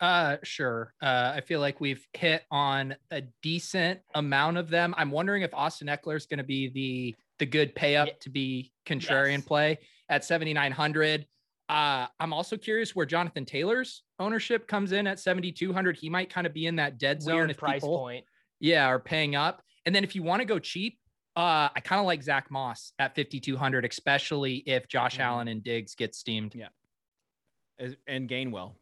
Uh, 0.00 0.36
sure. 0.42 0.92
Uh, 1.00 1.32
I 1.36 1.40
feel 1.40 1.60
like 1.60 1.80
we've 1.80 2.06
hit 2.14 2.44
on 2.50 2.96
a 3.10 3.22
decent 3.42 4.00
amount 4.14 4.56
of 4.58 4.68
them. 4.68 4.94
I'm 4.98 5.10
wondering 5.10 5.42
if 5.42 5.54
Austin 5.54 5.88
Ekeler 5.88 6.16
is 6.16 6.26
going 6.26 6.38
to 6.38 6.44
be 6.44 6.68
the 6.68 7.14
the 7.40 7.46
good 7.46 7.74
pay 7.74 7.96
up 7.96 8.06
Ye- 8.06 8.14
to 8.20 8.30
be 8.30 8.72
contrarian 8.86 9.38
Yes. 9.38 9.44
play 9.46 9.78
at 10.08 10.24
7,900. 10.24 11.26
Uh, 11.68 12.06
I'm 12.20 12.32
also 12.32 12.56
curious 12.56 12.94
where 12.94 13.06
Jonathan 13.06 13.44
Taylor's 13.44 14.04
ownership 14.20 14.68
comes 14.68 14.92
in 14.92 15.06
at 15.08 15.18
7,200. 15.18 15.96
He 15.96 16.08
might 16.08 16.30
kind 16.30 16.46
of 16.46 16.52
be 16.54 16.66
in 16.66 16.76
that 16.76 16.98
dead 16.98 17.20
zone 17.22 17.34
Weird 17.36 17.50
if 17.50 17.56
price 17.56 17.80
people, 17.82 17.98
point. 17.98 18.24
yeah, 18.60 18.86
are 18.86 19.00
paying 19.00 19.34
up. 19.34 19.62
And 19.84 19.92
then 19.94 20.04
if 20.04 20.14
you 20.14 20.22
want 20.22 20.40
to 20.42 20.44
go 20.46 20.60
cheap, 20.60 20.98
uh, 21.34 21.70
I 21.74 21.80
kind 21.82 21.98
of 21.98 22.06
like 22.06 22.22
Zach 22.22 22.50
Moss 22.52 22.92
at 23.00 23.16
5,200, 23.16 23.84
especially 23.84 24.56
if 24.66 24.86
Josh 24.86 25.16
Mhm. 25.16 25.20
Allen 25.24 25.48
and 25.48 25.62
Diggs 25.64 25.96
get 25.96 26.14
steamed. 26.14 26.54
Yeah. 26.54 26.68
And 28.06 28.28
Gainwell. 28.28 28.74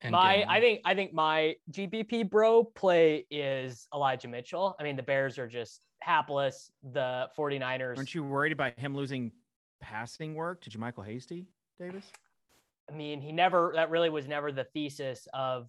And 0.00 0.12
my 0.12 0.38
get- 0.38 0.48
I 0.50 0.60
think 0.60 0.80
I 0.84 0.94
think 0.94 1.12
my 1.12 1.56
GPP 1.72 2.28
bro 2.28 2.64
play 2.64 3.26
is 3.30 3.88
Elijah 3.94 4.28
Mitchell. 4.28 4.76
I 4.78 4.84
mean, 4.84 4.96
the 4.96 5.02
Bears 5.02 5.38
are 5.38 5.48
just 5.48 5.80
hapless. 6.00 6.70
The 6.92 7.28
49ers. 7.36 7.96
Aren't 7.96 8.14
you 8.14 8.22
worried 8.22 8.52
about 8.52 8.78
him 8.78 8.94
losing 8.94 9.32
passing 9.80 10.34
work 10.34 10.60
to 10.62 10.78
Michael 10.78 11.02
Hasty, 11.02 11.46
Davis? 11.80 12.04
I 12.90 12.94
mean, 12.94 13.20
he 13.20 13.32
never 13.32 13.72
that 13.74 13.90
really 13.90 14.10
was 14.10 14.28
never 14.28 14.52
the 14.52 14.64
thesis 14.64 15.26
of 15.34 15.68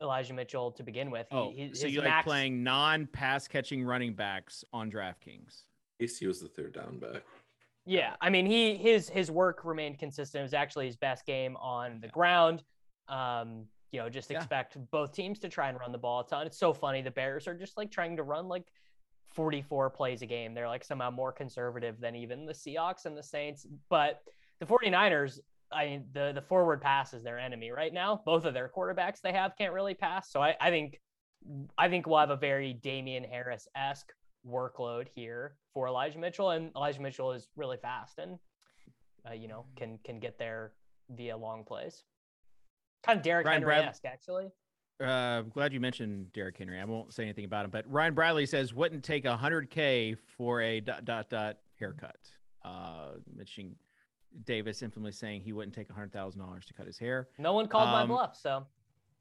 Elijah 0.00 0.34
Mitchell 0.34 0.70
to 0.72 0.82
begin 0.82 1.10
with. 1.10 1.26
He, 1.30 1.36
Oh, 1.36 1.50
he- 1.54 1.74
so 1.74 1.86
his 1.86 1.94
you 1.94 2.00
like 2.00 2.08
max- 2.08 2.24
playing 2.24 2.62
non-pass 2.62 3.48
catching 3.48 3.82
running 3.84 4.14
backs 4.14 4.64
on 4.72 4.90
DraftKings? 4.92 5.62
AC 5.98 6.26
was 6.26 6.40
the 6.40 6.48
third 6.48 6.74
down 6.74 6.98
back. 6.98 7.22
Yeah, 7.84 8.14
I 8.20 8.30
mean, 8.30 8.46
he 8.46 8.76
his 8.76 9.08
his 9.08 9.30
work 9.30 9.64
remained 9.64 9.98
consistent. 9.98 10.40
It 10.40 10.42
was 10.44 10.54
actually 10.54 10.86
his 10.86 10.96
best 10.96 11.24
game 11.26 11.56
on 11.56 11.98
the 12.00 12.08
ground. 12.08 12.62
Um, 13.08 13.66
you 13.92 14.00
know, 14.00 14.08
just 14.08 14.30
expect 14.30 14.76
yeah. 14.76 14.82
both 14.90 15.12
teams 15.12 15.38
to 15.40 15.48
try 15.48 15.68
and 15.68 15.78
run 15.78 15.92
the 15.92 15.98
ball 15.98 16.20
a 16.20 16.26
ton. 16.26 16.46
It's 16.46 16.58
so 16.58 16.72
funny. 16.72 17.02
The 17.02 17.10
Bears 17.10 17.46
are 17.46 17.54
just 17.54 17.76
like 17.76 17.90
trying 17.90 18.16
to 18.16 18.22
run 18.22 18.48
like 18.48 18.66
44 19.34 19.90
plays 19.90 20.22
a 20.22 20.26
game. 20.26 20.54
They're 20.54 20.68
like 20.68 20.84
somehow 20.84 21.10
more 21.10 21.32
conservative 21.32 22.00
than 22.00 22.16
even 22.16 22.46
the 22.46 22.52
Seahawks 22.52 23.06
and 23.06 23.16
the 23.16 23.22
Saints. 23.22 23.66
But 23.88 24.22
the 24.60 24.66
49ers, 24.66 25.40
I 25.72 25.86
mean, 25.86 26.04
the, 26.12 26.32
the 26.34 26.42
forward 26.42 26.80
pass 26.80 27.14
is 27.14 27.22
their 27.22 27.38
enemy 27.38 27.70
right 27.70 27.92
now. 27.92 28.22
Both 28.24 28.44
of 28.44 28.54
their 28.54 28.70
quarterbacks 28.74 29.20
they 29.20 29.32
have 29.32 29.56
can't 29.56 29.72
really 29.72 29.94
pass. 29.94 30.30
So 30.30 30.40
I, 30.40 30.56
I 30.60 30.70
think 30.70 31.00
I 31.78 31.88
think 31.88 32.06
we'll 32.06 32.18
have 32.18 32.30
a 32.30 32.36
very 32.36 32.72
Damien 32.72 33.22
Harris 33.22 33.68
esque 33.76 34.10
workload 34.46 35.06
here 35.14 35.56
for 35.72 35.86
Elijah 35.86 36.18
Mitchell. 36.18 36.50
And 36.50 36.70
Elijah 36.74 37.00
Mitchell 37.00 37.32
is 37.32 37.48
really 37.56 37.76
fast 37.76 38.18
and 38.18 38.38
uh, 39.28 39.32
you 39.32 39.48
know, 39.48 39.64
can 39.76 39.98
can 40.04 40.18
get 40.18 40.38
there 40.38 40.72
via 41.10 41.36
long 41.36 41.64
plays. 41.64 42.04
Kind 43.06 43.18
of 43.18 43.22
Derrick 43.22 43.46
Henry 43.46 43.74
esque, 43.74 44.04
actually. 44.04 44.50
Uh, 45.02 45.42
glad 45.42 45.72
you 45.72 45.80
mentioned 45.80 46.32
Derrick 46.32 46.56
Henry. 46.56 46.80
I 46.80 46.84
won't 46.84 47.12
say 47.12 47.22
anything 47.22 47.44
about 47.44 47.64
him, 47.64 47.70
but 47.70 47.90
Ryan 47.90 48.14
Bradley 48.14 48.46
says 48.46 48.72
wouldn't 48.72 49.04
take 49.04 49.24
a 49.24 49.36
hundred 49.36 49.70
K 49.70 50.16
for 50.36 50.62
a 50.62 50.80
dot 50.80 51.04
dot 51.04 51.28
dot 51.28 51.58
haircut. 51.78 52.16
Uh, 52.64 53.12
mentioning 53.34 53.76
Davis 54.44 54.82
infamously 54.82 55.12
saying 55.12 55.42
he 55.42 55.52
wouldn't 55.52 55.74
take 55.74 55.90
a 55.90 55.92
hundred 55.92 56.12
thousand 56.12 56.40
dollars 56.40 56.64
to 56.66 56.74
cut 56.74 56.86
his 56.86 56.98
hair. 56.98 57.28
No 57.38 57.52
one 57.52 57.68
called 57.68 57.88
um, 57.88 57.92
my 57.92 58.06
bluff, 58.06 58.36
so 58.36 58.66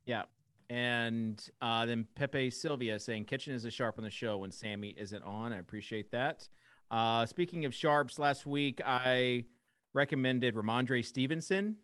yeah. 0.05 0.23
And 0.69 1.47
uh, 1.61 1.85
then 1.85 2.07
Pepe 2.15 2.49
Sylvia 2.49 2.97
saying 2.97 3.25
Kitchen 3.25 3.53
is 3.53 3.65
a 3.65 3.71
sharp 3.71 3.95
on 3.97 4.03
the 4.03 4.09
show 4.09 4.37
when 4.37 4.51
Sammy 4.51 4.95
isn't 4.97 5.23
on. 5.23 5.53
I 5.53 5.59
appreciate 5.59 6.09
that. 6.11 6.47
Uh, 6.89 7.25
speaking 7.25 7.65
of 7.65 7.73
sharps, 7.75 8.17
last 8.17 8.45
week 8.45 8.81
I 8.83 9.45
recommended 9.93 10.55
Rhamondre 10.55 11.03
Stevenson 11.05 11.75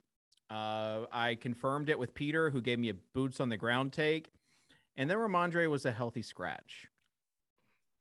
uh, 0.52 1.06
I 1.12 1.36
confirmed 1.36 1.90
it 1.90 1.98
with 1.98 2.14
Peter, 2.14 2.50
who 2.50 2.62
gave 2.62 2.78
me 2.78 2.90
a 2.90 2.94
boots 3.14 3.40
on 3.40 3.50
the 3.50 3.58
ground 3.58 3.94
take, 3.94 4.30
and 4.98 5.10
then 5.10 5.18
Rhamondre 5.18 5.70
was 5.70 5.86
a 5.86 5.92
healthy 5.92 6.22
scratch. 6.22 6.88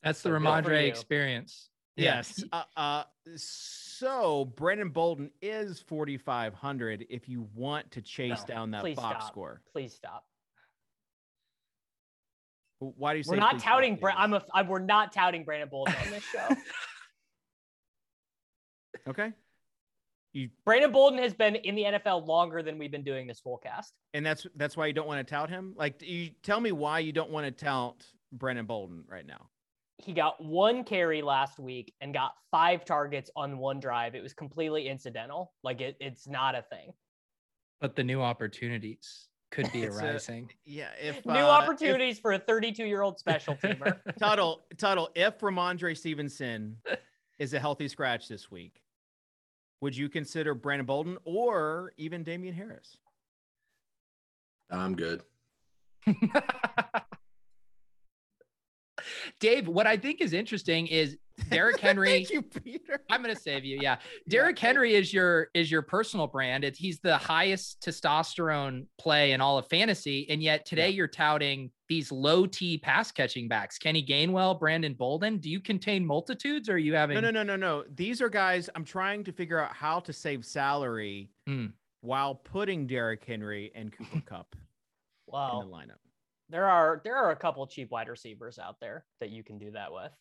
That's 0.03 0.22
the 0.22 0.30
so 0.30 0.32
Rhamondre 0.32 0.88
experience. 0.88 1.68
Yes. 1.96 2.42
Uh, 2.53 2.62
uh, 2.76 3.05
so 3.36 4.44
Brandon 4.57 4.88
Bolden 4.88 5.30
is 5.42 5.80
4,500 5.80 7.07
if 7.11 7.28
you 7.28 7.46
want 7.55 7.90
to 7.92 8.03
chase 8.03 8.40
no, 8.48 8.55
down 8.55 8.70
that 8.72 8.82
box 8.82 8.98
stop. 8.98 9.22
score. 9.28 9.61
Please 9.72 9.94
stop. 9.94 10.24
Why 12.78 13.12
do 13.12 13.18
you 13.18 13.24
say 13.24 13.30
we're 13.32 13.36
not 13.36 13.59
touting? 13.59 13.96
Bra- 13.96 14.14
I'm 14.16 14.32
a. 14.32 14.42
I'm, 14.55 14.66
we're 14.66 14.78
not 14.78 15.12
touting 15.12 15.44
Brandon 15.44 15.68
Bolden 15.68 15.94
on 16.03 16.11
this 16.11 16.24
show. 16.32 16.48
okay. 19.09 19.32
You 20.32 20.48
Brandon 20.64 20.92
Bolden 20.92 21.18
has 21.18 21.34
been 21.34 21.56
in 21.56 21.74
the 21.74 21.82
NFL 21.82 22.26
longer 22.26 22.62
than 22.62 22.78
we've 22.78 22.90
been 22.90 23.02
doing 23.02 23.26
this 23.26 23.40
Swolecast. 23.40 23.92
And 24.14 24.24
that's 24.24 24.46
that's 24.56 24.76
why 24.76 24.86
you 24.86 24.92
don't 24.92 25.08
want 25.08 25.26
to 25.26 25.30
tout 25.30 25.50
him. 25.50 25.74
Like, 25.76 26.00
you 26.02 26.30
tell 26.42 26.60
me 26.60 26.72
why 26.72 27.00
you 27.00 27.12
don't 27.12 27.30
want 27.30 27.46
to 27.46 27.64
tout 27.64 28.04
Brandon 28.32 28.66
Bolden 28.66 29.04
right 29.08 29.26
now. 29.26 29.48
He 29.98 30.12
got 30.12 30.42
one 30.42 30.84
carry 30.84 31.20
last 31.20 31.58
week 31.58 31.92
and 32.00 32.14
got 32.14 32.32
five 32.50 32.84
targets 32.84 33.30
on 33.36 33.58
one 33.58 33.80
drive. 33.80 34.14
It 34.14 34.22
was 34.22 34.32
completely 34.32 34.88
incidental. 34.88 35.52
Like 35.62 35.80
it, 35.80 35.96
it's 36.00 36.26
not 36.26 36.54
a 36.54 36.62
thing. 36.62 36.92
But 37.80 37.96
the 37.96 38.04
new 38.04 38.22
opportunities 38.22 39.28
could 39.50 39.70
be 39.72 39.86
arising. 39.88 40.48
A, 40.50 40.70
yeah, 40.70 40.90
if 41.00 41.24
new 41.26 41.32
uh, 41.32 41.48
opportunities 41.48 42.16
if, 42.16 42.22
for 42.22 42.32
a 42.32 42.38
32 42.38 42.84
year 42.84 43.02
old 43.02 43.18
special 43.18 43.56
teamer. 43.56 43.98
Tuttle, 44.18 44.62
Tuttle. 44.78 45.10
If 45.14 45.38
Rhamondre 45.40 45.96
Stevenson 45.96 46.76
is 47.38 47.52
a 47.52 47.58
healthy 47.58 47.88
scratch 47.88 48.28
this 48.28 48.50
week, 48.50 48.80
would 49.80 49.96
you 49.96 50.08
consider 50.08 50.54
Brandon 50.54 50.86
Bolden 50.86 51.16
or 51.24 51.92
even 51.96 52.22
Damien 52.22 52.54
Harris? 52.54 52.96
I'm 54.70 54.94
good. 54.94 55.22
Dave, 59.40 59.66
what 59.68 59.86
I 59.86 59.96
think 59.96 60.20
is 60.20 60.32
interesting 60.32 60.86
is 60.86 61.16
Derrick 61.51 61.80
Henry. 61.80 62.09
Thank 62.09 62.30
you, 62.30 62.43
Peter. 62.43 63.01
I'm 63.09 63.22
going 63.22 63.34
to 63.34 63.41
save 63.41 63.64
you. 63.64 63.78
Yeah, 63.80 63.97
Derrick 64.28 64.61
yeah. 64.61 64.66
Henry 64.66 64.95
is 64.95 65.12
your 65.12 65.49
is 65.55 65.70
your 65.70 65.82
personal 65.82 66.26
brand. 66.26 66.64
It's, 66.64 66.78
he's 66.78 67.01
the 67.01 67.16
highest 67.16 67.80
testosterone 67.82 68.86
play 68.99 69.32
in 69.32 69.41
all 69.41 69.59
of 69.59 69.66
fantasy, 69.68 70.28
and 70.28 70.43
yet 70.43 70.66
today 70.66 70.88
yeah. 70.88 70.97
you're 70.97 71.09
touting 71.09 71.70
these 71.88 72.12
low 72.12 72.47
T 72.47 72.78
pass 72.78 73.11
catching 73.11 73.49
backs. 73.49 73.78
Kenny 73.78 74.05
Gainwell, 74.05 74.59
Brandon 74.59 74.95
Bolden. 74.95 75.38
Do 75.38 75.51
you 75.51 75.61
contain 75.61 76.05
multitudes, 76.05 76.68
or 76.68 76.74
are 76.74 76.78
you 76.78 76.95
having? 76.95 77.14
No, 77.14 77.20
no, 77.20 77.30
no, 77.30 77.43
no, 77.43 77.57
no. 77.57 77.84
These 77.95 78.20
are 78.20 78.28
guys. 78.28 78.68
I'm 78.74 78.84
trying 78.84 79.24
to 79.24 79.32
figure 79.32 79.59
out 79.59 79.72
how 79.72 80.01
to 80.01 80.12
save 80.12 80.45
salary 80.45 81.30
mm. 81.49 81.72
while 82.01 82.34
putting 82.34 82.86
Derrick 82.86 83.24
Henry 83.24 83.72
and 83.74 83.93
Cooper 83.93 84.22
Kupp 84.26 84.57
wow. 85.26 85.61
in 85.61 85.66
the 85.70 85.74
lineup 85.74 86.01
there 86.51 86.66
are 86.66 87.01
there 87.05 87.16
are 87.16 87.30
a 87.30 87.36
couple 87.36 87.66
cheap 87.66 87.91
wide 87.91 88.09
receivers 88.09 88.59
out 88.59 88.80
there 88.80 89.05
that 89.20 89.30
you 89.30 89.43
can 89.43 89.59
do 89.59 89.70
that 89.70 89.93
with. 89.93 90.12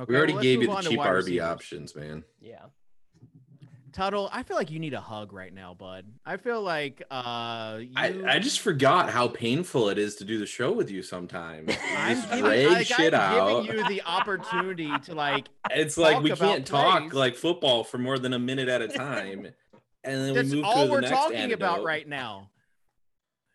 Okay, 0.00 0.10
we 0.10 0.16
already 0.16 0.32
well, 0.32 0.42
gave 0.42 0.62
you 0.62 0.68
the 0.68 0.80
cheap 0.80 0.98
RB 0.98 1.14
receivers. 1.14 1.46
options, 1.46 1.94
man. 1.94 2.24
Yeah. 2.40 2.64
Tuttle, 3.92 4.30
I 4.32 4.44
feel 4.44 4.56
like 4.56 4.70
you 4.70 4.78
need 4.78 4.94
a 4.94 5.00
hug 5.00 5.32
right 5.32 5.52
now, 5.52 5.74
bud. 5.74 6.06
I 6.24 6.36
feel 6.38 6.62
like 6.62 7.02
uh 7.10 7.78
you... 7.80 7.92
I, 7.96 8.22
I 8.26 8.38
just 8.38 8.60
forgot 8.60 9.10
how 9.10 9.28
painful 9.28 9.88
it 9.90 9.98
is 9.98 10.14
to 10.16 10.24
do 10.24 10.38
the 10.38 10.46
show 10.46 10.72
with 10.72 10.90
you 10.90 11.02
sometimes. 11.02 11.74
I'm 11.96 12.20
giving, 12.30 12.72
like, 12.72 12.86
shit 12.86 13.12
I'm 13.12 13.20
out. 13.20 13.66
giving 13.66 13.78
you 13.78 13.88
the 13.88 14.02
opportunity 14.06 14.90
to 15.06 15.14
like 15.14 15.48
it's 15.70 15.98
like 15.98 16.22
we 16.22 16.30
can't 16.30 16.66
talk 16.66 17.12
like 17.12 17.36
football 17.36 17.84
for 17.84 17.98
more 17.98 18.18
than 18.18 18.32
a 18.32 18.38
minute 18.38 18.68
at 18.68 18.80
a 18.80 18.88
time. 18.96 19.48
And 20.02 20.24
then 20.24 20.34
That's 20.34 20.50
we 20.50 20.56
move 20.56 20.64
all 20.64 20.86
to 20.86 20.90
we're 20.90 20.96
the 20.96 21.02
next 21.02 21.16
talking 21.16 21.36
antidote. 21.36 21.56
about 21.56 21.84
right 21.84 22.08
now. 22.08 22.48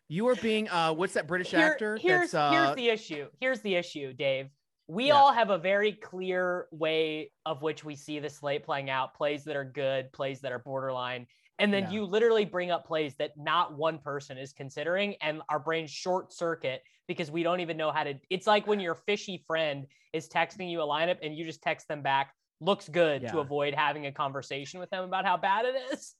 You 0.08 0.28
are 0.28 0.36
being 0.36 0.68
uh 0.68 0.92
what's 0.92 1.14
that 1.14 1.26
British 1.26 1.50
Here, 1.50 1.60
actor? 1.60 1.96
Here's 1.96 2.34
uh... 2.34 2.50
here's 2.50 2.76
the 2.76 2.88
issue. 2.88 3.28
Here's 3.40 3.60
the 3.62 3.74
issue, 3.74 4.12
Dave. 4.12 4.50
We 4.88 5.08
yeah. 5.08 5.14
all 5.14 5.32
have 5.32 5.50
a 5.50 5.58
very 5.58 5.92
clear 5.92 6.66
way 6.70 7.32
of 7.44 7.62
which 7.62 7.84
we 7.84 7.96
see 7.96 8.18
the 8.18 8.30
slate 8.30 8.64
playing 8.64 8.88
out, 8.88 9.14
plays 9.14 9.44
that 9.44 9.56
are 9.56 9.64
good, 9.64 10.12
plays 10.12 10.40
that 10.40 10.52
are 10.52 10.60
borderline. 10.60 11.26
And 11.58 11.72
then 11.72 11.84
yeah. 11.84 11.90
you 11.90 12.04
literally 12.04 12.44
bring 12.44 12.70
up 12.70 12.86
plays 12.86 13.14
that 13.16 13.32
not 13.36 13.76
one 13.76 13.98
person 13.98 14.36
is 14.38 14.52
considering, 14.52 15.16
and 15.22 15.40
our 15.48 15.58
brains 15.58 15.90
short 15.90 16.32
circuit 16.32 16.82
because 17.08 17.30
we 17.30 17.42
don't 17.42 17.60
even 17.60 17.76
know 17.76 17.90
how 17.90 18.04
to. 18.04 18.14
It's 18.30 18.46
like 18.46 18.66
when 18.66 18.78
your 18.78 18.94
fishy 18.94 19.42
friend 19.46 19.86
is 20.12 20.28
texting 20.28 20.70
you 20.70 20.82
a 20.82 20.86
lineup 20.86 21.18
and 21.22 21.34
you 21.34 21.44
just 21.44 21.62
text 21.62 21.88
them 21.88 22.02
back, 22.02 22.34
looks 22.60 22.88
good 22.88 23.22
yeah. 23.22 23.32
to 23.32 23.38
avoid 23.38 23.74
having 23.74 24.06
a 24.06 24.12
conversation 24.12 24.80
with 24.80 24.90
them 24.90 25.04
about 25.04 25.24
how 25.24 25.36
bad 25.36 25.64
it 25.64 25.74
is. 25.92 26.14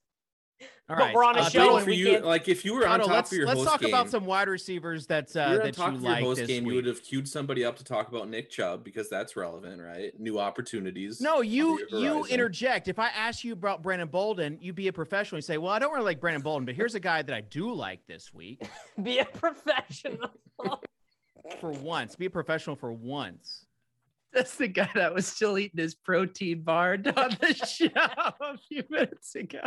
All 0.88 0.94
right. 0.94 1.06
But 1.06 1.14
we're 1.14 1.24
on 1.24 1.36
a 1.36 1.40
uh, 1.40 1.48
show 1.48 1.78
for 1.80 1.90
you. 1.90 2.20
Like 2.20 2.48
if 2.48 2.64
you 2.64 2.74
were 2.74 2.86
on 2.86 3.00
top 3.00 3.08
let's, 3.08 3.32
of 3.32 3.38
your 3.38 3.46
let's 3.46 3.64
talk 3.64 3.80
game, 3.80 3.88
about 3.88 4.08
some 4.08 4.24
wide 4.24 4.48
receivers 4.48 5.06
that's 5.06 5.34
uh, 5.34 5.58
that 5.58 5.76
you 5.76 5.98
like 5.98 6.22
host 6.22 6.46
game. 6.46 6.64
Week. 6.64 6.70
You 6.70 6.76
would 6.76 6.86
have 6.86 7.02
queued 7.02 7.28
somebody 7.28 7.64
up 7.64 7.76
to 7.78 7.84
talk 7.84 8.08
about 8.08 8.28
Nick 8.28 8.50
Chubb 8.50 8.84
because 8.84 9.10
that's 9.10 9.34
relevant, 9.34 9.82
right? 9.82 10.18
New 10.20 10.38
opportunities. 10.38 11.20
No, 11.20 11.40
you 11.40 11.84
you 11.90 12.24
interject. 12.26 12.86
If 12.86 13.00
I 13.00 13.08
ask 13.08 13.42
you 13.42 13.52
about 13.52 13.82
Brandon 13.82 14.08
Bolden, 14.08 14.58
you'd 14.60 14.76
be 14.76 14.86
a 14.88 14.92
professional. 14.92 15.38
You 15.38 15.42
say, 15.42 15.58
"Well, 15.58 15.72
I 15.72 15.80
don't 15.80 15.92
really 15.92 16.04
like 16.04 16.20
Brandon 16.20 16.42
Bolden, 16.42 16.64
but 16.66 16.76
here's 16.76 16.94
a 16.94 17.00
guy 17.00 17.20
that 17.22 17.34
I 17.34 17.40
do 17.40 17.72
like 17.72 18.06
this 18.06 18.32
week." 18.32 18.62
be 19.02 19.18
a 19.18 19.24
professional. 19.24 20.30
for 21.60 21.70
once, 21.70 22.14
be 22.14 22.26
a 22.26 22.30
professional 22.30 22.76
for 22.76 22.92
once. 22.92 23.66
That's 24.36 24.56
the 24.56 24.68
guy 24.68 24.90
that 24.94 25.14
was 25.14 25.26
still 25.26 25.56
eating 25.56 25.80
his 25.80 25.94
protein 25.94 26.60
bar 26.60 26.92
on 27.16 27.36
the 27.40 27.54
show 27.54 27.88
a 27.96 28.58
few 28.68 28.82
minutes 28.90 29.34
ago. 29.34 29.62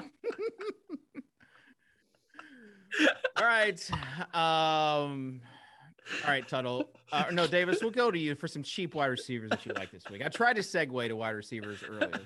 all 3.35 3.45
right. 3.45 3.91
Um, 4.35 5.41
all 6.23 6.29
right, 6.29 6.47
Tuttle. 6.47 6.91
Uh, 7.11 7.25
no, 7.31 7.47
Davis, 7.47 7.79
we'll 7.81 7.89
go 7.89 8.11
to 8.11 8.19
you 8.19 8.35
for 8.35 8.47
some 8.47 8.61
cheap 8.61 8.93
wide 8.93 9.07
receivers 9.07 9.49
that 9.49 9.65
you 9.65 9.73
like 9.73 9.89
this 9.89 10.03
week. 10.11 10.21
I 10.23 10.27
tried 10.29 10.57
to 10.57 10.61
segue 10.61 11.07
to 11.07 11.15
wide 11.15 11.31
receivers 11.31 11.83
earlier. 11.89 12.21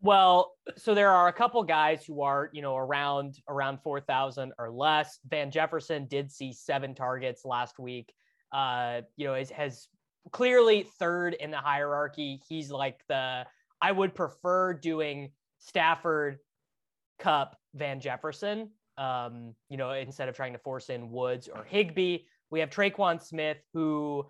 Well, 0.00 0.54
so 0.76 0.94
there 0.94 1.10
are 1.10 1.28
a 1.28 1.32
couple 1.32 1.62
guys 1.64 2.06
who 2.06 2.22
are, 2.22 2.48
you 2.54 2.62
know, 2.62 2.74
around 2.74 3.38
around 3.48 3.80
4,000 3.82 4.52
or 4.58 4.70
less. 4.70 5.18
Van 5.28 5.50
Jefferson 5.50 6.06
did 6.06 6.32
see 6.32 6.54
seven 6.54 6.94
targets 6.94 7.44
last 7.44 7.78
week. 7.78 8.14
Uh, 8.50 9.02
you 9.16 9.26
know, 9.26 9.34
has, 9.34 9.50
has 9.50 9.88
clearly 10.32 10.86
third 10.98 11.34
in 11.34 11.50
the 11.50 11.58
hierarchy. 11.58 12.40
He's 12.48 12.70
like 12.70 13.00
the 13.08 13.46
I 13.80 13.92
would 13.92 14.14
prefer 14.14 14.74
doing 14.74 15.30
Stafford, 15.58 16.38
Kupp, 17.18 17.56
Van 17.74 18.00
Jefferson. 18.00 18.70
Um, 18.96 19.54
you 19.68 19.76
know, 19.76 19.92
instead 19.92 20.28
of 20.28 20.34
trying 20.34 20.52
to 20.54 20.58
force 20.58 20.90
in 20.90 21.10
Woods 21.10 21.48
or 21.48 21.64
Higbee, 21.64 22.18
we 22.50 22.60
have 22.60 22.70
Tre'Quan 22.70 23.22
Smith, 23.22 23.58
who 23.72 24.26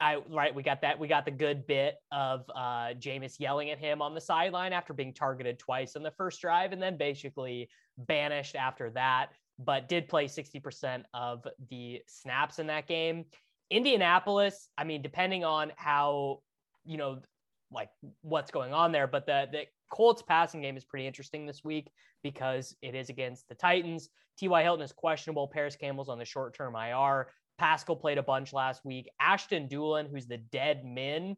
I 0.00 0.16
right, 0.28 0.54
we 0.54 0.62
got 0.62 0.82
that. 0.82 0.98
We 0.98 1.08
got 1.08 1.24
the 1.24 1.30
good 1.30 1.66
bit 1.66 1.96
of 2.12 2.44
uh 2.54 2.94
Jameis 2.98 3.38
yelling 3.38 3.70
at 3.70 3.78
him 3.78 4.02
on 4.02 4.14
the 4.14 4.20
sideline 4.20 4.72
after 4.72 4.92
being 4.92 5.14
targeted 5.14 5.58
twice 5.58 5.96
in 5.96 6.02
the 6.02 6.10
first 6.10 6.40
drive 6.40 6.72
and 6.72 6.82
then 6.82 6.96
basically 6.98 7.68
banished 7.96 8.56
after 8.56 8.90
that, 8.90 9.28
but 9.58 9.88
did 9.88 10.08
play 10.08 10.26
60% 10.26 11.04
of 11.14 11.46
the 11.70 12.02
snaps 12.08 12.58
in 12.58 12.66
that 12.66 12.88
game. 12.88 13.24
Indianapolis, 13.70 14.68
I 14.76 14.84
mean, 14.84 15.02
depending 15.02 15.44
on 15.44 15.72
how, 15.76 16.40
you 16.84 16.96
know, 16.96 17.20
like 17.72 17.88
what's 18.22 18.50
going 18.50 18.72
on 18.72 18.92
there, 18.92 19.06
but 19.06 19.26
the 19.26 19.48
the 19.50 19.64
Colts 19.90 20.22
passing 20.22 20.62
game 20.62 20.76
is 20.76 20.84
pretty 20.84 21.06
interesting 21.06 21.46
this 21.46 21.62
week 21.62 21.90
because 22.22 22.74
it 22.82 22.94
is 22.94 23.10
against 23.10 23.48
the 23.48 23.54
Titans. 23.54 24.08
T.Y. 24.38 24.62
Hilton 24.62 24.84
is 24.84 24.92
questionable. 24.92 25.46
Parris 25.46 25.76
Campbell's 25.76 26.08
on 26.08 26.18
the 26.18 26.24
short 26.24 26.56
term 26.56 26.74
IR. 26.74 27.28
Pascal 27.58 27.94
played 27.94 28.18
a 28.18 28.22
bunch 28.22 28.52
last 28.52 28.84
week. 28.84 29.08
Ashton 29.20 29.68
Dulin, 29.68 30.10
who's 30.10 30.26
the 30.26 30.38
dead 30.38 30.84
min, 30.84 31.36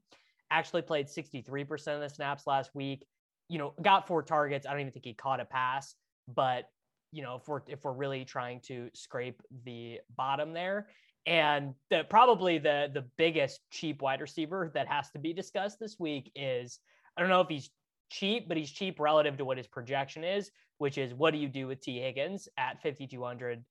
actually 0.51 0.83
played 0.83 1.07
63% 1.07 1.95
of 1.95 2.01
the 2.01 2.09
snaps 2.09 2.47
last 2.47 2.70
week. 2.74 3.05
You 3.49 3.59
know, 3.59 3.74
got 3.83 4.07
four 4.07 4.22
targets. 4.22 4.66
I 4.66 4.70
don't 4.70 4.81
even 4.81 4.93
think 4.93 5.05
he 5.05 5.14
caught 5.14 5.41
a 5.41 5.45
pass, 5.45 5.95
but 6.27 6.64
you 7.12 7.22
know, 7.22 7.37
if 7.37 7.47
we're 7.47 7.61
if 7.68 7.85
we're 7.85 7.93
really 7.93 8.24
trying 8.24 8.61
to 8.66 8.91
scrape 8.95 9.41
the 9.64 10.01
bottom 10.16 10.53
there, 10.53 10.89
and 11.27 11.74
the 11.91 12.05
probably 12.09 12.59
the 12.59 12.89
the 12.93 13.05
biggest 13.18 13.61
cheap 13.70 14.01
wide 14.01 14.20
receiver 14.20 14.70
that 14.74 14.87
has 14.87 15.11
to 15.11 15.18
be 15.18 15.33
discussed 15.33 15.79
this 15.81 15.97
week 15.99 16.31
is 16.35 16.79
I 17.16 17.20
don't 17.20 17.31
know 17.31 17.41
if 17.41 17.49
he's 17.49 17.70
cheap, 18.11 18.49
but 18.49 18.57
he's 18.57 18.70
cheap 18.70 19.01
relative 19.01 19.37
to 19.39 19.45
what 19.45 19.57
his 19.57 19.66
projection 19.66 20.22
is, 20.22 20.51
which 20.79 20.99
is 20.99 21.12
what 21.12 21.33
do 21.33 21.39
you 21.39 21.49
do 21.49 21.66
with 21.66 21.81
T. 21.81 22.01
Higgins 22.01 22.49
at 22.57 22.81
5200 22.83 23.64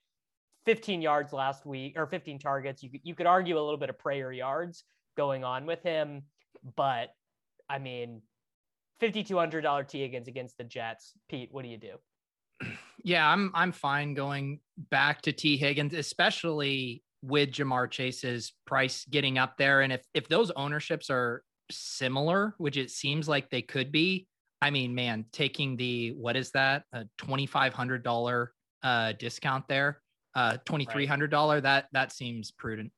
15 0.65 1.01
yards 1.01 1.31
last 1.31 1.65
week 1.65 1.93
or 1.95 2.07
15 2.07 2.39
targets. 2.39 2.81
You 2.81 2.89
could, 2.89 3.01
you 3.03 3.13
could 3.13 3.27
argue 3.27 3.57
a 3.57 3.61
little 3.61 3.77
bit 3.77 3.91
of 3.91 3.99
prayer 3.99 4.31
yards 4.31 4.83
going 5.15 5.43
on 5.43 5.67
with 5.67 5.83
him, 5.83 6.23
but 6.75 7.09
I 7.69 7.77
mean, 7.77 8.23
$5,200 9.01 9.87
Tee 9.87 10.01
Higgins 10.01 10.27
against 10.27 10.57
the 10.57 10.63
Jets. 10.63 11.13
Pete, 11.29 11.49
what 11.51 11.63
do 11.63 11.69
you 11.69 11.77
do? 11.77 12.69
Yeah, 13.03 13.29
I'm 13.29 13.51
I'm 13.53 13.71
fine 13.71 14.15
going 14.15 14.61
back 14.89 15.21
to 15.23 15.31
T 15.31 15.57
Higgins, 15.57 15.93
especially 15.93 17.03
with 17.25 17.51
Ja'Marr 17.51 17.89
Chase's 17.89 18.53
price 18.65 19.05
getting 19.05 19.37
up 19.37 19.57
there. 19.57 19.81
And 19.81 19.91
if 19.91 20.03
if 20.13 20.27
those 20.27 20.51
ownerships 20.51 21.09
are 21.09 21.43
similar, 21.71 22.53
which 22.57 22.77
it 22.77 22.91
seems 22.91 23.27
like 23.27 23.49
they 23.49 23.61
could 23.61 23.91
be, 23.91 24.27
I 24.61 24.69
mean, 24.69 24.95
man, 24.95 25.25
taking 25.31 25.75
the 25.77 26.11
what 26.11 26.35
is 26.35 26.51
that 26.51 26.83
a 26.93 27.05
twenty 27.17 27.45
five 27.45 27.73
hundred 27.73 28.03
dollar 28.03 28.53
uh, 28.83 29.13
discount 29.13 29.67
there, 29.67 30.01
uh, 30.35 30.57
twenty 30.65 30.85
three 30.85 31.05
hundred 31.05 31.31
dollar 31.31 31.61
that 31.61 31.87
that 31.93 32.11
seems 32.11 32.51
prudent. 32.51 32.91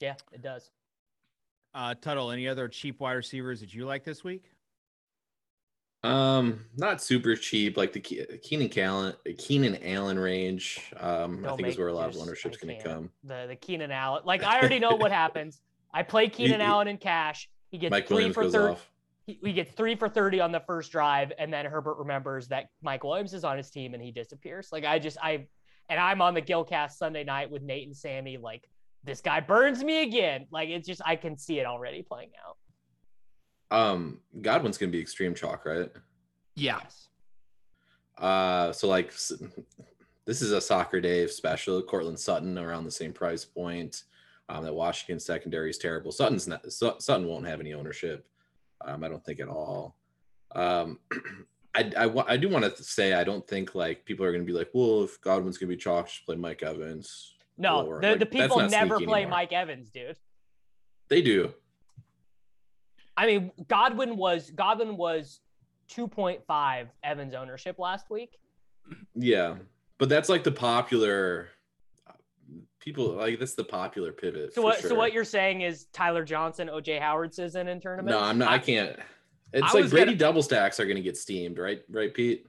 Yeah, 0.00 0.14
it 0.32 0.42
does. 0.42 0.70
Uh, 1.74 1.94
Tuttle, 1.94 2.30
any 2.30 2.48
other 2.48 2.68
cheap 2.68 3.00
wide 3.00 3.12
receivers 3.12 3.60
that 3.60 3.74
you 3.74 3.84
like 3.84 4.04
this 4.04 4.24
week? 4.24 4.44
Um, 6.04 6.64
not 6.76 7.02
super 7.02 7.34
cheap, 7.34 7.76
like 7.76 7.92
the 7.92 8.00
Keenan 8.00 8.70
Allen, 8.78 9.14
Keenan 9.36 9.78
Allen 9.82 10.18
range. 10.18 10.92
Um, 10.98 11.44
I 11.44 11.56
think 11.56 11.68
is 11.68 11.78
where 11.78 11.88
a 11.88 11.92
lot 11.92 12.14
of 12.14 12.20
ownership's 12.20 12.56
going 12.56 12.76
to 12.76 12.82
come. 12.82 13.10
The 13.24 13.46
the 13.48 13.56
Keenan 13.56 13.90
Allen, 13.90 14.22
like 14.24 14.44
I 14.44 14.58
already 14.60 14.78
know 14.78 14.94
what 14.96 15.10
happens. 15.10 15.60
I 15.92 16.04
play 16.04 16.28
Keenan 16.28 16.60
Allen 16.60 16.86
in 16.86 16.98
cash. 16.98 17.48
He 17.70 17.78
gets 17.78 17.90
Mike 17.90 18.06
three 18.06 18.16
Williams 18.16 18.34
for 18.34 18.48
thirty. 18.48 18.80
He, 19.26 19.38
he 19.42 19.52
gets 19.52 19.72
three 19.72 19.96
for 19.96 20.08
thirty 20.08 20.40
on 20.40 20.52
the 20.52 20.60
first 20.60 20.92
drive, 20.92 21.32
and 21.36 21.52
then 21.52 21.66
Herbert 21.66 21.98
remembers 21.98 22.46
that 22.48 22.66
Mike 22.80 23.02
Williams 23.02 23.34
is 23.34 23.42
on 23.42 23.56
his 23.56 23.68
team, 23.68 23.94
and 23.94 24.02
he 24.02 24.12
disappears. 24.12 24.68
Like 24.70 24.84
I 24.84 25.00
just 25.00 25.18
I, 25.20 25.46
and 25.88 25.98
I'm 25.98 26.22
on 26.22 26.34
the 26.34 26.42
Gilcast 26.42 26.92
Sunday 26.92 27.24
night 27.24 27.50
with 27.50 27.62
Nate 27.62 27.88
and 27.88 27.96
Sammy. 27.96 28.36
Like 28.36 28.68
this 29.02 29.20
guy 29.20 29.40
burns 29.40 29.82
me 29.82 30.04
again. 30.04 30.46
Like 30.52 30.68
it's 30.68 30.86
just 30.86 31.02
I 31.04 31.16
can 31.16 31.36
see 31.36 31.58
it 31.58 31.66
already 31.66 32.02
playing 32.02 32.30
out. 32.46 32.56
Um, 33.70 34.20
Godwin's 34.40 34.78
gonna 34.78 34.92
be 34.92 35.00
extreme 35.00 35.34
chalk, 35.34 35.64
right? 35.64 35.90
Yes. 36.54 37.08
Uh, 38.16 38.72
so 38.72 38.88
like 38.88 39.12
this 39.12 40.42
is 40.42 40.52
a 40.52 40.60
soccer 40.60 41.00
Dave 41.00 41.30
special. 41.30 41.82
Courtland 41.82 42.18
Sutton 42.18 42.58
around 42.58 42.84
the 42.84 42.90
same 42.90 43.12
price 43.12 43.44
point. 43.44 44.04
Um, 44.50 44.64
that 44.64 44.74
Washington 44.74 45.20
secondary 45.20 45.70
is 45.70 45.78
terrible. 45.78 46.10
Sutton's 46.10 46.48
not 46.48 46.70
Sutton 46.72 47.26
won't 47.26 47.46
have 47.46 47.60
any 47.60 47.74
ownership. 47.74 48.26
Um, 48.84 49.04
I 49.04 49.08
don't 49.08 49.24
think 49.24 49.40
at 49.40 49.48
all. 49.48 49.96
Um, 50.54 50.98
I, 51.74 51.90
I, 51.96 52.32
I 52.34 52.36
do 52.36 52.48
want 52.48 52.64
to 52.64 52.82
say 52.82 53.12
I 53.12 53.24
don't 53.24 53.46
think 53.46 53.74
like 53.74 54.04
people 54.04 54.24
are 54.24 54.32
going 54.32 54.44
to 54.44 54.50
be 54.50 54.56
like, 54.56 54.70
well, 54.72 55.04
if 55.04 55.20
Godwin's 55.20 55.58
going 55.58 55.68
to 55.70 55.76
be 55.76 55.80
chalk, 55.80 56.08
just 56.08 56.24
play 56.26 56.36
Mike 56.36 56.62
Evans. 56.62 57.34
No, 57.56 57.86
or, 57.86 58.00
the, 58.00 58.10
like, 58.10 58.18
the 58.20 58.26
people 58.26 58.60
never 58.68 58.98
play 59.00 59.22
anymore. 59.22 59.38
Mike 59.38 59.52
Evans, 59.52 59.90
dude. 59.90 60.16
They 61.08 61.22
do. 61.22 61.52
I 63.18 63.26
mean, 63.26 63.50
Godwin 63.66 64.16
was 64.16 64.52
Godwin 64.52 64.96
was 64.96 65.40
2.5 65.90 66.86
Evans 67.02 67.34
ownership 67.34 67.80
last 67.80 68.10
week. 68.10 68.38
Yeah, 69.16 69.56
but 69.98 70.08
that's 70.08 70.28
like 70.28 70.44
the 70.44 70.52
popular 70.52 71.48
people 72.78 73.08
like 73.14 73.40
that's 73.40 73.54
the 73.54 73.64
popular 73.64 74.12
pivot. 74.12 74.54
So 74.54 74.62
what? 74.62 74.80
Sure. 74.80 74.90
So 74.90 74.94
what 74.94 75.12
you're 75.12 75.24
saying 75.24 75.62
is 75.62 75.86
Tyler 75.92 76.24
Johnson, 76.24 76.68
OJ 76.68 77.00
Howard 77.00 77.34
season 77.34 77.66
in 77.66 77.80
tournament? 77.80 78.16
No, 78.16 78.22
I'm 78.22 78.38
not. 78.38 78.50
I, 78.50 78.54
I 78.54 78.58
can't. 78.60 78.96
It's 79.52 79.74
I 79.74 79.80
like 79.80 79.90
Brady 79.90 80.06
gonna, 80.06 80.18
double 80.18 80.42
stacks 80.42 80.78
are 80.78 80.84
going 80.84 80.96
to 80.96 81.02
get 81.02 81.16
steamed, 81.16 81.58
right? 81.58 81.80
Right, 81.90 82.14
Pete. 82.14 82.46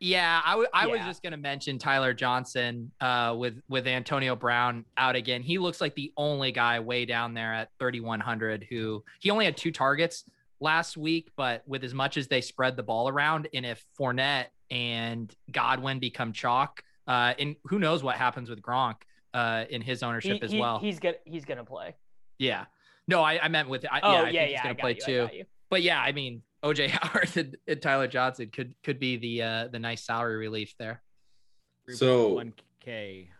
Yeah, 0.00 0.40
I, 0.42 0.52
w- 0.52 0.68
I 0.72 0.86
yeah. 0.86 0.92
was 0.92 1.00
just 1.02 1.22
going 1.22 1.32
to 1.32 1.36
mention 1.36 1.78
Tyler 1.78 2.14
Johnson 2.14 2.90
uh, 3.02 3.34
with 3.38 3.60
with 3.68 3.86
Antonio 3.86 4.34
Brown 4.34 4.86
out 4.96 5.14
again. 5.14 5.42
He 5.42 5.58
looks 5.58 5.78
like 5.80 5.94
the 5.94 6.10
only 6.16 6.52
guy 6.52 6.80
way 6.80 7.04
down 7.04 7.34
there 7.34 7.52
at 7.52 7.68
3100 7.78 8.66
who 8.70 9.04
he 9.20 9.30
only 9.30 9.44
had 9.44 9.58
two 9.58 9.70
targets 9.70 10.24
last 10.58 10.96
week, 10.96 11.30
but 11.36 11.62
with 11.66 11.84
as 11.84 11.92
much 11.92 12.16
as 12.16 12.28
they 12.28 12.40
spread 12.40 12.76
the 12.76 12.82
ball 12.82 13.08
around, 13.08 13.48
and 13.52 13.66
if 13.66 13.84
Fournette 13.98 14.46
and 14.70 15.34
Godwin 15.50 15.98
become 15.98 16.32
chalk, 16.32 16.82
uh, 17.06 17.34
and 17.38 17.56
who 17.64 17.78
knows 17.78 18.02
what 18.02 18.16
happens 18.16 18.48
with 18.48 18.62
Gronk 18.62 18.96
uh, 19.34 19.64
in 19.68 19.82
his 19.82 20.02
ownership 20.02 20.38
he, 20.38 20.42
as 20.42 20.52
he, 20.52 20.60
well. 20.60 20.78
He's 20.78 20.98
gonna 20.98 21.16
he's 21.24 21.44
gonna 21.44 21.64
play. 21.64 21.94
Yeah. 22.38 22.64
No, 23.06 23.22
I, 23.22 23.38
I 23.44 23.48
meant 23.48 23.68
with 23.68 23.84
I, 23.90 24.00
oh 24.02 24.12
yeah, 24.12 24.22
yeah, 24.22 24.30
yeah, 24.30 24.46
he's 24.46 24.60
gonna 24.62 24.74
play 24.76 24.96
you, 25.06 25.28
too. 25.28 25.28
But 25.68 25.82
yeah, 25.82 26.00
I 26.00 26.12
mean, 26.12 26.42
OJ 26.62 26.88
Howard 26.90 27.36
and, 27.36 27.56
and, 27.66 27.82
Tyler 27.82 28.06
Johnson 28.06 28.50
could 28.52 28.74
could 28.82 29.00
be 29.00 29.16
the 29.16 29.42
uh, 29.42 29.68
the 29.68 29.78
nice 29.78 30.04
salary 30.04 30.36
relief 30.36 30.74
there. 30.78 31.02
So 31.88 32.34
one 32.34 32.52
K. 32.80 33.30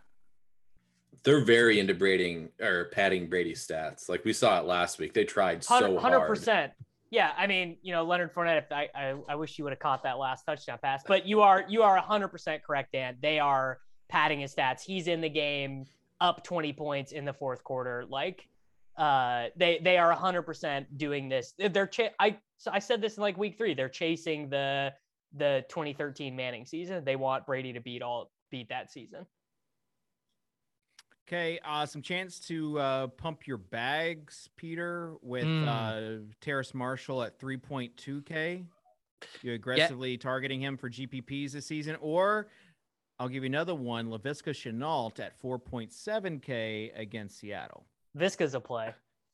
They're 1.23 1.43
very 1.43 1.79
into 1.79 1.93
Brady 1.93 2.47
or 2.59 2.85
padding 2.85 3.29
Brady's 3.29 3.65
stats. 3.65 4.09
Like 4.09 4.25
we 4.25 4.33
saw 4.33 4.59
it 4.59 4.65
last 4.65 4.97
week. 4.97 5.13
They 5.13 5.23
tried 5.23 5.63
so 5.63 5.97
100%. 5.97 5.99
hard. 5.99 6.37
100%. 6.37 6.71
Yeah, 7.11 7.31
I 7.37 7.45
mean, 7.45 7.77
you 7.83 7.91
know, 7.91 8.03
Leonard 8.03 8.33
Fournette. 8.33 8.71
I, 8.71 8.87
I, 8.95 9.15
I 9.27 9.35
wish 9.35 9.57
you 9.59 9.65
would 9.65 9.71
have 9.71 9.79
caught 9.79 10.03
that 10.03 10.17
last 10.17 10.45
touchdown 10.45 10.79
pass, 10.81 11.03
but 11.05 11.27
you 11.27 11.41
are 11.41 11.65
you 11.67 11.83
are 11.83 11.97
hundred 11.97 12.29
percent 12.29 12.63
correct, 12.63 12.93
Dan. 12.93 13.17
They 13.21 13.37
are 13.37 13.79
padding 14.07 14.39
his 14.39 14.55
stats. 14.55 14.81
He's 14.81 15.07
in 15.07 15.19
the 15.19 15.29
game 15.29 15.85
up 16.21 16.43
twenty 16.43 16.71
points 16.71 17.11
in 17.11 17.25
the 17.25 17.33
fourth 17.33 17.65
quarter. 17.65 18.05
Like, 18.07 18.47
uh, 19.01 19.47
they 19.55 19.79
they 19.83 19.97
are 19.97 20.11
hundred 20.11 20.43
percent 20.43 20.97
doing 20.97 21.27
this. 21.27 21.55
They're 21.57 21.87
ch- 21.87 22.13
I 22.19 22.37
I 22.71 22.77
said 22.77 23.01
this 23.01 23.17
in 23.17 23.21
like 23.21 23.35
week 23.35 23.57
three. 23.57 23.73
They're 23.73 23.89
chasing 23.89 24.47
the 24.47 24.93
the 25.35 25.65
2013 25.69 26.35
Manning 26.35 26.65
season. 26.65 27.03
They 27.03 27.15
want 27.15 27.47
Brady 27.47 27.73
to 27.73 27.79
beat 27.79 28.03
all 28.03 28.31
beat 28.51 28.69
that 28.69 28.91
season. 28.91 29.25
Okay, 31.27 31.59
uh, 31.65 31.85
some 31.87 32.03
chance 32.03 32.39
to 32.41 32.77
uh, 32.77 33.07
pump 33.07 33.47
your 33.47 33.57
bags, 33.57 34.49
Peter, 34.55 35.15
with 35.23 35.45
mm. 35.45 35.67
uh, 35.67 36.23
Terrace 36.39 36.73
Marshall 36.73 37.23
at 37.23 37.39
3.2K. 37.39 38.65
You 39.41 39.53
aggressively 39.53 40.11
yeah. 40.11 40.17
targeting 40.17 40.61
him 40.61 40.77
for 40.77 40.89
GPPs 40.89 41.53
this 41.53 41.65
season, 41.65 41.95
or 42.01 42.49
I'll 43.17 43.29
give 43.29 43.43
you 43.43 43.47
another 43.49 43.75
one, 43.75 44.09
Laviska 44.09 44.51
Shenault 44.51 45.19
at 45.21 45.41
4.7K 45.41 46.99
against 46.99 47.39
Seattle. 47.39 47.85
Viska's 48.17 48.53
a 48.53 48.59
play. 48.59 48.93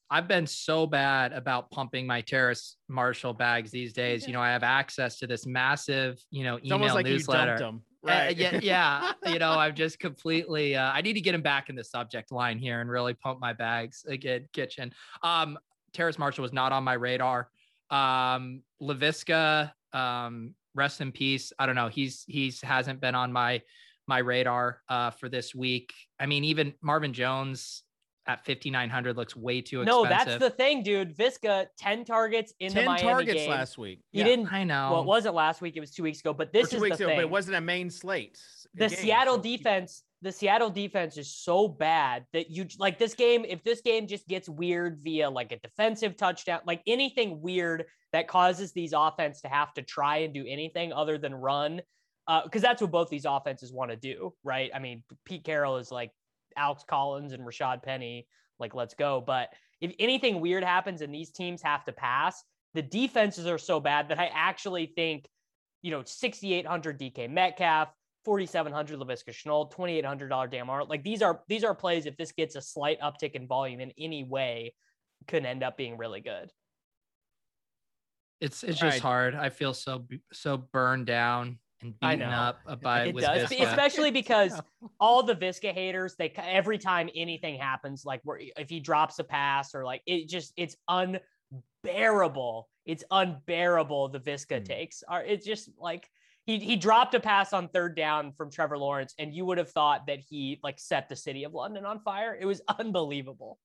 I've 0.10 0.28
been 0.28 0.48
so 0.48 0.88
bad 0.88 1.34
about 1.34 1.70
pumping 1.70 2.08
my 2.08 2.22
Terrace 2.22 2.78
Marshall 2.88 3.34
bags 3.34 3.72
these 3.72 3.92
days. 3.92 4.26
You 4.26 4.34
know, 4.34 4.42
I 4.42 4.52
have 4.52 4.64
access 4.64 5.20
to 5.20 5.28
this 5.28 5.46
massive, 5.46 6.18
you 6.32 6.44
know, 6.44 6.60
email 6.64 6.94
like 6.94 7.06
newsletter. 7.06 7.74
Right. 8.04 8.30
Uh, 8.30 8.34
yeah, 8.38 8.60
yeah. 8.64 9.12
you 9.26 9.40
know, 9.40 9.52
I'm 9.52 9.76
just 9.76 10.00
completely. 10.00 10.76
Uh, 10.76 10.92
I 10.92 11.02
need 11.02 11.14
to 11.14 11.22
get 11.22 11.36
him 11.36 11.42
back 11.42 11.70
in 11.70 11.76
the 11.76 11.84
subject 11.84 12.32
line 12.32 12.58
here 12.58 12.80
and 12.80 12.90
really 12.90 13.16
pump 13.16 13.42
my 13.42 13.52
bags 13.52 14.06
again. 14.08 14.48
Kitchen. 14.54 14.94
Um, 15.24 15.58
Terrace 15.94 16.18
Marshall 16.18 16.44
was 16.44 16.54
not 16.54 16.72
on 16.72 16.84
my 16.84 16.94
radar. 16.94 17.50
Um, 17.90 18.62
Laviska, 18.82 19.72
um, 19.94 20.54
rest 20.74 21.02
in 21.02 21.12
peace. 21.12 21.52
I 21.60 21.66
don't 21.66 21.76
know. 21.76 21.90
He's 21.90 22.24
he's 22.28 22.62
hasn't 22.62 23.02
been 23.02 23.16
on 23.16 23.34
my 23.34 23.62
my 24.08 24.20
radar 24.20 24.82
uh, 24.88 25.12
for 25.12 25.28
this 25.28 25.54
week. 25.54 25.94
I 26.18 26.28
mean, 26.28 26.46
even 26.46 26.74
Marvin 26.82 27.12
Jones 27.12 27.84
at 28.28 28.46
5900 28.46 29.16
looks 29.16 29.36
way 29.36 29.62
too 29.62 29.82
expensive. 29.82 30.04
No, 30.04 30.10
that's 30.10 30.38
the 30.38 30.50
thing, 30.50 30.84
dude. 30.84 31.16
Viska 31.16 31.68
10 31.78 32.06
targets 32.06 32.54
in 32.60 32.72
10 32.72 32.84
the 32.84 32.86
Miami 32.86 33.02
targets 33.02 33.42
game. 33.42 33.50
last 33.50 33.78
week. 33.78 34.02
He 34.12 34.20
yeah, 34.20 34.26
didn't 34.26 34.52
I 34.52 34.64
know. 34.64 34.90
Well, 34.92 35.02
it 35.02 35.08
wasn't 35.08 35.36
last 35.36 35.62
week, 35.62 35.78
it 35.78 35.80
was 35.80 35.92
2 35.92 36.04
weeks 36.04 36.20
ago, 36.20 36.34
but 36.34 36.52
this 36.52 36.74
is 36.74 36.82
the 36.82 36.96
thing. 36.96 37.08
But 37.08 37.20
it 37.20 37.30
wasn't 37.30 37.58
a 37.58 37.62
main 37.62 37.90
slate. 37.90 38.40
The 38.74 38.90
game, 38.90 38.98
Seattle 38.98 39.36
so 39.36 39.42
defense, 39.42 40.04
the 40.22 40.32
Seattle 40.32 40.70
defense 40.70 41.18
is 41.18 41.34
so 41.34 41.68
bad 41.68 42.26
that 42.34 42.52
you 42.52 42.68
like 42.78 43.00
this 43.00 43.14
game 43.14 43.46
if 43.48 43.64
this 43.64 43.82
game 43.82 44.08
just 44.08 44.28
gets 44.28 44.50
weird 44.50 45.00
via 45.02 45.30
like 45.30 45.52
a 45.52 45.60
defensive 45.60 46.18
touchdown, 46.18 46.60
like 46.66 46.82
anything 46.86 47.42
weird 47.42 47.86
that 48.14 48.28
causes 48.28 48.74
these 48.74 48.94
offense 48.94 49.42
to 49.42 49.48
have 49.48 49.74
to 49.76 49.82
try 49.82 50.18
and 50.18 50.34
do 50.34 50.46
anything 50.48 50.92
other 50.92 51.18
than 51.18 51.34
run 51.34 51.82
because 52.44 52.64
uh, 52.64 52.68
that's 52.68 52.82
what 52.82 52.92
both 52.92 53.10
these 53.10 53.26
offenses 53.26 53.72
want 53.72 53.90
to 53.90 53.96
do, 53.96 54.34
right? 54.44 54.70
I 54.76 54.80
mean, 54.80 55.04
Pete 55.24 55.46
Carroll 55.46 55.78
is 55.78 55.92
like 55.92 56.12
Alex 56.58 56.84
Collins 56.88 57.34
and 57.34 57.46
Rashaad 57.46 57.84
Penny, 57.84 58.28
like 58.60 58.74
let's 58.76 58.94
go. 58.94 59.22
But 59.26 59.50
if 59.80 59.94
anything 60.00 60.42
weird 60.42 60.64
happens 60.64 61.02
and 61.02 61.14
these 61.14 61.32
teams 61.32 61.62
have 61.62 61.86
to 61.86 61.92
pass, 61.92 62.44
The 62.74 62.82
defenses 62.84 63.48
are 63.48 63.58
so 63.58 63.80
bad 63.80 64.10
that 64.10 64.20
I 64.20 64.30
actually 64.34 64.92
think, 64.96 65.28
you 65.82 65.90
know, 65.90 66.04
6,800 66.06 67.00
DK 67.00 67.28
Metcalf, 67.30 67.90
4,700 68.26 69.00
Laviska 69.00 69.30
Shenault, 69.30 69.72
$2,800 69.72 70.52
Dan 70.52 70.70
Arnold. 70.70 70.90
Like 70.90 71.04
these 71.04 71.22
are 71.24 71.42
these 71.48 71.64
are 71.64 71.74
plays. 71.74 72.06
If 72.06 72.18
this 72.18 72.32
gets 72.34 72.56
a 72.56 72.62
slight 72.62 73.00
uptick 73.02 73.32
in 73.32 73.48
volume 73.48 73.80
in 73.80 73.92
any 73.98 74.24
way, 74.24 74.76
could 75.28 75.46
end 75.46 75.64
up 75.64 75.78
being 75.78 75.98
really 75.98 76.22
good. 76.22 76.52
It's 78.42 78.64
it's 78.64 78.80
just 78.80 78.96
right. 78.98 79.02
hard. 79.02 79.34
I 79.34 79.50
feel 79.50 79.74
so 79.74 80.06
so 80.32 80.58
burned 80.58 81.08
down 81.08 81.58
and 81.82 82.00
beaten 82.00 82.24
up 82.24 82.60
by 82.82 83.06
it 83.06 83.18
does, 83.18 83.50
Viska. 83.50 83.68
especially 83.68 84.12
because 84.12 84.60
all 85.00 85.24
the 85.24 85.36
Viska 85.36 85.72
haters. 85.72 86.16
They 86.18 86.32
every 86.36 86.78
time 86.78 87.10
anything 87.16 87.60
happens, 87.60 88.06
like 88.06 88.22
where 88.24 88.40
if 88.58 88.70
he 88.70 88.80
drops 88.80 89.20
a 89.20 89.24
pass 89.24 89.76
or 89.76 89.84
like 89.84 90.02
it 90.06 90.28
just 90.28 90.54
it's 90.58 90.76
unbearable. 90.88 92.70
It's 92.86 93.04
unbearable. 93.12 94.10
The 94.10 94.20
Viska 94.20 94.62
mm. 94.62 94.66
takes 94.66 95.04
are 95.08 95.24
it's 95.24 95.46
just 95.46 95.70
like 95.78 96.10
he 96.46 96.60
he 96.60 96.76
dropped 96.76 97.14
a 97.14 97.20
pass 97.20 97.54
on 97.54 97.68
third 97.68 97.96
down 97.96 98.32
from 98.32 98.50
Trevor 98.50 98.78
Lawrence, 98.78 99.14
and 99.20 99.34
you 99.34 99.46
would 99.46 99.58
have 99.58 99.70
thought 99.70 100.08
that 100.08 100.20
he 100.20 100.60
like 100.64 100.80
set 100.80 101.10
the 101.10 101.16
city 101.16 101.44
of 101.44 101.54
London 101.54 101.86
on 101.86 102.00
fire. 102.00 102.36
It 102.40 102.46
was 102.46 102.62
unbelievable. 102.80 103.60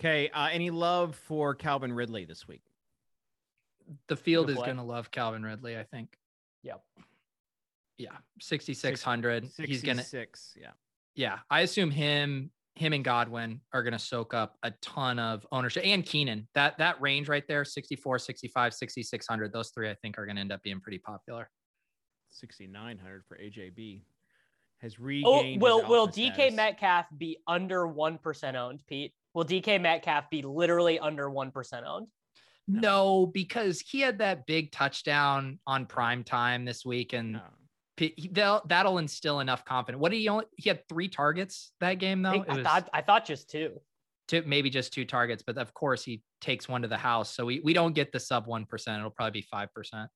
Okay. 0.00 0.28
Uh, 0.30 0.48
any 0.52 0.70
love 0.70 1.16
for 1.16 1.54
Calvin 1.54 1.92
Ridley 1.92 2.24
this 2.26 2.46
week? 2.46 2.62
The 4.08 4.16
field 4.16 4.50
is 4.50 4.56
going 4.56 4.76
to 4.76 4.82
love 4.82 5.10
Calvin 5.10 5.42
Ridley, 5.42 5.76
I 5.76 5.84
think. 5.84 6.16
Yep. 6.62 6.82
Yeah. 7.98 8.16
6,600. 8.40 9.48
He's 9.58 9.82
going 9.82 9.98
to. 9.98 10.02
Six. 10.02 10.56
Yeah. 10.60 10.72
Yeah. 11.14 11.38
I 11.50 11.60
assume 11.60 11.90
him, 11.90 12.50
him 12.74 12.92
and 12.92 13.04
Godwin 13.04 13.60
are 13.72 13.82
going 13.82 13.92
to 13.92 13.98
soak 13.98 14.34
up 14.34 14.56
a 14.62 14.72
ton 14.82 15.18
of 15.18 15.46
ownership 15.52 15.84
and 15.86 16.04
Keenan. 16.04 16.48
That, 16.54 16.78
that 16.78 17.00
range 17.00 17.28
right 17.28 17.44
there 17.48 17.64
64, 17.64 18.18
65, 18.18 18.74
6,600. 18.74 19.52
Those 19.52 19.70
three, 19.70 19.88
I 19.88 19.94
think, 19.94 20.18
are 20.18 20.26
going 20.26 20.36
to 20.36 20.40
end 20.40 20.52
up 20.52 20.62
being 20.62 20.80
pretty 20.80 20.98
popular. 20.98 21.48
6,900 22.30 23.24
for 23.26 23.38
AJB 23.38 24.02
has 24.78 24.96
oh, 25.00 25.04
regained. 25.04 25.62
Oh, 25.62 25.64
will 25.64 25.88
will 25.88 26.08
DK 26.08 26.34
status. 26.34 26.54
Metcalf 26.54 27.06
be 27.16 27.38
under 27.46 27.86
one 27.86 28.18
percent 28.18 28.58
owned, 28.58 28.82
Pete? 28.86 29.14
Will 29.36 29.44
DK 29.44 29.78
Metcalf 29.82 30.30
be 30.30 30.40
literally 30.40 30.98
under 30.98 31.28
1% 31.28 31.86
owned? 31.86 32.06
No, 32.68 33.26
because 33.26 33.80
he 33.80 34.00
had 34.00 34.18
that 34.18 34.46
big 34.46 34.72
touchdown 34.72 35.58
on 35.66 35.86
prime 35.86 36.24
time 36.24 36.64
this 36.64 36.84
week, 36.84 37.12
and 37.12 37.40
no. 38.32 38.60
that'll 38.66 38.98
instill 38.98 39.40
enough 39.40 39.64
confidence. 39.64 40.00
What 40.00 40.10
did 40.10 40.18
he 40.18 40.28
only? 40.28 40.46
He 40.56 40.68
had 40.68 40.86
three 40.88 41.08
targets 41.08 41.72
that 41.80 41.94
game, 41.94 42.22
though. 42.22 42.44
I, 42.48 42.58
I 42.58 42.62
thought 42.62 42.88
I 42.92 43.02
thought 43.02 43.24
just 43.24 43.50
two. 43.50 43.80
Two, 44.26 44.42
maybe 44.44 44.70
just 44.70 44.92
two 44.92 45.04
targets, 45.04 45.44
but 45.46 45.56
of 45.56 45.72
course 45.72 46.02
he 46.02 46.22
takes 46.40 46.68
one 46.68 46.82
to 46.82 46.88
the 46.88 46.96
house, 46.96 47.32
so 47.32 47.44
we 47.44 47.60
we 47.60 47.72
don't 47.72 47.94
get 47.94 48.10
the 48.10 48.18
sub 48.18 48.48
one 48.48 48.64
percent. 48.64 48.98
It'll 48.98 49.10
probably 49.10 49.40
be 49.40 49.46
five 49.48 49.72
percent. 49.72 50.10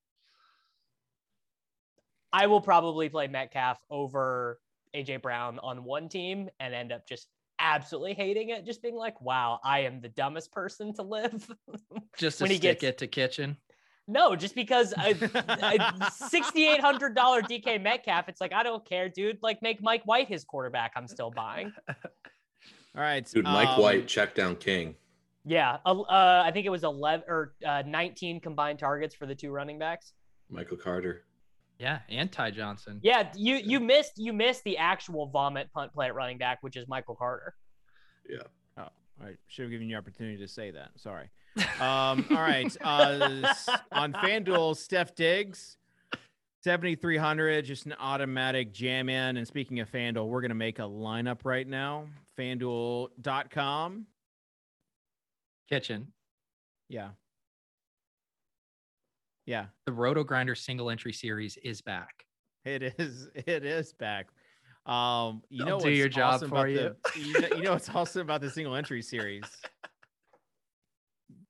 I 2.32 2.46
will 2.46 2.60
probably 2.60 3.08
play 3.08 3.28
Metcalf 3.28 3.78
over 3.90 4.60
AJ 4.94 5.22
Brown 5.22 5.60
on 5.60 5.84
one 5.84 6.08
team 6.08 6.48
and 6.58 6.74
end 6.74 6.92
up 6.92 7.06
just 7.06 7.28
absolutely 7.60 8.14
hating 8.14 8.48
it, 8.48 8.64
just 8.64 8.82
being 8.82 8.96
like, 8.96 9.20
wow, 9.20 9.60
I 9.62 9.80
am 9.80 10.00
the 10.00 10.08
dumbest 10.08 10.52
person 10.52 10.92
to 10.94 11.02
live. 11.02 11.48
just 12.18 12.38
to 12.38 12.44
when 12.44 12.50
he 12.50 12.56
stick 12.56 12.80
gets... 12.80 12.94
it 12.94 12.98
to 12.98 13.06
kitchen. 13.06 13.56
No, 14.08 14.34
just 14.34 14.56
because 14.56 14.92
a, 14.98 15.12
a 15.12 16.10
sixty-eight 16.12 16.80
hundred 16.80 17.14
dollar 17.14 17.42
DK 17.42 17.80
Metcalf, 17.80 18.28
it's 18.28 18.40
like 18.40 18.52
I 18.52 18.64
don't 18.64 18.84
care, 18.84 19.08
dude. 19.08 19.38
Like 19.40 19.62
make 19.62 19.80
Mike 19.80 20.02
White 20.04 20.26
his 20.26 20.42
quarterback. 20.42 20.92
I'm 20.96 21.06
still 21.06 21.30
buying. 21.30 21.72
All 21.88 23.02
right, 23.02 23.24
dude. 23.24 23.44
Mike 23.44 23.68
um, 23.68 23.82
White, 23.82 24.08
check 24.08 24.34
down 24.34 24.56
king. 24.56 24.96
Yeah, 25.44 25.78
uh, 25.86 26.02
I 26.08 26.50
think 26.52 26.66
it 26.66 26.70
was 26.70 26.82
eleven 26.82 27.24
or 27.28 27.54
uh, 27.64 27.84
nineteen 27.86 28.40
combined 28.40 28.80
targets 28.80 29.14
for 29.14 29.26
the 29.26 29.34
two 29.34 29.52
running 29.52 29.78
backs. 29.78 30.12
Michael 30.48 30.76
Carter. 30.76 31.22
Yeah, 31.80 32.00
anti 32.10 32.50
Johnson. 32.50 33.00
Yeah, 33.02 33.32
you 33.34 33.56
you 33.56 33.80
missed 33.80 34.12
you 34.16 34.34
missed 34.34 34.64
the 34.64 34.76
actual 34.76 35.26
vomit 35.28 35.72
punt 35.72 35.94
play 35.94 36.06
at 36.06 36.14
running 36.14 36.36
back, 36.36 36.58
which 36.62 36.76
is 36.76 36.86
Michael 36.86 37.14
Carter. 37.14 37.54
Yeah. 38.28 38.42
Oh, 38.76 38.88
I 39.24 39.36
should 39.48 39.62
have 39.62 39.70
given 39.70 39.88
you 39.88 39.96
opportunity 39.96 40.36
to 40.36 40.46
say 40.48 40.70
that. 40.70 40.90
Sorry. 40.96 41.30
Um, 41.80 42.26
all 42.30 42.36
right. 42.36 42.74
Uh, 42.80 43.52
on 43.90 44.12
FanDuel, 44.12 44.76
Steph 44.76 45.14
Diggs, 45.14 45.78
7,300, 46.62 47.64
just 47.64 47.86
an 47.86 47.94
automatic 47.98 48.72
jam 48.72 49.08
in. 49.08 49.36
And 49.36 49.46
speaking 49.46 49.80
of 49.80 49.90
FanDuel, 49.90 50.28
we're 50.28 50.42
going 50.42 50.50
to 50.50 50.54
make 50.54 50.78
a 50.78 50.82
lineup 50.82 51.40
right 51.44 51.66
now. 51.66 52.06
FanDuel.com. 52.38 54.06
Kitchen. 55.68 56.12
Yeah. 56.88 57.10
Yeah. 59.50 59.66
The 59.84 59.90
RotoGrinder 59.90 60.56
single 60.56 60.90
entry 60.90 61.12
series 61.12 61.56
is 61.64 61.80
back. 61.80 62.24
It 62.64 62.94
is. 62.96 63.26
It 63.34 63.64
is 63.64 63.92
back. 63.92 64.28
Um, 64.86 65.42
you 65.48 65.64
I'll 65.64 65.70
know, 65.70 65.80
do 65.80 65.90
your 65.90 66.08
job 66.08 66.34
awesome 66.34 66.50
for 66.50 66.68
you. 66.68 66.76
The, 66.76 66.96
you, 67.20 67.40
know, 67.40 67.48
you 67.56 67.62
know 67.64 67.72
what's 67.72 67.88
awesome 67.88 68.22
about 68.22 68.42
the 68.42 68.50
single 68.50 68.76
entry 68.76 69.02
series. 69.02 69.42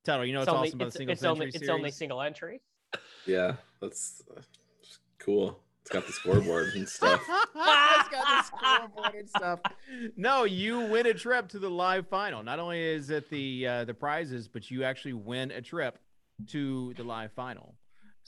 Tuttle, 0.02 0.24
you 0.24 0.32
know 0.32 0.38
what's 0.38 0.48
only, 0.48 0.68
awesome 0.68 0.78
about 0.78 0.86
it's, 0.86 0.94
the 0.94 0.98
single 0.98 1.12
it's 1.12 1.22
entry 1.22 1.30
only, 1.30 1.50
series? 1.50 1.62
It's 1.62 1.70
only 1.70 1.90
single 1.90 2.22
entry. 2.22 2.62
Yeah, 3.26 3.56
that's 3.82 4.22
uh, 4.34 4.40
cool. 5.18 5.60
It's 5.82 5.90
got 5.90 6.06
the 6.06 6.12
scoreboard 6.14 6.72
and 6.76 6.88
stuff. 6.88 7.20
it's 7.28 8.08
got 8.08 8.10
the 8.10 8.42
scoreboard 8.44 9.14
and 9.14 9.28
stuff. 9.28 9.60
No, 10.16 10.44
you 10.44 10.86
win 10.86 11.04
a 11.04 11.12
trip 11.12 11.48
to 11.50 11.58
the 11.58 11.68
live 11.68 12.08
final. 12.08 12.42
Not 12.42 12.60
only 12.60 12.82
is 12.82 13.10
it 13.10 13.28
the 13.28 13.66
uh, 13.66 13.84
the 13.84 13.92
prizes, 13.92 14.48
but 14.48 14.70
you 14.70 14.84
actually 14.84 15.12
win 15.12 15.50
a 15.50 15.60
trip 15.60 15.98
to 16.46 16.94
the 16.94 17.04
live 17.04 17.32
final. 17.32 17.74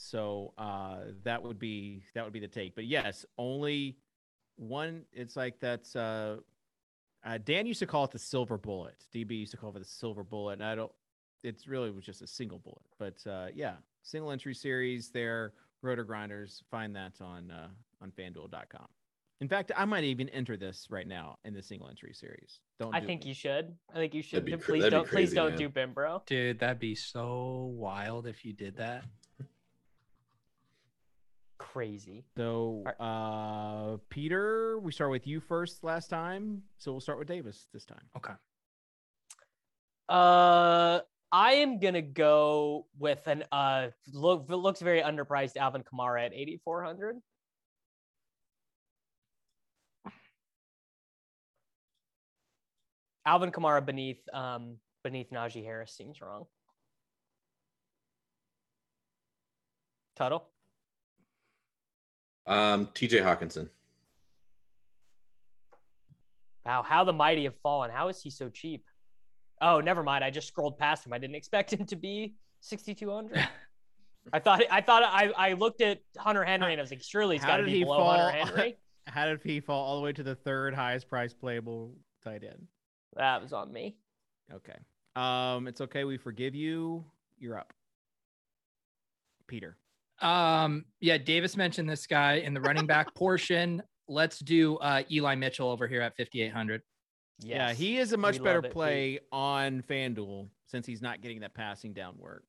So 0.03 0.53
uh, 0.59 0.97
that 1.25 1.43
would 1.43 1.59
be 1.59 2.03
that 2.15 2.25
would 2.25 2.33
be 2.33 2.41
the 2.41 2.49
take. 2.49 2.75
But 2.75 2.87
yes, 2.87 3.25
only 3.39 3.97
one. 4.57 5.03
It's 5.13 5.37
like 5.37 5.61
that's. 5.61 5.95
Uh, 5.97 6.39
uh, 7.25 7.39
Dan 7.45 7.67
used 7.67 7.79
to 7.79 7.87
call 7.87 8.05
it 8.05 8.11
the 8.11 8.19
silver 8.19 8.59
bullet. 8.59 8.97
DB 9.15 9.39
used 9.39 9.53
to 9.53 9.57
call 9.57 9.71
it 9.71 9.79
the 9.79 9.85
silver 9.85 10.25
bullet, 10.25 10.55
and 10.55 10.65
I 10.65 10.75
don't. 10.75 10.91
It's 11.45 11.69
really 11.69 11.91
was 11.91 12.05
just 12.05 12.21
a 12.21 12.27
single 12.27 12.59
bullet, 12.59 12.83
but 12.99 13.31
uh, 13.31 13.47
yeah, 13.55 13.75
single 14.03 14.33
entry 14.33 14.55
series 14.55 15.11
there. 15.11 15.53
RotoGrinders. 15.85 16.63
Find 16.71 16.95
that 16.97 17.21
on 17.21 17.51
uh, 17.51 17.69
on 18.01 18.11
FanDuel.com. 18.11 18.87
In 19.41 19.49
fact, 19.49 19.73
I 19.77 19.85
might 19.85 20.05
even 20.05 20.29
enter 20.29 20.57
this 20.57 20.87
right 20.89 21.07
now 21.07 21.39
in 21.45 21.53
the 21.53 21.63
single 21.63 21.89
entry 21.89 22.13
series. 22.13 22.61
Don't. 22.79 22.95
I 22.95 23.01
do 23.01 23.07
think 23.07 23.23
me. 23.23 23.29
you 23.29 23.35
should. 23.35 23.75
I 23.93 23.99
think 23.99 24.15
you 24.15 24.23
should. 24.23 24.47
Please 24.63 24.85
don't. 24.89 25.07
Crazy, 25.07 25.27
please 25.27 25.35
don't 25.35 25.51
man. 25.51 25.59
do 25.59 25.69
Bim, 25.69 25.93
bro. 25.93 26.23
Dude, 26.27 26.59
that'd 26.59 26.81
be 26.81 26.97
so 26.97 27.73
wild 27.77 28.27
if 28.27 28.45
you 28.45 28.53
did 28.53 28.77
that 28.77 29.05
crazy. 31.73 32.25
So, 32.37 32.85
uh, 33.01 33.97
Peter, 34.11 34.79
we 34.79 34.93
start 34.93 35.11
with 35.11 35.27
you 35.27 35.41
first 35.41 35.83
last 35.83 36.09
time, 36.09 36.63
so 36.77 36.93
we'll 36.93 37.01
start 37.01 37.19
with 37.19 37.29
Davis 37.29 37.67
this 37.73 37.85
time. 37.85 38.03
Okay. 38.17 38.35
Uh, 40.09 41.01
I 41.33 41.53
am 41.55 41.79
gonna 41.79 42.03
go 42.03 42.87
with 42.99 43.27
an 43.27 43.45
uh 43.51 43.89
look 44.13 44.45
looks 44.51 44.81
very 44.81 45.01
underpriced 45.01 45.57
Alvin 45.57 45.83
Kamara 45.83 46.27
at 46.27 46.35
eighty 46.35 46.61
four 46.63 46.85
hundred. 46.85 47.17
Alvin 53.25 53.51
Kamara 53.51 53.85
beneath 53.85 54.21
um 54.35 54.77
beneath 55.03 55.31
Najee 55.31 55.65
Harris 55.65 55.93
seems 55.97 56.21
wrong. 56.21 56.45
Tuttle. 60.17 60.52
Um, 62.47 62.87
TJ 62.87 63.23
Hockenson. 63.23 63.69
Wow, 66.65 66.83
how 66.83 67.05
the 67.05 67.13
mighty 67.13 67.45
have 67.45 67.57
fallen. 67.57 67.91
How 67.91 68.09
is 68.09 68.21
he 68.23 68.31
so 68.31 68.49
cheap? 68.49 68.85
Oh, 69.61 69.81
never 69.81 70.03
mind. 70.03 70.25
I 70.25 70.31
just 70.31 70.49
scrolled 70.49 70.79
past 70.79 71.07
him. 71.07 71.13
I 71.13 71.19
didn't 71.19 71.37
expect 71.43 71.73
him 71.73 71.85
to 71.87 71.97
be 71.97 72.35
6,200. 72.61 73.49
I 74.33 74.39
thought 74.39 74.63
I 74.71 74.81
thought 74.81 75.03
I, 75.03 75.33
I 75.37 75.53
looked 75.55 75.81
at 75.81 76.01
Hunter 76.17 76.45
Henry 76.45 76.73
and 76.73 76.81
I 76.81 76.83
was 76.83 76.91
like, 76.91 77.03
surely 77.03 77.37
he's 77.37 77.45
got 77.45 77.57
to 77.57 77.65
be 77.65 77.83
below 77.83 77.97
fall, 77.99 78.17
Hunter 78.17 78.31
Henry. 78.45 78.77
How 79.07 79.27
did 79.27 79.41
he 79.43 79.59
fall 79.59 79.85
all 79.85 79.97
the 79.97 80.03
way 80.03 80.13
to 80.13 80.23
the 80.23 80.37
third 80.37 80.75
highest 80.75 81.09
price 81.09 81.35
playable 81.35 81.93
tight 82.23 82.45
end? 82.45 82.69
That 83.17 83.43
was 83.43 83.53
on 83.53 83.73
me. 83.73 83.97
Okay. 84.53 84.77
Um, 85.17 85.67
it's 85.67 85.81
okay. 85.81 86.05
We 86.05 86.17
forgive 86.17 86.55
you. 86.55 87.05
You're 87.39 87.59
up. 87.59 87.73
Peter. 89.49 89.77
Um, 90.23 90.85
yeah, 91.01 91.19
Davis 91.19 91.57
mentioned 91.57 91.89
this 91.89 92.07
guy 92.07 92.35
in 92.35 92.55
the 92.55 92.61
running 92.61 92.87
back 92.87 93.15
portion. 93.17 93.83
Let's 94.09 94.39
do 94.39 94.77
uh, 94.77 95.03
Eli 95.11 95.35
Mitchell 95.35 95.69
over 95.71 95.87
here 95.87 96.01
at 96.01 96.17
5,800. 96.17 96.83
Yes. 97.41 97.49
Yeah, 97.49 97.73
he 97.73 97.99
is 97.99 98.13
a 98.13 98.17
much 98.17 98.39
we 98.39 98.45
better 98.45 98.63
play 98.63 99.15
it, 99.15 99.27
on 99.33 99.83
FanDuel 99.83 100.49
since 100.67 100.87
he's 100.87 101.03
not 101.03 101.21
getting 101.21 101.41
that 101.41 101.55
passing 101.55 101.93
down 101.93 102.15
work. 102.19 102.45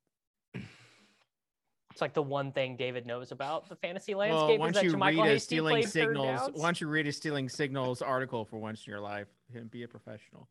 It's 1.94 2.02
like 2.02 2.16
the 2.16 2.24
one 2.24 2.52
thing 2.52 2.76
David 2.76 3.06
knows 3.06 3.32
about 3.32 3.70
the 3.70 3.76
fantasy 3.76 4.16
landscape. 4.16 4.60
Well, 4.60 4.72
once 4.72 4.82
you 4.82 4.98
read 4.98 5.20
a 5.20 5.40
stealing 5.40 5.86
signals, 5.86 6.50
once 6.56 6.82
you 6.82 6.88
read 6.88 7.06
a 7.06 7.12
stealing 7.12 7.48
signals 7.48 8.02
article 8.02 8.46
for 8.46 8.58
once 8.58 8.84
in 8.88 8.92
your 8.92 9.00
life, 9.00 9.28
and 9.54 9.70
be 9.70 9.84
a 9.84 9.88
professional. 9.88 10.50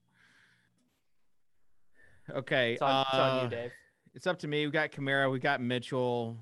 Okay, 2.30 2.74
it's 2.74 2.82
on, 2.82 2.90
uh, 2.90 3.04
it's 3.08 3.18
on 3.18 3.38
you, 3.40 3.46
uh, 3.46 3.48
Dave. 3.48 3.70
It's 4.14 4.26
up 4.28 4.38
to 4.38 4.46
me. 4.46 4.66
We 4.66 4.70
got 4.70 4.92
Kamara. 4.92 5.32
We 5.32 5.40
got 5.40 5.60
Mitchell. 5.60 6.36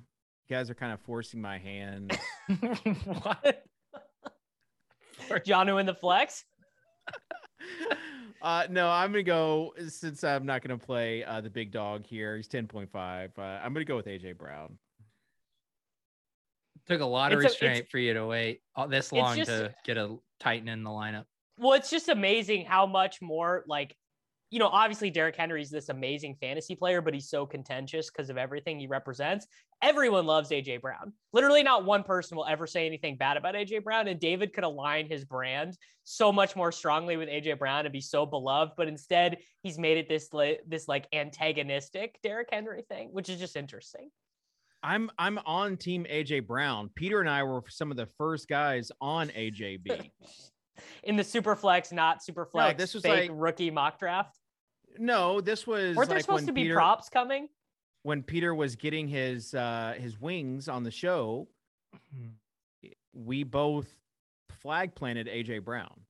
You 0.51 0.57
guys 0.57 0.69
are 0.69 0.75
kind 0.75 0.93
of 0.93 0.99
forcing 1.03 1.41
my 1.41 1.59
hand. 1.59 2.19
what? 3.05 3.65
Jonnu 5.31 5.79
in 5.79 5.87
the 5.87 5.95
flex? 5.95 6.45
uh, 8.43 8.67
no, 8.69 8.91
I'm 8.91 9.13
gonna 9.13 9.23
go 9.23 9.73
since 9.87 10.25
I'm 10.25 10.45
not 10.45 10.63
gonna 10.63 10.77
play 10.77 11.23
uh, 11.23 11.41
the 11.41 11.51
big 11.51 11.71
dog 11.71 12.05
here. 12.05 12.37
He's 12.37 12.49
10.5. 12.49 12.89
Uh, 13.39 13.41
I'm 13.41 13.73
gonna 13.73 13.85
go 13.85 13.95
with 13.95 14.07
AJ 14.07 14.39
Brown. 14.39 14.77
Took 16.89 17.01
a 17.01 17.07
lot 17.07 17.33
of 17.33 17.39
it's 17.39 17.51
restraint 17.51 17.85
a, 17.87 17.89
for 17.89 17.99
you 17.99 18.13
to 18.15 18.27
wait 18.27 18.61
this 18.89 19.13
long 19.13 19.37
just, 19.37 19.51
to 19.51 19.73
get 19.85 19.99
a 19.99 20.17
Titan 20.41 20.69
in 20.69 20.83
the 20.83 20.91
lineup. 20.91 21.27
Well, 21.59 21.75
it's 21.75 21.91
just 21.91 22.09
amazing 22.09 22.65
how 22.65 22.87
much 22.87 23.23
more 23.23 23.63
like 23.69 23.95
you 24.51 24.59
know, 24.59 24.69
obviously 24.69 25.11
Derrick 25.11 25.37
Henry's 25.37 25.71
this 25.71 25.89
amazing 25.89 26.35
fantasy 26.41 26.75
player, 26.75 27.01
but 27.01 27.15
he's 27.15 27.31
so 27.31 27.47
contentious 27.47 28.11
because 28.11 28.31
of 28.31 28.37
everything 28.37 28.81
he 28.81 28.89
represents. 28.89 29.47
Everyone 29.81 30.27
loves 30.27 30.51
AJ 30.51 30.81
Brown. 30.81 31.13
Literally, 31.33 31.63
not 31.63 31.85
one 31.85 32.03
person 32.03 32.37
will 32.37 32.47
ever 32.47 32.67
say 32.67 32.85
anything 32.85 33.17
bad 33.17 33.37
about 33.37 33.55
AJ 33.55 33.85
Brown. 33.85 34.09
And 34.09 34.19
David 34.19 34.53
could 34.53 34.65
align 34.65 35.09
his 35.09 35.25
brand 35.25 35.79
so 36.03 36.33
much 36.33 36.57
more 36.57 36.73
strongly 36.73 37.17
with 37.17 37.29
AJ 37.29 37.61
Brown 37.61 37.87
and 37.87 37.93
be 37.93 38.01
so 38.01 38.27
beloved, 38.27 38.73
but 38.77 38.89
instead 38.89 39.39
he's 39.63 39.79
made 39.79 39.99
it 39.99 40.09
this 40.09 40.29
this 40.67 40.89
like 40.89 41.07
antagonistic 41.13 42.19
Derrick 42.23 42.49
Henry 42.51 42.83
thing, 42.89 43.11
which 43.13 43.29
is 43.29 43.39
just 43.39 43.55
interesting. 43.55 44.11
I'm 44.83 45.11
I'm 45.17 45.39
on 45.47 45.77
team 45.77 46.07
AJ 46.11 46.49
Brown. 46.49 46.91
Peter 46.97 47.21
and 47.21 47.31
I 47.31 47.45
were 47.45 47.63
some 47.69 47.93
of 47.93 47.97
the 47.97 48.07
first 48.19 48.49
guys 48.49 48.91
on 49.01 49.29
AJB. 49.29 50.11
in 51.03 51.17
the 51.17 51.25
super 51.25 51.55
flex, 51.57 51.93
not 51.93 52.23
super 52.23 52.47
flex. 52.47 52.75
No, 52.75 52.83
this 52.83 52.95
was 52.95 53.03
fake 53.03 53.31
like 53.31 53.31
rookie 53.33 53.71
mock 53.71 53.99
draft. 53.99 54.40
No, 54.99 55.41
this 55.41 55.67
was. 55.67 55.97
Weren't 55.97 56.09
there 56.09 56.19
like 56.19 56.25
supposed 56.25 56.47
to 56.47 56.53
be 56.53 56.65
Peter, 56.65 56.75
props 56.75 57.09
coming? 57.09 57.49
When 58.03 58.23
Peter 58.23 58.55
was 58.55 58.77
getting 58.77 59.09
his 59.09 59.55
uh 59.55 59.95
his 59.99 60.21
wings 60.21 60.69
on 60.69 60.83
the 60.83 60.91
show, 60.91 61.49
we 63.13 63.43
both 63.45 63.93
flag 64.61 64.95
planted 64.95 65.27
AJ 65.27 65.65
Brown, 65.65 66.01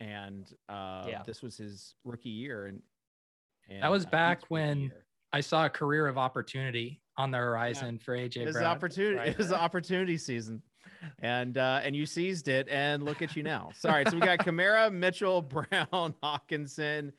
and 0.00 0.46
uh, 0.68 1.04
yeah. 1.08 1.22
this 1.24 1.42
was 1.42 1.56
his 1.56 1.94
rookie 2.04 2.30
year, 2.30 2.66
and, 2.66 2.82
and 3.68 3.82
that 3.82 3.90
was 3.90 4.06
back 4.06 4.42
when 4.48 4.92
I 5.32 5.40
saw 5.40 5.66
a 5.66 5.70
career 5.70 6.06
of 6.06 6.18
opportunity 6.18 7.00
on 7.16 7.30
the 7.30 7.38
horizon 7.38 7.98
yeah. 7.98 8.04
for 8.04 8.16
AJ. 8.16 8.36
It 8.38 8.46
was 8.46 8.56
Brown. 8.56 8.66
opportunity. 8.66 9.16
Right. 9.16 9.28
It 9.28 9.38
was 9.38 9.52
opportunity 9.52 10.18
season 10.18 10.62
and 11.20 11.58
uh, 11.58 11.80
and 11.82 11.94
you 11.94 12.06
seized 12.06 12.48
it, 12.48 12.68
and 12.68 13.02
look 13.02 13.22
at 13.22 13.36
you 13.36 13.42
now. 13.42 13.70
Sorry, 13.74 14.04
so 14.08 14.14
we 14.16 14.20
got 14.20 14.38
Kamara, 14.40 14.92
Mitchell, 14.92 15.42
Brown, 15.42 16.14
Hockenson, 16.22 17.12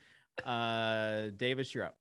uh, 0.43 1.27
Davis. 1.37 1.73
You're 1.73 1.85
up. 1.85 1.95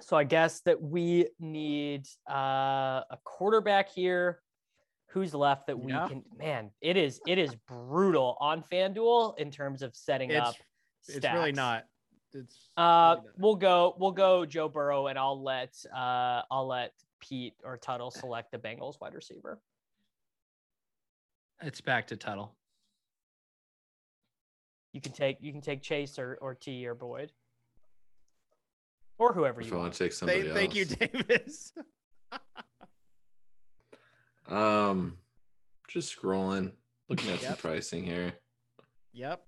So 0.00 0.16
I 0.16 0.24
guess 0.24 0.60
that 0.60 0.80
we 0.80 1.26
need 1.40 2.06
uh, 2.28 3.02
a 3.10 3.18
quarterback 3.24 3.90
here. 3.90 4.40
Who's 5.10 5.34
left 5.34 5.66
that 5.68 5.78
we 5.78 5.92
yeah. 5.92 6.06
can? 6.06 6.22
Man, 6.36 6.70
it 6.80 6.96
is 6.96 7.20
it 7.26 7.38
is 7.38 7.54
brutal 7.66 8.36
on 8.40 8.62
FanDuel 8.70 9.38
in 9.38 9.50
terms 9.50 9.82
of 9.82 9.96
setting 9.96 10.30
it's, 10.30 10.48
up. 10.48 10.54
Stacks. 11.02 11.16
It's 11.16 11.32
really 11.32 11.52
not. 11.52 11.84
It's 12.34 12.70
uh, 12.76 13.16
really 13.16 13.26
not. 13.26 13.34
we'll 13.38 13.56
go 13.56 13.94
we'll 13.98 14.12
go 14.12 14.44
Joe 14.44 14.68
Burrow, 14.68 15.06
and 15.06 15.18
I'll 15.18 15.42
let 15.42 15.74
uh 15.94 16.42
I'll 16.50 16.66
let 16.66 16.92
Pete 17.20 17.54
or 17.64 17.78
Tuttle 17.78 18.10
select 18.10 18.52
the 18.52 18.58
Bengals 18.58 19.00
wide 19.00 19.14
receiver. 19.14 19.58
It's 21.62 21.80
back 21.80 22.06
to 22.08 22.16
Tuttle. 22.16 22.54
You 24.98 25.02
can 25.02 25.12
take 25.12 25.36
you 25.40 25.52
can 25.52 25.60
take 25.60 25.80
Chase 25.80 26.18
or, 26.18 26.36
or 26.40 26.56
T 26.56 26.84
or 26.84 26.92
Boyd. 26.92 27.30
Or 29.16 29.32
whoever 29.32 29.60
if 29.60 29.68
you 29.68 29.74
I 29.74 29.76
want 29.76 29.92
to 29.92 29.98
take 30.00 30.12
somebody 30.12 30.48
else. 30.48 30.58
Thank 30.58 30.74
you, 30.74 30.86
Davis. 30.86 31.72
um 34.48 35.16
just 35.88 36.20
scrolling, 36.20 36.72
looking 37.08 37.30
at 37.30 37.40
yep. 37.40 37.50
some 37.50 37.56
pricing 37.58 38.02
here. 38.02 38.32
Yep. 39.12 39.40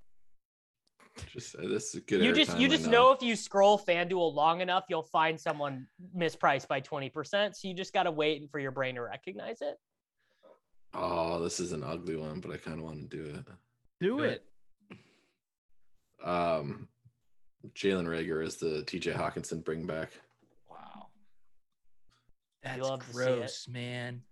Just 1.32 1.56
uh, 1.56 1.66
this 1.66 1.96
is 1.96 2.02
good. 2.06 2.22
You 2.22 2.32
just 2.32 2.56
you 2.56 2.68
just 2.68 2.84
know. 2.84 3.08
know. 3.08 3.10
if 3.10 3.20
you 3.20 3.34
scroll 3.34 3.76
FanDuel 3.76 4.32
long 4.32 4.60
enough, 4.60 4.84
you'll 4.88 5.02
find 5.02 5.38
someone 5.38 5.88
mispriced 6.16 6.68
by 6.68 6.80
20%. 6.80 7.56
So 7.56 7.66
you 7.66 7.74
just 7.74 7.92
gotta 7.92 8.12
wait 8.12 8.48
for 8.52 8.60
your 8.60 8.70
brain 8.70 8.94
to 8.94 9.02
recognize 9.02 9.62
it. 9.62 9.80
Oh, 10.94 11.42
this 11.42 11.58
is 11.58 11.72
an 11.72 11.82
ugly 11.82 12.14
one, 12.14 12.38
but 12.38 12.52
I 12.52 12.56
kind 12.56 12.78
of 12.78 12.84
want 12.84 13.10
to 13.10 13.16
do 13.16 13.24
it. 13.24 13.44
Do 14.00 14.20
it. 14.20 14.44
Um, 16.24 16.88
Jalen 17.74 18.06
Reagor 18.06 18.44
is 18.44 18.56
the 18.56 18.82
TJ 18.86 19.14
Hockenson 19.14 19.64
bring 19.64 19.86
back. 19.86 20.10
Wow. 20.68 21.08
That's 22.62 22.88
gross, 23.12 23.68
man. 23.68 24.22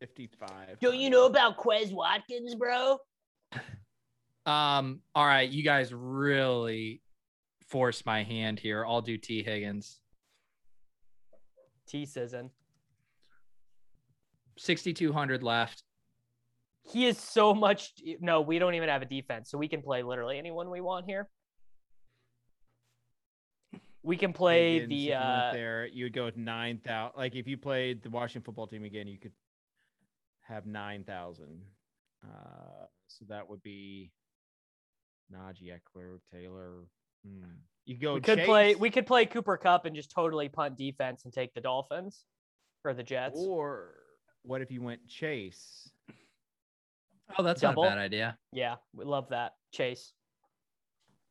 55. 0.00 0.78
Don't 0.80 0.96
you 0.96 1.10
know 1.10 1.26
about 1.26 1.58
Quez 1.58 1.92
Watkins, 1.92 2.54
bro? 2.54 2.98
Um, 4.46 5.02
all 5.14 5.26
right, 5.26 5.50
you 5.50 5.62
guys 5.62 5.92
really 5.92 7.02
force 7.68 8.06
my 8.06 8.22
hand 8.22 8.58
here. 8.58 8.82
I'll 8.82 9.02
do 9.02 9.18
T 9.18 9.42
Higgins. 9.42 10.00
T 11.86 12.06
season. 12.06 12.48
6,200 14.56 15.42
left. 15.42 15.82
He 16.90 17.06
is 17.06 17.18
so 17.18 17.54
much. 17.54 17.92
No, 18.20 18.40
we 18.40 18.58
don't 18.58 18.74
even 18.74 18.88
have 18.88 19.02
a 19.02 19.06
defense, 19.06 19.50
so 19.50 19.58
we 19.58 19.68
can 19.68 19.82
play 19.82 20.02
literally 20.02 20.38
anyone 20.38 20.70
we 20.70 20.80
want 20.80 21.06
here. 21.06 21.28
We 24.02 24.16
can 24.16 24.32
play 24.32 24.80
Higgins, 24.80 24.88
the. 24.88 25.14
Uh, 25.14 25.52
there, 25.52 25.86
you 25.86 26.06
would 26.06 26.14
go 26.14 26.24
with 26.24 26.36
nine 26.36 26.78
thousand. 26.78 27.18
Like 27.18 27.34
if 27.34 27.46
you 27.46 27.58
played 27.58 28.02
the 28.02 28.10
Washington 28.10 28.42
football 28.42 28.66
team 28.66 28.84
again, 28.84 29.06
you 29.06 29.18
could 29.18 29.32
have 30.42 30.66
nine 30.66 31.04
thousand. 31.04 31.60
Uh, 32.24 32.86
so 33.08 33.26
that 33.28 33.48
would 33.48 33.62
be 33.62 34.10
Najee 35.32 35.72
Ekeler, 35.72 36.20
Taylor. 36.32 36.86
Hmm. 37.26 37.44
You 37.84 37.98
go. 37.98 38.14
We 38.14 38.20
could 38.20 38.38
Chase. 38.38 38.46
play. 38.46 38.74
We 38.76 38.90
could 38.90 39.06
play 39.06 39.26
Cooper 39.26 39.58
Kupp 39.58 39.84
and 39.84 39.94
just 39.94 40.10
totally 40.10 40.48
punt 40.48 40.78
defense 40.78 41.24
and 41.24 41.32
take 41.32 41.52
the 41.52 41.60
Dolphins 41.60 42.24
or 42.84 42.94
the 42.94 43.02
Jets. 43.02 43.38
Or 43.38 43.90
what 44.42 44.62
if 44.62 44.70
you 44.70 44.80
went 44.80 45.06
Chase? 45.06 45.90
Oh, 47.36 47.42
that's 47.42 47.60
Double. 47.60 47.82
not 47.84 47.92
a 47.92 47.96
bad 47.96 47.98
idea. 47.98 48.38
Yeah, 48.52 48.76
we 48.94 49.04
love 49.04 49.28
that. 49.30 49.54
Chase. 49.72 50.12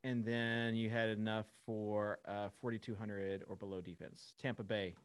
And 0.04 0.24
then 0.24 0.76
you 0.76 0.90
had 0.90 1.10
enough 1.10 1.46
for 1.66 2.20
uh 2.28 2.50
4200 2.62 3.44
or 3.48 3.56
below 3.56 3.82
defense. 3.82 4.34
Tampa 4.40 4.64
Bay. 4.64 4.96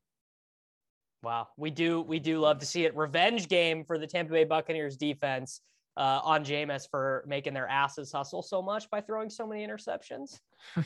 Wow, 1.22 1.48
we 1.56 1.70
do 1.70 2.02
we 2.02 2.18
do 2.18 2.40
love 2.40 2.58
to 2.58 2.66
see 2.66 2.84
it. 2.84 2.96
Revenge 2.96 3.48
game 3.48 3.84
for 3.84 3.98
the 3.98 4.06
Tampa 4.06 4.32
Bay 4.32 4.44
Buccaneers 4.44 4.96
defense 4.96 5.60
uh, 5.96 6.20
on 6.22 6.44
Jameis 6.44 6.88
for 6.90 7.24
making 7.26 7.54
their 7.54 7.68
asses 7.68 8.12
hustle 8.12 8.42
so 8.42 8.62
much 8.62 8.90
by 8.90 9.00
throwing 9.00 9.30
so 9.30 9.46
many 9.46 9.66
interceptions. 9.66 10.40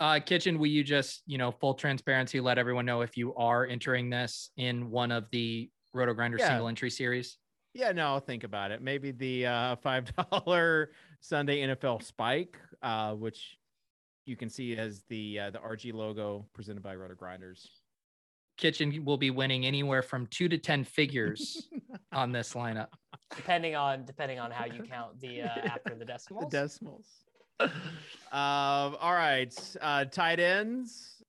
Uh, 0.00 0.18
Kitchen, 0.18 0.58
will 0.58 0.66
you 0.66 0.82
just, 0.82 1.22
you 1.26 1.36
know, 1.36 1.50
full 1.50 1.74
transparency, 1.74 2.40
let 2.40 2.56
everyone 2.56 2.86
know 2.86 3.02
if 3.02 3.18
you 3.18 3.34
are 3.34 3.66
entering 3.66 4.08
this 4.08 4.50
in 4.56 4.90
one 4.90 5.12
of 5.12 5.26
the 5.30 5.70
RotoGrinder 5.94 6.38
yeah. 6.38 6.48
single 6.48 6.68
entry 6.68 6.88
series? 6.88 7.36
Yeah, 7.74 7.92
no, 7.92 8.06
I'll 8.06 8.20
think 8.20 8.44
about 8.44 8.70
it. 8.72 8.82
Maybe 8.82 9.12
the 9.12 9.46
uh, 9.46 9.76
five 9.76 10.10
dollar 10.16 10.90
Sunday 11.20 11.66
NFL 11.66 12.02
Spike, 12.02 12.58
uh, 12.82 13.14
which 13.14 13.58
you 14.26 14.36
can 14.36 14.48
see 14.48 14.76
as 14.76 15.02
the 15.08 15.38
uh, 15.38 15.50
the 15.50 15.58
RG 15.58 15.92
logo 15.92 16.46
presented 16.52 16.82
by 16.82 16.96
RotoGrinders. 16.96 17.66
Kitchen 18.56 19.04
will 19.04 19.16
be 19.16 19.30
winning 19.30 19.64
anywhere 19.64 20.02
from 20.02 20.26
two 20.26 20.48
to 20.48 20.58
ten 20.58 20.84
figures 20.84 21.68
on 22.12 22.32
this 22.32 22.54
lineup, 22.54 22.88
depending 23.34 23.76
on 23.76 24.04
depending 24.04 24.38
on 24.38 24.50
how 24.50 24.66
you 24.66 24.82
count 24.82 25.20
the 25.20 25.42
uh, 25.42 25.46
after 25.64 25.94
the 25.94 26.04
decimals. 26.04 26.44
The 26.44 26.50
decimals 26.50 27.06
um, 27.60 28.96
all 29.00 29.14
right. 29.14 29.54
Uh, 29.80 30.04
tight 30.04 30.40
ends. 30.40 31.22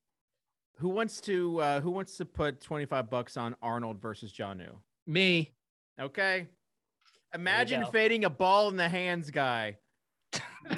Who 0.78 0.90
wants 0.90 1.22
to 1.22 1.62
uh, 1.62 1.82
who 1.82 1.92
wants 1.92 2.18
to 2.18 2.26
put 2.26 2.62
25 2.62 3.10
bucks 3.10 3.38
on 3.38 3.56
Arnold 3.62 4.02
versus 4.02 4.34
Jonnu? 4.34 4.76
Me. 5.06 5.52
Okay. 6.02 6.48
Imagine 7.34 7.86
fading 7.92 8.26
a 8.26 8.30
ball 8.30 8.70
in 8.70 8.76
the 8.76 8.90
hands 8.90 9.30
guy. 9.30 9.78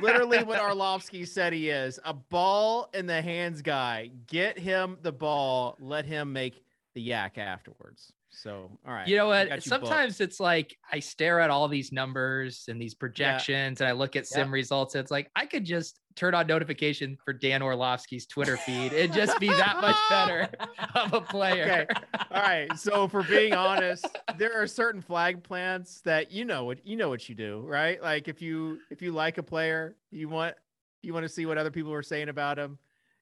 Literally 0.02 0.44
what 0.44 0.62
Orlovsky 0.70 1.26
said 1.26 1.54
he 1.54 1.70
is. 1.70 2.00
A 2.06 2.14
ball 2.14 2.90
in 2.94 3.08
the 3.08 3.22
hands 3.22 3.62
guy. 3.62 4.12
Get 4.28 4.60
him 4.60 4.98
the 5.02 5.12
ball. 5.12 5.78
Let 5.80 6.06
him 6.06 6.34
make 6.34 6.62
the 6.94 7.02
yak 7.02 7.38
afterwards. 7.38 8.12
So, 8.30 8.70
all 8.86 8.94
right. 8.94 9.08
You 9.08 9.16
know 9.16 9.28
what? 9.28 9.50
You 9.50 9.62
Sometimes 9.62 10.18
booked. 10.18 10.30
it's 10.30 10.40
like 10.40 10.76
I 10.92 11.00
stare 11.00 11.40
at 11.40 11.50
all 11.50 11.68
these 11.68 11.92
numbers 11.92 12.66
and 12.68 12.82
these 12.82 12.96
projections 12.96 13.80
yeah. 13.80 13.88
and 13.88 13.96
I 13.96 13.98
look 13.98 14.16
at 14.16 14.28
sim 14.28 14.48
yeah. 14.48 14.54
results. 14.54 14.96
It's 14.96 15.12
like 15.12 15.30
I 15.36 15.46
could 15.46 15.66
just 15.66 16.00
turn 16.16 16.34
on 16.34 16.48
notification 16.48 17.18
for 17.24 17.34
Dan 17.34 17.62
Orlovsky's 17.62 18.26
Twitter 18.26 18.58
feed 18.58 18.94
and 18.94 19.14
just 19.14 19.40
be 19.40 19.48
that 19.48 19.78
much 19.82 19.96
better 20.10 20.50
of 20.96 21.14
a 21.14 21.22
player. 21.22 21.88
Okay. 21.90 22.02
All 22.32 22.42
right. 22.42 22.78
So 22.78 23.08
for 23.08 23.24
being 23.24 23.54
honest, 23.54 24.06
there 24.38 24.62
are 24.62 24.68
certain 24.68 25.02
flag 25.02 25.44
plants 25.44 26.02
that 26.02 26.32
you 26.32 26.46
know 26.46 26.66
what 26.66 26.86
you 26.86 26.96
know 26.96 27.10
what 27.10 27.28
you 27.28 27.36
do, 27.36 27.64
right? 27.66 28.02
Like 28.02 28.28
if 28.28 28.42
you 28.42 28.80
if 28.90 29.02
you 29.02 29.12
like 29.12 29.38
a 29.38 29.44
player, 29.44 29.96
you 30.12 30.30
want 30.30 30.56
you 31.02 31.14
want 31.14 31.24
to 31.24 31.30
see 31.30 31.46
what 31.46 31.58
other 31.58 31.72
people 31.72 31.94
are 31.94 32.04
saying 32.04 32.30
about 32.30 32.58
him 32.58 32.80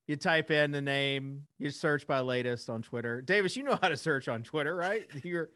You 0.07 0.15
type 0.15 0.51
in 0.51 0.71
the 0.71 0.81
name, 0.81 1.43
you 1.57 1.69
search 1.69 2.07
by 2.07 2.19
latest 2.19 2.69
on 2.69 2.81
Twitter. 2.81 3.21
Davis, 3.21 3.55
you 3.55 3.63
know 3.63 3.77
how 3.81 3.89
to 3.89 3.97
search 3.97 4.27
on 4.27 4.43
Twitter, 4.43 4.75
right? 4.75 5.07
You're 5.23 5.49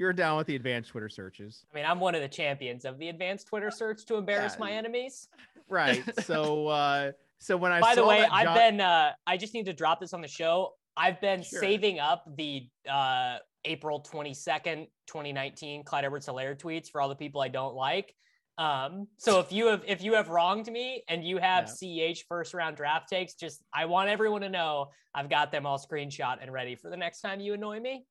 you're 0.00 0.14
down 0.14 0.38
with 0.38 0.46
the 0.46 0.56
advanced 0.56 0.90
Twitter 0.90 1.10
searches. 1.10 1.66
I 1.70 1.76
mean, 1.76 1.84
I'm 1.84 2.00
one 2.00 2.14
of 2.14 2.22
the 2.22 2.28
champions 2.28 2.86
of 2.86 2.98
the 2.98 3.10
advanced 3.10 3.46
Twitter 3.46 3.70
search 3.70 4.06
to 4.06 4.16
embarrass 4.16 4.54
yeah. 4.54 4.60
my 4.60 4.72
enemies. 4.72 5.28
Right. 5.68 6.02
So 6.24 6.66
uh 6.66 7.12
so 7.38 7.56
when 7.56 7.70
I 7.70 7.78
By 7.78 7.94
the 7.94 8.04
way, 8.04 8.24
I've 8.24 8.56
been 8.56 8.80
uh 8.80 9.12
I 9.24 9.36
just 9.36 9.54
need 9.54 9.66
to 9.66 9.72
drop 9.72 10.00
this 10.00 10.12
on 10.12 10.20
the 10.20 10.26
show. 10.26 10.72
I've 10.96 11.20
been 11.20 11.44
sure. 11.44 11.60
saving 11.60 12.00
up 12.00 12.24
the 12.36 12.68
uh 12.90 13.36
April 13.64 14.02
22nd, 14.02 14.88
2019 15.06 15.84
Clyde 15.84 16.06
Edwards 16.06 16.26
Helaire 16.26 16.58
tweets 16.58 16.90
for 16.90 17.00
all 17.00 17.08
the 17.08 17.14
people 17.14 17.40
I 17.40 17.46
don't 17.46 17.76
like. 17.76 18.12
Um, 18.58 19.06
so 19.16 19.38
if 19.38 19.52
you 19.52 19.66
have 19.68 19.84
if 19.86 20.02
you 20.02 20.14
have 20.14 20.28
wronged 20.28 20.66
me 20.66 21.04
and 21.08 21.24
you 21.24 21.38
have 21.38 21.70
yeah. 21.80 22.12
CH 22.12 22.24
first 22.28 22.52
round 22.52 22.76
draft 22.76 23.08
takes, 23.08 23.34
just 23.34 23.62
I 23.72 23.84
want 23.84 24.08
everyone 24.08 24.40
to 24.40 24.48
know 24.48 24.88
I've 25.14 25.30
got 25.30 25.52
them 25.52 25.66
all 25.66 25.78
screenshot 25.78 26.38
and 26.42 26.52
ready 26.52 26.74
for 26.74 26.90
the 26.90 26.96
next 26.96 27.20
time 27.20 27.38
you 27.38 27.54
annoy 27.54 27.78
me. 27.78 28.06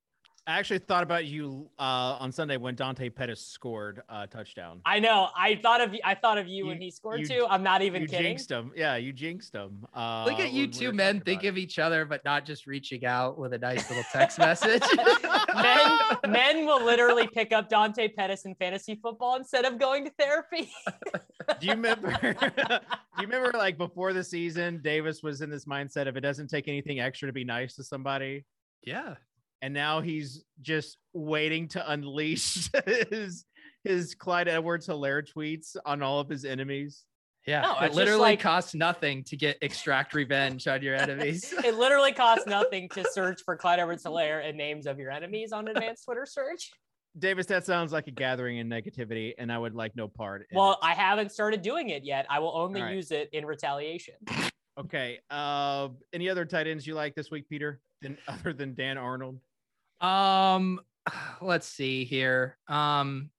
I 0.50 0.58
actually 0.58 0.80
thought 0.80 1.04
about 1.04 1.26
you 1.26 1.70
uh, 1.78 2.18
on 2.20 2.32
Sunday 2.32 2.58
when 2.58 2.74
Dante 2.74 3.08
Pettis 3.10 3.40
scored 3.40 4.02
a 4.10 4.26
touchdown. 4.26 4.82
I 4.84 4.98
know. 4.98 5.28
I 5.38 5.60
thought 5.62 5.80
of 5.80 5.96
I 6.04 6.16
thought 6.16 6.40
of 6.40 6.48
you, 6.48 6.64
you 6.64 6.66
when 6.66 6.82
he 6.82 6.90
scored 6.90 7.20
you, 7.20 7.28
too. 7.28 7.48
I'm 7.48 7.62
not 7.62 7.84
even 7.84 8.02
kidding. 8.02 8.02
you 8.02 8.18
kidding. 8.18 8.32
jinxed 8.32 8.50
him. 8.50 8.72
Yeah, 8.76 8.96
you 8.96 9.14
jinxed 9.14 9.54
him. 9.54 9.86
Uh, 9.94 10.26
Look 10.26 10.40
at 10.40 10.52
you 10.52 10.66
two 10.66 10.92
men 10.92 11.22
think 11.22 11.44
of 11.44 11.56
each 11.56 11.78
other, 11.78 12.04
but 12.04 12.26
not 12.26 12.46
just 12.46 12.66
reaching 12.66 13.06
out 13.06 13.38
with 13.38 13.54
a 13.54 13.60
nice 13.60 13.88
little 13.90 14.04
text 14.12 14.40
message. 14.40 14.82
men, 15.54 16.00
men 16.28 16.66
will 16.66 16.84
literally 16.84 17.28
pick 17.28 17.54
up 17.54 17.70
Dante 17.70 18.08
Pettis 18.08 18.46
in 18.46 18.56
fantasy 18.56 18.96
football 18.96 19.36
instead 19.36 19.66
of 19.66 19.78
going 19.78 20.04
to 20.06 20.12
therapy. 20.18 20.72
do 21.60 21.68
you 21.68 21.74
remember? 21.74 22.10
do 22.22 23.22
you 23.22 23.28
remember 23.28 23.56
like 23.56 23.78
before 23.78 24.14
the 24.14 24.24
season, 24.24 24.82
Davis 24.82 25.22
was 25.22 25.42
in 25.42 25.52
this 25.52 25.66
mindset 25.66 26.08
of 26.08 26.18
it 26.18 26.22
doesn't 26.22 26.48
take 26.48 26.68
anything 26.68 27.00
extra 27.00 27.28
to 27.28 27.34
be 27.34 27.44
nice 27.44 27.76
to 27.76 27.84
somebody. 27.84 28.46
Yeah 28.84 29.14
and 29.62 29.74
now 29.74 30.02
he's 30.02 30.44
just 30.62 30.98
waiting 31.14 31.68
to 31.70 31.92
unleash 31.92 32.70
his 32.86 33.46
his 33.84 34.16
Clyde 34.16 34.48
Edwards 34.48 34.88
Helaire 34.88 35.26
tweets 35.26 35.76
on 35.86 36.02
all 36.02 36.20
of 36.20 36.30
his 36.30 36.46
enemies. 36.46 37.06
Yeah, 37.48 37.62
no, 37.62 37.80
it 37.80 37.94
literally 37.94 38.22
like, 38.22 38.42
costs 38.42 38.76
nothing 38.76 39.24
to 39.26 39.38
get 39.38 39.58
extract 39.62 40.14
revenge 40.14 40.68
on 40.68 40.82
your 40.82 40.96
enemies. 40.96 41.54
it 41.64 41.76
literally 41.76 42.12
costs 42.12 42.46
nothing 42.46 42.90
to 42.90 43.06
search 43.12 43.42
for 43.46 43.56
Clyde 43.56 43.80
Edwards 43.80 44.04
Helaire 44.04 44.48
and 44.48 44.58
names 44.58 44.86
of 44.86 45.00
your 45.00 45.10
enemies 45.10 45.52
on 45.52 45.68
advanced 45.68 46.06
Twitter 46.06 46.26
search. 46.26 46.70
Davis, 47.18 47.48
that 47.48 47.66
sounds 47.66 47.92
like 47.92 48.08
a 48.08 48.12
gathering 48.12 48.58
in 48.58 48.70
negativity, 48.70 49.34
and 49.40 49.52
I 49.52 49.58
would 49.58 49.74
like 49.74 49.96
no 49.96 50.08
part. 50.08 50.46
well, 50.52 50.74
it. 50.74 50.80
I 50.84 50.94
haven't 50.94 51.32
started 51.32 51.62
doing 51.62 51.90
it 51.90 52.04
yet. 52.04 52.28
I 52.30 52.40
will 52.40 52.56
only 52.56 52.82
right. 52.82 52.94
use 52.94 53.12
it 53.12 53.30
in 53.34 53.46
retaliation. 53.46 54.16
Okay. 54.80 55.20
Uh, 55.30 55.90
any 56.14 56.30
other 56.30 56.46
tight 56.46 56.68
ends 56.68 56.88
you 56.88 56.96
like 56.96 57.14
this 57.16 57.30
week, 57.30 57.50
Peter? 57.50 57.82
Than 58.02 58.18
other 58.28 58.54
than 58.54 58.74
Dan 58.76 58.98
Arnold? 58.98 59.40
Um, 60.02 60.80
let's 61.42 61.68
see 61.68 62.06
here. 62.06 62.58
Um, 62.68 63.30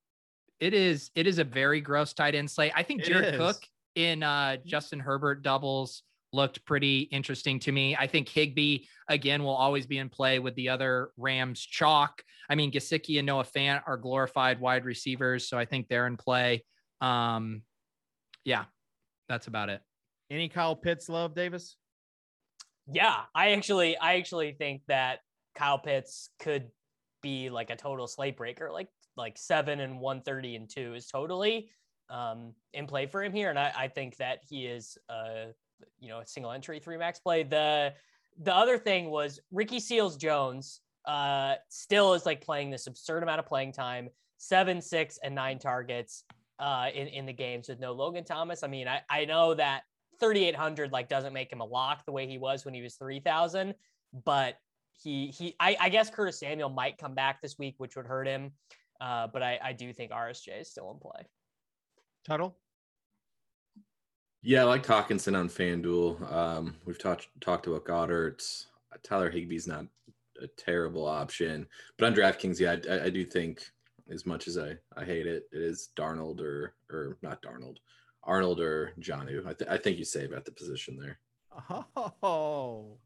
it 0.58 0.74
is 0.74 1.10
it 1.14 1.26
is 1.26 1.38
a 1.38 1.44
very 1.44 1.80
gross 1.80 2.12
tight 2.12 2.34
end 2.34 2.50
slate. 2.50 2.72
I 2.76 2.82
think 2.82 3.02
Jared 3.02 3.36
Cook 3.36 3.64
in 3.94 4.22
uh 4.22 4.58
Justin 4.64 5.00
Herbert 5.00 5.42
doubles 5.42 6.02
looked 6.32 6.64
pretty 6.64 7.00
interesting 7.00 7.58
to 7.60 7.72
me. 7.72 7.96
I 7.96 8.06
think 8.06 8.28
Higbee 8.28 8.84
again 9.08 9.42
will 9.42 9.54
always 9.54 9.86
be 9.86 9.98
in 9.98 10.08
play 10.08 10.38
with 10.38 10.54
the 10.54 10.68
other 10.68 11.10
Rams 11.16 11.60
chalk. 11.60 12.22
I 12.48 12.54
mean, 12.54 12.70
Gesicki 12.70 13.18
and 13.18 13.26
Noah 13.26 13.44
Fant 13.44 13.82
are 13.86 13.96
glorified 13.96 14.60
wide 14.60 14.84
receivers, 14.84 15.48
so 15.48 15.58
I 15.58 15.64
think 15.64 15.88
they're 15.88 16.06
in 16.06 16.16
play. 16.16 16.64
Um, 17.00 17.62
yeah, 18.44 18.64
that's 19.28 19.46
about 19.46 19.70
it. 19.70 19.80
Any 20.30 20.48
Kyle 20.48 20.76
Pitts 20.76 21.08
love, 21.08 21.34
Davis? 21.34 21.76
Yeah, 22.92 23.16
I 23.34 23.52
actually 23.52 23.96
I 23.96 24.16
actually 24.16 24.52
think 24.52 24.82
that 24.88 25.20
Kyle 25.54 25.78
Pitts 25.78 26.30
could 26.38 26.70
be 27.22 27.50
like 27.50 27.70
a 27.70 27.76
total 27.76 28.06
slate 28.06 28.36
breaker, 28.36 28.70
like 28.70 28.88
like 29.16 29.36
seven 29.36 29.80
and 29.80 30.00
130 30.00 30.56
and 30.56 30.68
two 30.68 30.94
is 30.94 31.06
totally 31.06 31.70
um, 32.08 32.54
in 32.72 32.86
play 32.86 33.06
for 33.06 33.22
him 33.22 33.32
here. 33.32 33.50
And 33.50 33.58
I, 33.58 33.72
I 33.76 33.88
think 33.88 34.16
that 34.16 34.40
he 34.48 34.66
is 34.66 34.98
uh 35.08 35.52
you 35.98 36.08
know 36.08 36.20
a 36.20 36.26
single 36.26 36.52
entry 36.52 36.78
three 36.78 36.96
max 36.96 37.18
play. 37.18 37.42
The 37.42 37.94
the 38.42 38.54
other 38.54 38.78
thing 38.78 39.10
was 39.10 39.40
Ricky 39.50 39.80
Seals 39.80 40.16
Jones 40.16 40.80
uh 41.06 41.54
still 41.68 42.14
is 42.14 42.26
like 42.26 42.40
playing 42.40 42.70
this 42.70 42.86
absurd 42.86 43.22
amount 43.22 43.40
of 43.40 43.46
playing 43.46 43.72
time, 43.72 44.08
seven, 44.38 44.80
six, 44.80 45.18
and 45.22 45.34
nine 45.34 45.58
targets 45.58 46.24
uh 46.58 46.88
in, 46.94 47.06
in 47.08 47.26
the 47.26 47.32
games 47.32 47.68
with 47.68 47.80
no 47.80 47.92
Logan 47.92 48.24
Thomas. 48.24 48.62
I 48.62 48.68
mean, 48.68 48.88
I, 48.88 49.00
I 49.08 49.24
know 49.24 49.54
that 49.54 49.82
3,800 50.20 50.92
like 50.92 51.08
doesn't 51.08 51.32
make 51.32 51.50
him 51.50 51.60
a 51.60 51.64
lock 51.64 52.04
the 52.04 52.12
way 52.12 52.26
he 52.26 52.38
was 52.38 52.64
when 52.64 52.74
he 52.74 52.82
was 52.82 52.94
3,000, 52.96 53.74
but 54.24 54.56
he 54.96 55.28
he 55.28 55.54
I, 55.60 55.76
I, 55.80 55.88
guess 55.88 56.10
Curtis 56.10 56.38
Samuel 56.38 56.68
might 56.68 56.98
come 56.98 57.14
back 57.14 57.40
this 57.40 57.58
week, 57.58 57.74
which 57.78 57.96
would 57.96 58.06
hurt 58.06 58.26
him. 58.26 58.52
Uh, 59.00 59.26
but 59.32 59.42
I, 59.42 59.58
I 59.62 59.72
do 59.72 59.92
think 59.92 60.12
RSJ 60.12 60.60
is 60.60 60.70
still 60.70 60.90
in 60.90 60.98
play. 60.98 61.26
Tuttle. 62.24 62.56
Yeah, 64.42 64.62
I 64.62 64.64
like 64.64 64.86
Hockenson 64.86 65.38
on 65.38 65.48
FanDuel. 65.48 66.32
Um, 66.32 66.76
we've 66.86 66.98
talked 66.98 67.28
talked 67.40 67.66
about 67.66 67.84
Goedert. 67.84 68.66
Tyler 69.02 69.30
Higbee's 69.30 69.66
not 69.66 69.86
a 70.42 70.46
terrible 70.46 71.06
option, 71.06 71.66
but 71.96 72.06
on 72.06 72.14
DraftKings, 72.14 72.58
yeah, 72.58 72.76
I, 72.90 73.06
I 73.06 73.10
do 73.10 73.24
think 73.24 73.62
as 74.10 74.26
much 74.26 74.48
as 74.48 74.58
I, 74.58 74.76
I 74.96 75.04
hate 75.04 75.26
it, 75.26 75.44
it 75.52 75.62
is 75.62 75.90
Darnold 75.96 76.40
or 76.40 76.74
or 76.90 77.18
not 77.22 77.42
Darnold, 77.42 77.76
Arnold 78.24 78.60
or 78.60 78.92
Jonnu. 79.00 79.46
I, 79.46 79.52
th- 79.52 79.70
I 79.70 79.76
think 79.76 79.98
you 79.98 80.04
save 80.04 80.32
at 80.32 80.44
the 80.44 80.52
position 80.52 80.98
there. 80.98 81.18
Oh, 82.22 82.98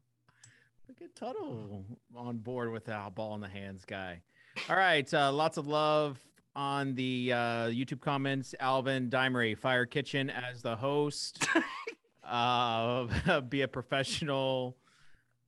Look 0.87 1.01
at 1.01 1.15
Tuttle 1.15 1.85
on 2.15 2.37
board 2.37 2.71
with 2.71 2.85
that 2.85 3.15
ball 3.15 3.35
in 3.35 3.41
the 3.41 3.47
hands 3.47 3.85
guy. 3.85 4.21
All 4.69 4.75
right. 4.75 5.11
Uh, 5.13 5.31
lots 5.31 5.57
of 5.57 5.67
love 5.67 6.19
on 6.55 6.95
the 6.95 7.33
uh, 7.33 7.37
YouTube 7.67 8.01
comments. 8.01 8.55
Alvin 8.59 9.09
Dimery, 9.09 9.57
Fire 9.57 9.85
Kitchen 9.85 10.29
as 10.29 10.61
the 10.61 10.75
host. 10.75 11.47
uh, 12.23 13.41
be 13.49 13.61
a 13.61 13.67
professional. 13.67 14.77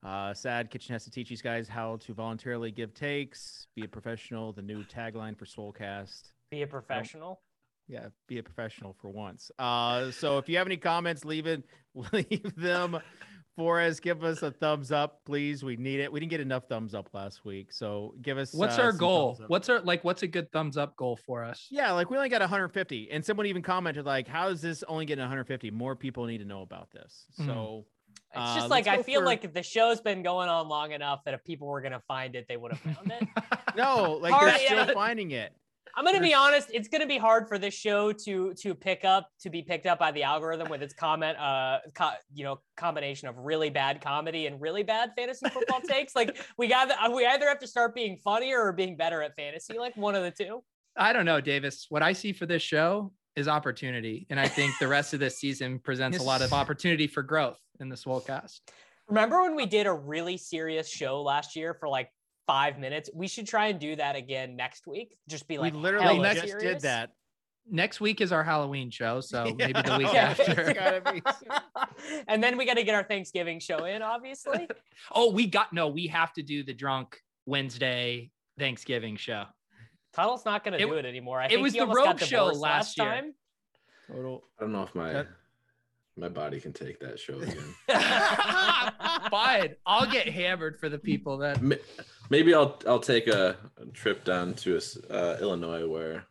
Uh, 0.03 0.33
sad 0.33 0.69
kitchen 0.69 0.93
has 0.93 1.03
to 1.03 1.11
teach 1.11 1.29
these 1.29 1.41
guys 1.41 1.67
how 1.67 1.97
to 1.97 2.13
voluntarily 2.13 2.71
give 2.71 2.93
takes. 2.93 3.67
Be 3.75 3.83
a 3.85 3.88
professional. 3.88 4.53
The 4.53 4.61
new 4.61 4.83
tagline 4.83 5.38
for 5.38 5.45
Swolecast. 5.45 6.31
Be 6.51 6.61
a 6.61 6.67
professional. 6.67 7.41
Yeah, 7.88 8.07
be 8.27 8.38
a 8.38 8.43
professional 8.43 8.95
for 9.01 9.09
once. 9.09 9.49
Uh, 9.57 10.11
so 10.11 10.38
if 10.38 10.49
you 10.49 10.57
have 10.57 10.67
any 10.67 10.77
comments, 10.77 11.23
leave 11.23 11.47
it, 11.47 11.63
leave 12.11 12.53
them 12.55 12.99
Flores, 13.58 13.99
give 13.99 14.24
us 14.24 14.43
a 14.43 14.51
thumbs 14.51 14.91
up, 14.91 15.26
please. 15.26 15.64
We 15.64 15.78
need 15.78 15.99
it. 15.99 16.12
We 16.14 16.20
didn't 16.20 16.30
get 16.30 16.41
enough 16.41 16.68
thumbs 16.70 16.93
up 16.93 17.10
last 17.12 17.43
week, 17.43 17.74
so 17.74 18.14
give 18.22 18.38
us. 18.38 18.53
What's 18.53 18.78
uh, 18.78 18.84
our 18.84 18.91
goal? 18.91 19.36
What's 19.47 19.68
our 19.68 19.80
like? 19.80 20.03
What's 20.03 20.22
a 20.22 20.28
good 20.28 20.51
thumbs 20.51 20.78
up 20.78 20.95
goal 20.95 21.16
for 21.16 21.43
us? 21.43 21.66
Yeah, 21.72 21.91
like 21.93 22.12
we 22.12 22.18
only 22.18 22.30
got 22.30 22.41
150, 22.41 23.10
and 23.10 23.26
someone 23.26 23.47
even 23.47 23.64
commented 23.64 24.05
like, 24.05 24.28
"How 24.28 24.49
is 24.49 24.62
this 24.62 24.84
only 24.88 25.08
getting 25.08 25.24
150? 25.24 25.72
More 25.72 25.95
people 25.95 26.28
need 26.28 26.38
to 26.38 26.45
know 26.45 26.62
about 26.62 26.91
this." 26.91 27.26
Mm. 27.39 27.45
So. 27.47 27.86
It's 28.36 28.55
just 28.55 28.66
uh, 28.66 28.70
like 28.70 28.88
I 28.88 29.01
feel 29.01 29.22
for... 29.22 29.26
like 29.26 29.53
the 29.53 29.64
show's 29.64 30.01
been 30.01 30.22
going 30.22 30.49
on 30.49 30.68
long 30.68 30.91
enough 30.91 31.24
that 31.24 31.34
if 31.34 31.43
people 31.45 31.68
were 31.68 31.82
gonna 31.82 32.01
find 32.08 32.36
it, 32.36 32.45
they 32.47 32.58
would 32.58 32.74
have 32.74 32.95
found 32.95 33.12
it. 33.12 33.28
no, 33.76 34.20
like 34.22 34.39
they're 34.39 34.84
still 34.84 34.93
finding 34.93 35.32
it. 35.32 35.53
I'm 35.98 36.06
gonna 36.06 36.22
be 36.22 36.36
honest. 36.36 36.70
It's 36.72 36.88
gonna 36.88 37.08
be 37.08 37.18
hard 37.18 37.48
for 37.48 37.58
this 37.58 37.74
show 37.74 38.12
to 38.12 38.54
to 38.54 38.76
pick 38.76 39.04
up 39.04 39.32
to 39.41 39.50
be 39.50 39.64
picked 39.64 39.88
up 39.88 39.98
by 39.98 40.12
the 40.12 40.22
algorithm 40.22 40.70
with 40.70 40.84
its 40.84 40.93
comment, 40.93 41.39
uh, 41.39 41.80
co- 41.95 42.12
you 42.32 42.43
know, 42.43 42.60
combination 42.76 43.28
of 43.28 43.36
really 43.39 43.72
bad 43.72 44.00
comedy 44.00 44.45
and 44.45 44.62
really 44.62 44.84
bad 44.84 45.14
fantasy 45.18 45.50
football 45.50 45.82
takes. 45.89 46.16
Like 46.16 46.38
we 46.56 46.68
got 46.68 46.91
we 47.12 47.26
either 47.26 47.48
have 47.48 47.58
to 47.60 47.68
start 47.68 47.95
being 47.95 48.16
funnier 48.18 48.62
or 48.62 48.74
being 48.74 48.95
better 48.95 49.24
at 49.24 49.36
fantasy. 49.36 49.80
Like 49.80 49.98
one 49.98 50.14
of 50.14 50.22
the 50.22 50.30
two. 50.30 50.64
I 50.95 51.14
don't 51.14 51.26
know, 51.26 51.41
Davis. 51.41 51.88
What 51.89 52.04
I 52.04 52.14
see 52.14 52.32
for 52.32 52.45
this 52.45 52.62
show 52.62 53.12
is 53.36 53.48
opportunity, 53.48 54.28
and 54.30 54.39
I 54.39 54.48
think 54.48 54.74
the 54.80 54.88
rest 54.88 55.16
of 55.16 55.20
this 55.20 55.39
season 55.39 55.80
presents 55.80 56.20
a 56.20 56.24
lot 56.24 56.43
of 56.43 56.54
opportunity 56.54 57.08
for 57.08 57.24
growth 57.24 57.60
in 57.80 57.89
this 57.89 58.04
the 58.04 58.12
Swolecast. 58.12 58.62
Remember 59.08 59.41
when 59.41 59.56
we 59.56 59.66
did 59.66 59.88
a 59.88 59.93
really 59.93 60.38
serious 60.38 60.89
show 60.89 61.22
last 61.24 61.56
year 61.56 61.74
for 61.74 61.88
like 61.88 62.12
five 62.48 62.80
minutes. 62.80 63.10
We 63.14 63.28
should 63.28 63.48
try 63.48 63.68
and 63.68 63.80
do 63.80 63.95
that 63.98 64.16
again 64.16 64.56
next 64.56 64.88
week. 64.88 65.16
Just 65.28 65.48
be 65.48 65.58
like, 65.58 65.74
we 65.74 65.80
literally 65.80 66.24
just 66.34 66.48
serious. 66.48 66.64
did 66.64 66.80
that. 66.82 67.12
Next 67.70 68.00
week 68.00 68.22
is 68.22 68.32
our 68.32 68.45
Halloween 68.45 68.89
show, 68.89 69.20
so 69.20 69.45
yeah. 69.45 69.54
maybe 69.58 69.82
the 69.82 69.98
week 69.98 70.08
after. 70.16 71.22
and 72.28 72.41
then 72.41 72.58
we 72.58 72.66
got 72.66 72.76
to 72.76 72.84
get 72.84 72.95
our 72.95 73.04
Thanksgiving 73.04 73.60
show 73.60 73.84
in, 73.84 74.02
obviously. 74.02 74.68
oh, 75.14 75.32
we 75.32 75.45
got 75.45 75.74
no. 75.74 75.89
We 75.89 76.08
have 76.08 76.32
to 76.34 76.41
do 76.41 76.64
the 76.64 76.74
drunk 76.74 77.18
Wednesday 77.45 78.32
Thanksgiving 78.58 79.18
show. 79.18 79.43
Tuttle's 80.14 80.45
not 80.45 80.64
going 80.64 80.80
to 80.80 80.84
do 80.84 80.93
it 80.93 81.06
anymore. 81.06 81.41
I 81.41 81.48
it 81.48 81.60
was 81.60 81.74
the 81.74 81.86
rogue 81.86 82.20
show 82.20 82.45
last, 82.45 82.60
last 82.60 82.95
time. 82.95 83.34
Total. 84.08 84.43
I 84.58 84.64
don't 84.64 84.72
know 84.72 84.84
if 84.84 84.95
my 84.95 85.26
my 86.18 86.30
body 86.30 86.59
can 86.59 86.74
take 86.74 86.99
that 86.99 87.20
show 87.20 87.39
again. 87.39 87.76
Fine, 89.30 89.76
I'll 89.86 90.09
get 90.11 90.28
hammered 90.28 90.80
for 90.80 90.89
the 90.89 90.97
people 90.97 91.38
then. 91.38 91.78
Maybe 92.30 92.53
I'll 92.53 92.80
I'll 92.88 92.99
take 92.99 93.28
a, 93.28 93.55
trip 93.93 94.24
down 94.26 94.53
to 94.55 94.80
uh, 95.09 95.38
Illinois 95.39 95.88
where 95.88 96.26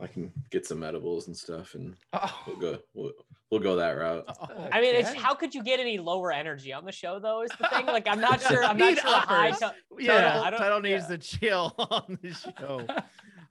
I 0.00 0.06
can 0.06 0.32
get 0.50 0.66
some 0.66 0.82
edibles 0.82 1.26
and 1.26 1.36
stuff, 1.36 1.74
and 1.74 1.94
Oh. 2.12 2.42
we'll 2.46 2.56
go. 2.56 2.78
We'll, 2.94 3.12
we'll 3.50 3.60
go 3.60 3.76
that 3.76 3.92
route. 3.92 4.24
I 4.72 4.80
mean, 4.80 4.94
it's 4.94 5.12
how 5.14 5.34
could 5.34 5.54
you 5.54 5.62
get 5.62 5.78
any 5.80 5.98
lower 5.98 6.32
energy 6.32 6.72
on 6.72 6.84
the 6.84 6.92
show 6.92 7.18
though? 7.18 7.42
Is 7.42 7.50
the 7.58 7.68
thing. 7.68 7.86
Like, 7.96 8.08
I'm 8.08 8.20
not 8.20 8.40
sure. 8.42 8.64
I'm 8.64 8.76
not 8.76 8.98
sure. 8.98 9.08
a 9.10 9.18
High 9.20 9.50
uppers. 9.50 9.70
Yeah, 9.98 10.20
Title- 10.22 10.42
I 10.44 10.50
don't- 10.50 10.58
Tuttle 10.60 10.80
needs 10.80 11.04
yeah. 11.08 11.16
to 11.16 11.18
chill 11.18 11.74
on 11.78 12.18
the 12.22 12.32
show. 12.34 12.86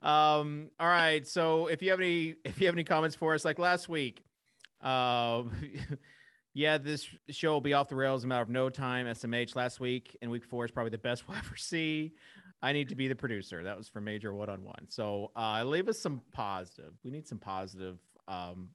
Um, 0.06 0.70
all 0.80 0.88
right. 0.88 1.28
So 1.28 1.68
if 1.68 1.82
you 1.82 1.90
have 1.90 2.00
any 2.00 2.36
if 2.46 2.62
you 2.62 2.68
have 2.68 2.76
any 2.76 2.84
comments 2.84 3.16
for 3.16 3.34
us, 3.34 3.44
like 3.44 3.60
last 3.60 3.90
week, 3.90 4.24
um, 4.82 5.52
yeah, 6.54 6.78
this 6.78 7.08
show 7.30 7.54
will 7.54 7.62
be 7.62 7.74
off 7.74 7.90
the 7.90 7.96
rails 7.96 8.24
in 8.24 8.28
a 8.28 8.30
matter 8.30 8.44
of 8.44 8.50
no 8.50 8.70
time. 8.70 9.08
SMH 9.08 9.56
last 9.56 9.80
week 9.80 10.16
and 10.22 10.30
week 10.30 10.46
four 10.46 10.64
is 10.64 10.72
probably 10.72 10.92
the 10.92 10.98
best 10.98 11.28
we'll 11.28 11.38
ever 11.38 11.56
see. 11.58 12.14
I 12.62 12.72
need 12.72 12.90
to 12.90 12.96
be 12.96 13.08
the 13.08 13.16
producer. 13.16 13.64
That 13.64 13.78
was 13.78 13.90
for 13.90 14.00
Major 14.00 14.34
One 14.34 14.50
on 14.50 14.64
One. 14.64 14.86
So 14.90 15.32
uh, 15.36 15.64
leave 15.64 15.90
us 15.90 16.00
some 16.00 16.22
positive. 16.34 16.94
We 17.04 17.12
need 17.12 17.28
some 17.28 17.38
positive, 17.38 18.00
um, 18.28 18.70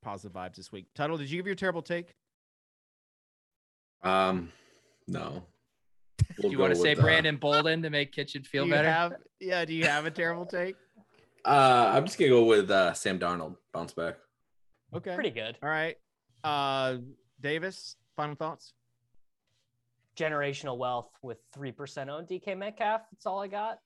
positive 0.00 0.32
vibes 0.32 0.54
this 0.54 0.72
week. 0.72 0.86
Tuttle, 0.94 1.18
did 1.18 1.30
you 1.30 1.38
give 1.38 1.46
your 1.46 1.56
terrible 1.56 1.82
take? 1.82 2.14
Um, 4.02 4.52
no. 5.08 5.42
We'll 6.38 6.50
Do 6.50 6.56
you 6.56 6.58
want 6.58 6.74
to 6.74 6.80
say 6.80 6.90
with, 6.90 7.00
uh, 7.00 7.02
Brandon 7.02 7.36
Bolden 7.36 7.82
to 7.82 7.90
make 7.90 8.12
Kitchen 8.12 8.42
feel 8.42 8.64
do 8.64 8.70
better? 8.70 8.90
Have, 8.90 9.14
yeah. 9.40 9.64
Do 9.64 9.74
you 9.74 9.84
have 9.84 10.06
a 10.06 10.10
terrible 10.10 10.46
take? 10.46 10.76
Uh, 11.44 11.92
I'm 11.94 12.04
just 12.04 12.18
gonna 12.18 12.30
go 12.30 12.44
with 12.44 12.70
uh, 12.70 12.92
Sam 12.92 13.18
Darnold 13.18 13.56
bounce 13.72 13.92
back. 13.92 14.16
Okay. 14.94 15.14
Pretty 15.14 15.30
good. 15.30 15.56
All 15.62 15.68
right. 15.68 15.96
Uh 16.42 16.96
Davis, 17.40 17.96
final 18.16 18.34
thoughts? 18.34 18.72
Generational 20.16 20.76
wealth 20.76 21.10
with 21.22 21.38
three 21.54 21.72
percent 21.72 22.10
on 22.10 22.26
DK 22.26 22.56
Metcalf. 22.56 23.02
That's 23.12 23.26
all 23.26 23.40
I 23.40 23.46
got. 23.48 23.78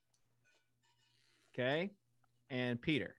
Okay. 1.55 1.91
And 2.51 2.81
Peter. 2.81 3.15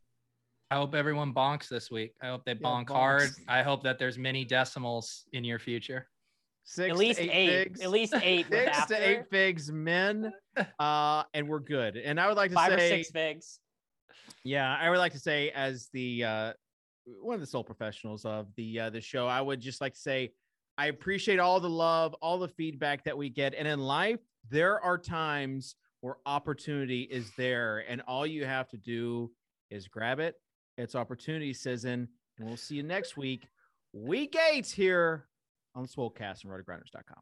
I 0.71 0.75
hope 0.75 0.95
everyone 0.95 1.33
bonks 1.33 1.69
this 1.69 1.91
week. 1.91 2.15
I 2.21 2.27
hope 2.27 2.43
they 2.43 2.53
Yeah, 2.53 2.57
bonk 2.63 2.89
hard. 2.89 3.29
I 3.47 3.61
hope 3.61 3.83
that 3.83 3.99
there's 3.99 4.17
many 4.17 4.43
decimals 4.43 5.25
in 5.31 5.43
your 5.43 5.59
future. 5.59 6.07
Six 6.67 6.89
At 6.89 6.97
least 6.97 7.19
to 7.19 7.25
eight, 7.25 7.31
eight. 7.31 7.63
figs. 7.67 7.81
At 7.81 7.91
least 7.91 8.13
eight. 8.21 8.47
six 8.49 8.85
to 8.87 8.95
eight 9.09 9.29
figs 9.29 9.71
men. 9.71 10.33
Uh 10.79 11.23
and 11.33 11.47
we're 11.47 11.59
good. 11.59 11.95
And 11.95 12.19
I 12.19 12.27
would 12.27 12.37
like 12.37 12.49
to 12.49 12.55
Five 12.55 12.73
or 12.73 12.79
say 12.79 12.97
six 13.03 13.11
figs. 13.11 13.59
Yeah, 14.43 14.75
I 14.75 14.89
would 14.89 14.97
like 14.99 15.13
to 15.13 15.19
say 15.19 15.51
as 15.51 15.89
the 15.93 16.23
uh 16.23 16.53
one 17.21 17.35
of 17.35 17.39
the 17.41 17.45
sole 17.47 17.63
professionals 17.63 18.25
of 18.25 18.47
the 18.55 18.79
uh 18.79 18.89
the 18.89 18.99
show, 19.01 19.27
I 19.27 19.41
would 19.41 19.61
just 19.61 19.79
like 19.79 19.93
to 19.93 19.99
say 19.99 20.31
I 20.77 20.87
appreciate 20.87 21.39
all 21.39 21.59
the 21.59 21.69
love, 21.69 22.15
all 22.15 22.39
the 22.39 22.47
feedback 22.49 23.03
that 23.05 23.17
we 23.17 23.29
get. 23.29 23.53
And 23.53 23.67
in 23.67 23.79
life, 23.79 24.19
there 24.49 24.79
are 24.81 24.97
times 24.97 25.75
where 26.01 26.17
opportunity 26.25 27.03
is 27.03 27.31
there, 27.37 27.85
and 27.87 28.01
all 28.07 28.25
you 28.27 28.43
have 28.45 28.67
to 28.69 28.77
do 28.77 29.31
is 29.69 29.87
grab 29.87 30.19
it. 30.19 30.35
It's 30.77 30.93
opportunity 30.95 31.53
season, 31.53 32.09
and 32.37 32.47
we'll 32.47 32.57
see 32.57 32.75
you 32.75 32.83
next 32.83 33.15
week. 33.17 33.47
Week 33.93 34.35
eight 34.51 34.67
here 34.67 35.27
on 35.75 35.85
Swolecast 35.85 36.43
and 36.43 36.51
rotogrinders.com. 36.51 37.21